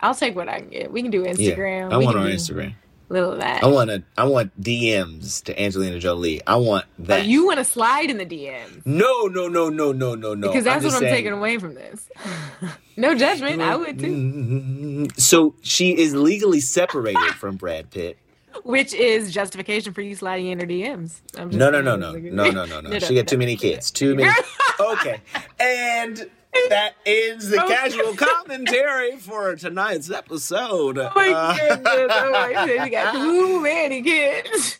I'll 0.01 0.13
take 0.13 0.35
what 0.35 0.49
I 0.49 0.59
can 0.59 0.69
get. 0.69 0.91
We 0.91 1.01
can 1.01 1.09
do 1.09 1.23
Instagram. 1.23 1.89
Yeah, 1.89 1.95
I 1.95 1.97
we 1.97 2.05
want 2.05 2.17
her 2.17 2.23
on 2.23 2.29
Instagram. 2.29 2.75
Little 3.07 3.31
of 3.31 3.39
that. 3.39 3.63
I 3.63 3.67
want 3.67 3.91
to. 3.91 4.03
I 4.17 4.25
want 4.25 4.59
DMs 4.59 5.41
to 5.43 5.61
Angelina 5.61 5.99
Jolie. 5.99 6.41
I 6.45 6.55
want 6.55 6.85
oh, 6.99 7.03
that. 7.05 7.21
Oh, 7.21 7.23
you 7.23 7.45
want 7.45 7.59
to 7.59 7.63
slide 7.63 8.09
in 8.09 8.17
the 8.17 8.25
DMs? 8.25 8.85
No, 8.85 9.27
no, 9.27 9.47
no, 9.47 9.69
no, 9.69 9.93
no, 9.93 10.15
no, 10.15 10.33
no. 10.33 10.47
Because 10.47 10.65
that's 10.65 10.83
I'm 10.83 10.89
what 10.89 10.95
I'm 10.95 10.99
saying. 11.01 11.13
taking 11.13 11.31
away 11.31 11.59
from 11.59 11.75
this. 11.75 12.09
no 12.97 13.15
judgment. 13.15 13.61
I 13.61 13.75
would 13.75 13.99
too. 13.99 15.07
So 15.17 15.55
she 15.61 15.97
is 15.97 16.13
legally 16.13 16.59
separated 16.59 17.35
from 17.35 17.55
Brad 17.55 17.89
Pitt 17.89 18.17
which 18.63 18.93
is 18.93 19.33
justification 19.33 19.93
for 19.93 20.01
you 20.01 20.15
sliding 20.15 20.47
in 20.47 20.59
her 20.59 20.65
DMs. 20.65 21.21
No, 21.37 21.69
no, 21.69 21.81
no, 21.81 21.95
no, 21.95 22.11
no, 22.11 22.51
no, 22.51 22.65
no, 22.65 22.81
no. 22.81 22.99
She 22.99 23.15
got 23.15 23.27
too 23.27 23.37
many 23.37 23.55
kids. 23.55 23.91
Too 23.91 24.15
many. 24.15 24.31
Okay, 24.77 25.21
and 25.57 26.29
that 26.69 26.95
ends 27.05 27.47
the 27.47 27.59
casual 27.59 28.13
commentary 28.13 29.15
for 29.15 29.55
tonight's 29.55 30.11
episode. 30.11 30.97
Oh 30.97 31.11
my 31.15 31.29
uh, 31.29 31.55
goodness! 31.55 32.11
Oh 32.13 32.31
my 32.31 32.53
goodness! 32.53 32.85
You 32.85 32.91
got 32.91 33.13
too 33.13 33.61
many 33.61 34.01
kids. 34.01 34.79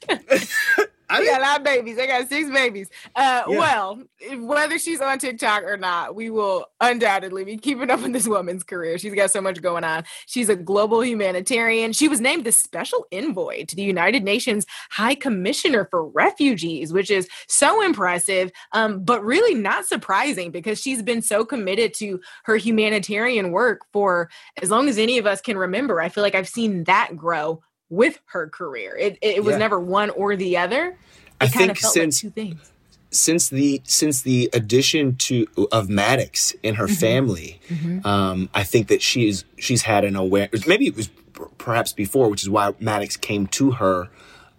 I 1.09 1.25
got 1.25 1.39
a 1.39 1.43
lot 1.43 1.57
of 1.59 1.63
babies. 1.63 1.97
I 1.99 2.07
got 2.07 2.27
six 2.27 2.49
babies. 2.49 2.89
Uh, 3.15 3.43
yeah. 3.47 3.57
Well, 3.57 4.01
whether 4.39 4.79
she's 4.79 5.01
on 5.01 5.19
TikTok 5.19 5.63
or 5.63 5.77
not, 5.77 6.15
we 6.15 6.29
will 6.29 6.65
undoubtedly 6.81 7.43
be 7.43 7.57
keeping 7.57 7.89
up 7.89 8.01
with 8.01 8.13
this 8.13 8.27
woman's 8.27 8.63
career. 8.63 8.97
She's 8.97 9.13
got 9.13 9.31
so 9.31 9.41
much 9.41 9.61
going 9.61 9.83
on. 9.83 10.03
She's 10.25 10.49
a 10.49 10.55
global 10.55 11.03
humanitarian. 11.03 11.93
She 11.93 12.07
was 12.07 12.21
named 12.21 12.45
the 12.45 12.51
special 12.51 13.05
envoy 13.11 13.65
to 13.65 13.75
the 13.75 13.83
United 13.83 14.23
Nations 14.23 14.65
High 14.91 15.15
Commissioner 15.15 15.87
for 15.89 16.07
Refugees, 16.07 16.91
which 16.91 17.11
is 17.11 17.27
so 17.47 17.83
impressive, 17.83 18.51
um, 18.71 19.03
but 19.03 19.23
really 19.23 19.53
not 19.53 19.85
surprising 19.85 20.51
because 20.51 20.81
she's 20.81 21.01
been 21.01 21.21
so 21.21 21.45
committed 21.45 21.93
to 21.95 22.19
her 22.45 22.55
humanitarian 22.55 23.51
work 23.51 23.81
for 23.93 24.29
as 24.61 24.69
long 24.69 24.89
as 24.89 24.97
any 24.97 25.17
of 25.17 25.25
us 25.25 25.41
can 25.41 25.57
remember. 25.57 26.01
I 26.01 26.09
feel 26.09 26.23
like 26.23 26.35
I've 26.35 26.49
seen 26.49 26.85
that 26.85 27.15
grow 27.15 27.61
with 27.89 28.19
her 28.27 28.47
career. 28.47 28.95
It 28.97 29.17
it, 29.21 29.43
was 29.43 29.53
yeah. 29.53 29.59
never 29.59 29.79
one 29.79 30.09
or 30.11 30.35
the 30.35 30.57
other. 30.57 30.87
It 30.87 30.97
I 31.41 31.47
think 31.47 31.77
since 31.77 32.23
like 32.23 32.33
two 32.33 32.41
things. 32.41 32.71
Since 33.11 33.49
the 33.49 33.81
since 33.85 34.23
the 34.23 34.49
addition 34.51 35.15
to 35.17 35.47
of 35.71 35.89
Maddox 35.89 36.53
in 36.63 36.75
her 36.75 36.85
mm-hmm. 36.85 36.95
family, 36.95 37.61
mm-hmm. 37.69 38.05
Um, 38.05 38.49
I 38.53 38.63
think 38.63 38.87
that 38.87 39.01
she's 39.01 39.45
she's 39.57 39.83
had 39.83 40.03
an 40.03 40.15
awareness. 40.15 40.67
Maybe 40.67 40.87
it 40.87 40.95
was 40.95 41.09
perhaps 41.57 41.93
before, 41.93 42.29
which 42.29 42.43
is 42.43 42.49
why 42.49 42.73
Maddox 42.79 43.15
came 43.17 43.47
to 43.47 43.71
her 43.71 44.09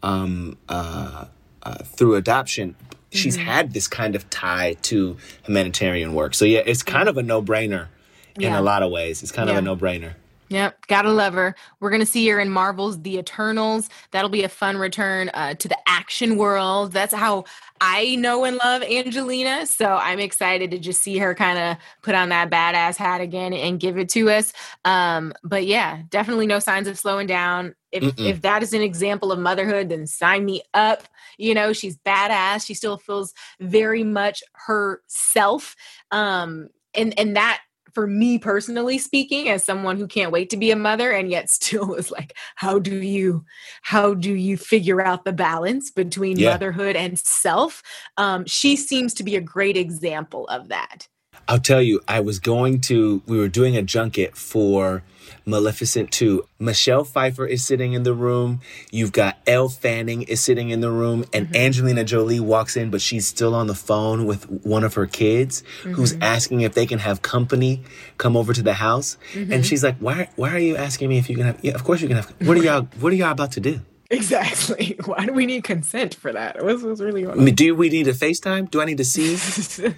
um, 0.03 0.57
uh, 0.69 1.27
uh, 1.62 1.75
through 1.85 2.15
adoption. 2.15 2.77
She's 3.11 3.37
mm-hmm. 3.37 3.47
had 3.47 3.73
this 3.73 3.89
kind 3.89 4.15
of 4.15 4.29
tie 4.31 4.75
to 4.83 5.17
humanitarian 5.45 6.15
work. 6.15 6.35
So 6.35 6.45
yeah, 6.45 6.62
it's 6.65 6.83
kind 6.83 7.09
of 7.09 7.17
a 7.17 7.23
no 7.23 7.43
brainer 7.43 7.89
in 8.37 8.43
yeah. 8.43 8.59
a 8.59 8.62
lot 8.62 8.83
of 8.83 8.91
ways. 8.91 9.23
It's 9.23 9.33
kind 9.33 9.49
yeah. 9.49 9.57
of 9.57 9.59
a 9.59 9.62
no 9.62 9.77
brainer. 9.77 10.15
Yep, 10.49 10.87
gotta 10.87 11.11
love 11.11 11.35
her. 11.35 11.57
We're 11.81 11.91
gonna 11.91 12.07
see 12.07 12.29
her 12.29 12.39
in 12.39 12.51
Marvel's 12.51 13.03
The 13.03 13.19
Eternals. 13.19 13.89
That'll 14.13 14.31
be 14.31 14.45
a 14.45 14.49
fun 14.49 14.77
return 14.77 15.29
uh, 15.35 15.55
to 15.55 15.67
the 15.69 15.79
action 15.89 16.37
world. 16.37 16.93
That's 16.93 17.13
how 17.13 17.45
I 17.81 18.15
know 18.15 18.45
and 18.45 18.57
love 18.57 18.83
Angelina. 18.83 19.67
So 19.67 19.97
I'm 19.97 20.21
excited 20.21 20.71
to 20.71 20.79
just 20.79 21.03
see 21.03 21.19
her 21.19 21.35
kind 21.35 21.59
of 21.59 21.77
put 22.03 22.15
on 22.15 22.29
that 22.29 22.49
badass 22.49 22.97
hat 22.97 23.20
again 23.20 23.53
and 23.55 23.81
give 23.81 23.99
it 23.99 24.09
to 24.11 24.31
us. 24.31 24.53
Um, 24.85 25.33
but 25.43 25.66
yeah, 25.66 26.03
definitely 26.11 26.47
no 26.47 26.61
signs 26.61 26.87
of 26.87 26.97
slowing 26.97 27.27
down. 27.27 27.75
If 27.91 28.05
Mm-mm. 28.05 28.27
if 28.27 28.43
that 28.43 28.62
is 28.62 28.73
an 28.73 28.83
example 28.83 29.33
of 29.33 29.41
motherhood, 29.41 29.89
then 29.89 30.07
sign 30.07 30.45
me 30.45 30.62
up. 30.75 31.03
You 31.39 31.55
know, 31.55 31.73
she's 31.73 31.97
badass. 31.99 32.64
She 32.64 32.75
still 32.75 32.99
feels 32.99 33.35
very 33.59 34.05
much 34.05 34.45
herself. 34.53 35.75
Um, 36.12 36.68
and 36.95 37.18
and 37.18 37.35
that 37.37 37.62
for 37.97 38.07
me 38.07 38.36
personally 38.38 38.99
speaking 38.99 39.49
as 39.49 39.64
someone 39.64 39.97
who 39.97 40.07
can't 40.07 40.30
wait 40.30 40.51
to 40.51 40.59
be 40.59 40.70
a 40.70 40.76
mother 40.76 41.12
and 41.12 41.30
yet 41.30 41.49
still 41.59 41.94
is 41.94 42.11
like 42.11 42.36
how 42.55 42.78
do 42.78 42.94
you 42.94 43.42
how 43.80 44.12
do 44.12 44.34
you 44.34 44.59
figure 44.59 45.01
out 45.01 45.24
the 45.24 45.32
balance 45.32 45.90
between 45.90 46.36
Yeah. 46.38 46.51
motherhood 46.51 46.94
and 46.94 47.18
self 47.18 47.82
um, 48.18 48.44
she 48.44 48.76
seems 48.76 49.14
to 49.14 49.24
be 49.24 49.36
a 49.36 49.40
great 49.40 49.78
example 49.78 50.47
of 50.49 50.68
that 50.68 51.09
I'll 51.49 51.61
tell 51.61 51.80
you, 51.82 52.01
I 52.09 52.20
was 52.20 52.38
going 52.40 52.80
to, 52.82 53.22
we 53.26 53.38
were 53.38 53.49
doing 53.49 53.76
a 53.76 53.82
junket 53.82 54.36
for 54.36 55.03
Maleficent 55.44 56.11
2. 56.11 56.44
Michelle 56.59 57.05
Pfeiffer 57.05 57.47
is 57.47 57.64
sitting 57.64 57.92
in 57.92 58.03
the 58.03 58.12
room. 58.14 58.61
You've 58.90 59.12
got 59.12 59.38
Elle 59.47 59.68
Fanning 59.68 60.22
is 60.22 60.40
sitting 60.40 60.70
in 60.70 60.80
the 60.80 60.90
room, 60.90 61.24
and 61.32 61.55
Angelina 61.55 62.03
Jolie 62.03 62.40
walks 62.40 62.76
in, 62.76 62.90
but 62.90 63.01
she's 63.01 63.26
still 63.28 63.55
on 63.55 63.68
the 63.68 63.74
phone 63.74 64.26
with 64.26 64.44
one 64.64 64.82
of 64.82 64.94
her 64.94 65.07
kids 65.07 65.62
who's 65.84 66.14
Mhm. 66.14 66.22
asking 66.22 66.61
if 66.62 66.74
they 66.74 66.86
can 66.86 66.99
have 66.99 67.22
company 67.22 67.82
come 68.18 68.36
over 68.36 68.53
to 68.53 68.62
the 68.62 68.74
house. 68.74 69.16
Mhm. 69.34 69.53
And 69.53 69.66
she's 69.66 69.84
like, 69.84 69.97
why, 69.99 70.28
why 70.34 70.51
are 70.51 70.59
you 70.59 70.76
asking 70.76 71.09
me 71.09 71.18
if 71.18 71.30
you 71.30 71.36
can 71.36 71.47
have, 71.47 71.59
yeah, 71.62 71.72
of 71.74 71.84
course 71.84 72.01
you 72.03 72.09
can 72.09 72.16
have, 72.16 72.32
what 72.40 72.57
are 72.57 72.62
y'all, 72.64 72.88
what 72.99 73.12
are 73.12 73.16
y'all 73.16 73.30
about 73.30 73.53
to 73.53 73.61
do? 73.61 73.80
Exactly 74.11 74.97
why 75.05 75.27
do 75.27 75.33
we 75.33 75.47
need 75.47 75.65
consent 75.65 76.15
for 76.15 76.33
that 76.33 76.63
what's, 76.65 76.83
what's 76.83 77.01
really 77.01 77.23
going 77.23 77.39
I 77.41 77.43
mean, 77.43 77.55
do 77.55 77.75
we 77.75 77.89
need 77.89 78.07
a 78.09 78.13
FaceTime? 78.13 78.71
Do 78.71 78.81
I 78.81 78.85
need 78.85 78.99
to 78.99 79.05
see? 79.05 79.37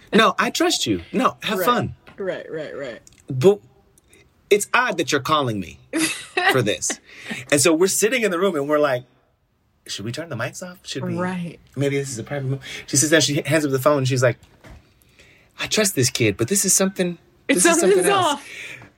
no, 0.15 0.35
I 0.39 0.51
trust 0.51 0.87
you. 0.87 1.03
No, 1.13 1.37
have 1.43 1.59
Right. 1.59 1.67
fun. 1.67 1.95
right 2.17 2.51
right 2.51 2.77
right 2.77 3.01
But 3.31 3.61
it's 4.51 4.67
odd 4.73 4.97
that 4.99 5.13
you're 5.13 5.21
calling 5.21 5.61
me 5.61 5.79
for 6.53 6.63
this. 6.63 7.01
and 7.53 7.61
so 7.61 7.75
we're 7.75 7.87
sitting 7.87 8.23
in 8.23 8.31
the 8.31 8.39
room 8.39 8.57
and 8.57 8.67
we're 8.69 8.79
like, 8.79 9.05
should 9.87 10.05
we 10.07 10.13
turn 10.13 10.31
the 10.31 10.37
mics 10.37 10.67
off? 10.67 10.79
Should 10.87 11.05
we? 11.05 11.17
Right. 11.17 11.59
Maybe 11.77 11.99
this 11.99 12.11
is 12.11 12.19
a 12.19 12.25
private 12.25 12.45
moment. 12.45 12.63
She 12.87 12.97
sits 12.97 13.11
down, 13.11 13.21
she 13.21 13.43
hands 13.43 13.65
up 13.67 13.71
the 13.71 13.79
phone, 13.79 13.99
and 13.99 14.09
she's 14.09 14.23
like, 14.23 14.39
I 15.59 15.67
trust 15.67 15.95
this 15.95 16.09
kid, 16.11 16.37
but 16.39 16.49
this 16.49 16.65
is 16.65 16.73
something. 16.73 17.19
It's 17.49 17.63
this 17.65 17.73
is 17.75 17.81
something's 17.81 18.07
something 18.07 18.11
else. 18.13 18.27
off. 18.35 18.49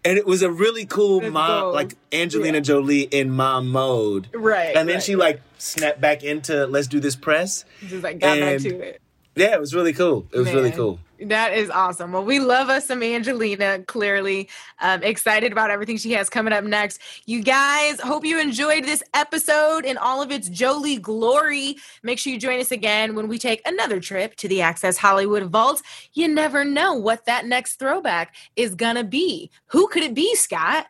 And 0.05 0.17
it 0.17 0.27
was 0.27 0.43
a 0.43 0.51
really 0.51 0.87
cool 0.87 1.21
mom, 1.31 1.73
like 1.75 1.95
Angelina 2.13 2.61
Jolie 2.61 3.03
in 3.03 3.31
mom 3.31 3.69
mode. 3.69 4.29
Right, 4.33 4.75
And 4.77 4.89
then 4.89 4.97
right, 4.97 5.03
she 5.03 5.15
like 5.17 5.43
snapped 5.59 6.01
back 6.01 6.23
into 6.25 6.67
let's 6.67 6.87
do 6.89 7.01
this 7.01 7.17
press. 7.17 7.65
just 7.87 8.03
like 8.03 8.19
got 8.19 8.39
back 8.41 8.55
And- 8.55 8.61
to 8.63 8.81
it 8.81 9.03
Yeah, 9.41 9.55
it 9.55 9.61
was 9.61 9.75
really 9.75 9.95
cool. 9.95 10.27
It 10.35 10.39
was 10.39 10.53
really 10.53 10.71
cool. 10.71 10.99
That 11.19 11.55
is 11.55 11.71
awesome. 11.71 12.13
Well, 12.13 12.27
we 12.27 12.41
love 12.41 12.69
us 12.69 12.87
some 12.89 13.03
Angelina, 13.03 13.83
clearly. 13.87 14.51
Um, 14.81 15.03
excited 15.03 15.51
about 15.51 15.71
everything 15.71 15.97
she 15.97 16.13
has 16.13 16.29
coming 16.29 16.53
up 16.53 16.63
next. 16.63 17.01
You 17.25 17.43
guys, 17.43 17.99
hope 18.01 18.27
you 18.27 18.39
enjoyed 18.39 18.85
this 18.85 19.03
episode 19.15 19.87
in 19.87 19.97
all 19.97 20.21
of 20.21 20.31
its 20.31 20.51
Jolie 20.51 20.99
glory. 20.99 21.77
Make 22.03 22.19
sure 22.19 22.35
you 22.35 22.39
join 22.39 22.61
us 22.61 22.71
again 22.71 23.15
when 23.15 23.29
we 23.29 23.39
take 23.39 23.67
another 23.67 23.99
trip 23.99 24.37
to 24.37 24.49
the 24.49 24.61
Access 24.61 24.99
Hollywood 24.99 25.45
Vault. 25.45 25.81
You 26.13 26.29
never 26.29 26.63
know 26.63 26.93
what 26.93 27.25
that 27.25 27.47
next 27.47 27.79
throwback 27.79 28.35
is 28.57 28.75
going 28.75 28.97
to 28.97 29.05
be. 29.05 29.51
Who 29.69 29.89
could 29.89 30.03
it 30.03 30.13
be, 30.13 30.35
Scott? 30.35 30.87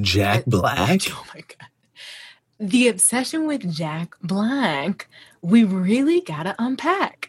Jack 0.00 0.46
Black. 0.46 1.00
Oh 1.12 1.24
my 1.32 1.42
God. 1.42 1.68
The 2.58 2.88
obsession 2.88 3.46
with 3.46 3.72
Jack 3.72 4.16
Black, 4.20 5.08
we 5.42 5.62
really 5.62 6.20
got 6.20 6.42
to 6.42 6.56
unpack. 6.58 7.27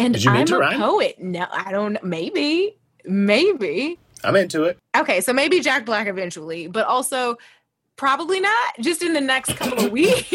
And 0.00 0.14
Did 0.14 0.24
you 0.24 0.30
mean 0.30 0.52
I'm 0.52 0.62
a 0.62 0.78
poet. 0.78 1.20
No, 1.20 1.46
I 1.52 1.70
don't. 1.70 2.02
Maybe, 2.02 2.76
maybe. 3.04 3.98
I'm 4.24 4.36
into 4.36 4.64
it. 4.64 4.78
Okay, 4.96 5.20
so 5.20 5.32
maybe 5.32 5.60
Jack 5.60 5.84
Black 5.84 6.06
eventually, 6.06 6.66
but 6.66 6.86
also 6.86 7.36
probably 7.96 8.40
not. 8.40 8.74
Just 8.80 9.02
in 9.02 9.12
the 9.12 9.20
next 9.20 9.56
couple 9.56 9.86
of 9.86 9.92
weeks. 9.92 10.32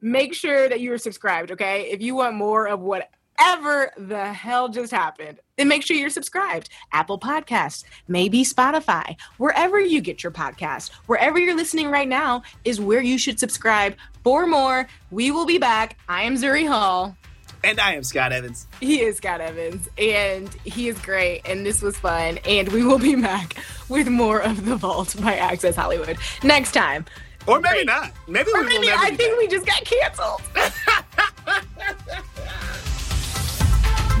Make 0.00 0.34
sure 0.34 0.68
that 0.68 0.80
you 0.80 0.92
are 0.92 0.98
subscribed. 0.98 1.52
Okay, 1.52 1.82
if 1.90 2.02
you 2.02 2.14
want 2.16 2.34
more 2.34 2.66
of 2.66 2.80
whatever 2.80 3.92
the 3.96 4.32
hell 4.32 4.68
just 4.68 4.92
happened, 4.92 5.38
then 5.56 5.68
make 5.68 5.84
sure 5.84 5.96
you're 5.96 6.10
subscribed. 6.10 6.68
Apple 6.92 7.18
Podcasts, 7.18 7.84
maybe 8.08 8.42
Spotify, 8.42 9.16
wherever 9.38 9.78
you 9.78 10.00
get 10.00 10.22
your 10.22 10.32
podcast, 10.32 10.90
wherever 11.06 11.38
you're 11.38 11.56
listening 11.56 11.90
right 11.90 12.08
now 12.08 12.42
is 12.64 12.80
where 12.80 13.02
you 13.02 13.18
should 13.18 13.38
subscribe 13.38 13.94
for 14.24 14.46
more. 14.46 14.88
We 15.10 15.30
will 15.30 15.46
be 15.46 15.58
back. 15.58 15.96
I 16.08 16.22
am 16.22 16.34
Zuri 16.36 16.66
Hall. 16.66 17.16
And 17.62 17.78
I 17.78 17.94
am 17.94 18.02
Scott 18.04 18.32
Evans. 18.32 18.66
He 18.80 19.02
is 19.02 19.18
Scott 19.18 19.40
Evans, 19.40 19.88
and 19.98 20.48
he 20.64 20.88
is 20.88 20.98
great, 21.00 21.42
and 21.44 21.64
this 21.64 21.82
was 21.82 21.96
fun. 21.96 22.38
And 22.46 22.68
we 22.68 22.84
will 22.84 22.98
be 22.98 23.14
back 23.16 23.56
with 23.88 24.08
more 24.08 24.40
of 24.40 24.64
The 24.64 24.76
Vault 24.76 25.14
by 25.20 25.36
Access 25.36 25.76
Hollywood 25.76 26.16
next 26.42 26.72
time. 26.72 27.04
Or 27.46 27.60
maybe 27.60 27.84
not. 27.84 28.12
Maybe 28.28 28.50
Or 28.54 28.60
we 28.60 28.66
will 28.66 28.80
maybe 28.80 28.92
I 28.92 29.14
think 29.16 29.38
we 29.38 29.46
just 29.48 29.66
got 29.66 29.84
canceled. 29.84 30.42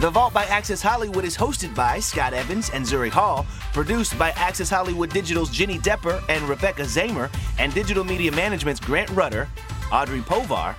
The 0.00 0.08
Vault 0.08 0.32
by 0.32 0.44
Access 0.44 0.80
Hollywood 0.80 1.26
is 1.26 1.36
hosted 1.36 1.74
by 1.74 2.00
Scott 2.00 2.32
Evans 2.32 2.70
and 2.72 2.86
Zuri 2.86 3.10
Hall, 3.10 3.44
produced 3.74 4.18
by 4.18 4.30
Access 4.30 4.70
Hollywood 4.70 5.10
Digital's 5.10 5.50
Jenny 5.50 5.76
Depper 5.76 6.22
and 6.30 6.42
Rebecca 6.48 6.84
Zamer, 6.84 7.30
and 7.58 7.74
Digital 7.74 8.02
Media 8.02 8.32
Management's 8.32 8.80
Grant 8.80 9.10
Rudder, 9.10 9.46
Audrey 9.92 10.20
Povar, 10.20 10.74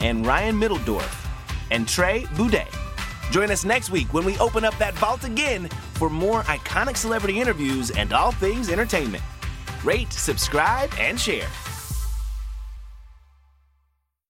and 0.00 0.24
Ryan 0.24 0.54
Middledorf, 0.54 1.26
and 1.70 1.88
Trey 1.88 2.24
Boudet. 2.36 2.72
Join 3.30 3.50
us 3.50 3.64
next 3.64 3.90
week 3.90 4.12
when 4.12 4.24
we 4.24 4.38
open 4.38 4.64
up 4.64 4.76
that 4.78 4.94
vault 4.94 5.24
again 5.24 5.68
for 5.94 6.10
more 6.10 6.42
iconic 6.42 6.96
celebrity 6.96 7.40
interviews 7.40 7.90
and 7.90 8.12
all 8.12 8.32
things 8.32 8.68
entertainment. 8.68 9.22
Rate, 9.84 10.12
subscribe, 10.12 10.90
and 10.98 11.18
share. 11.18 11.48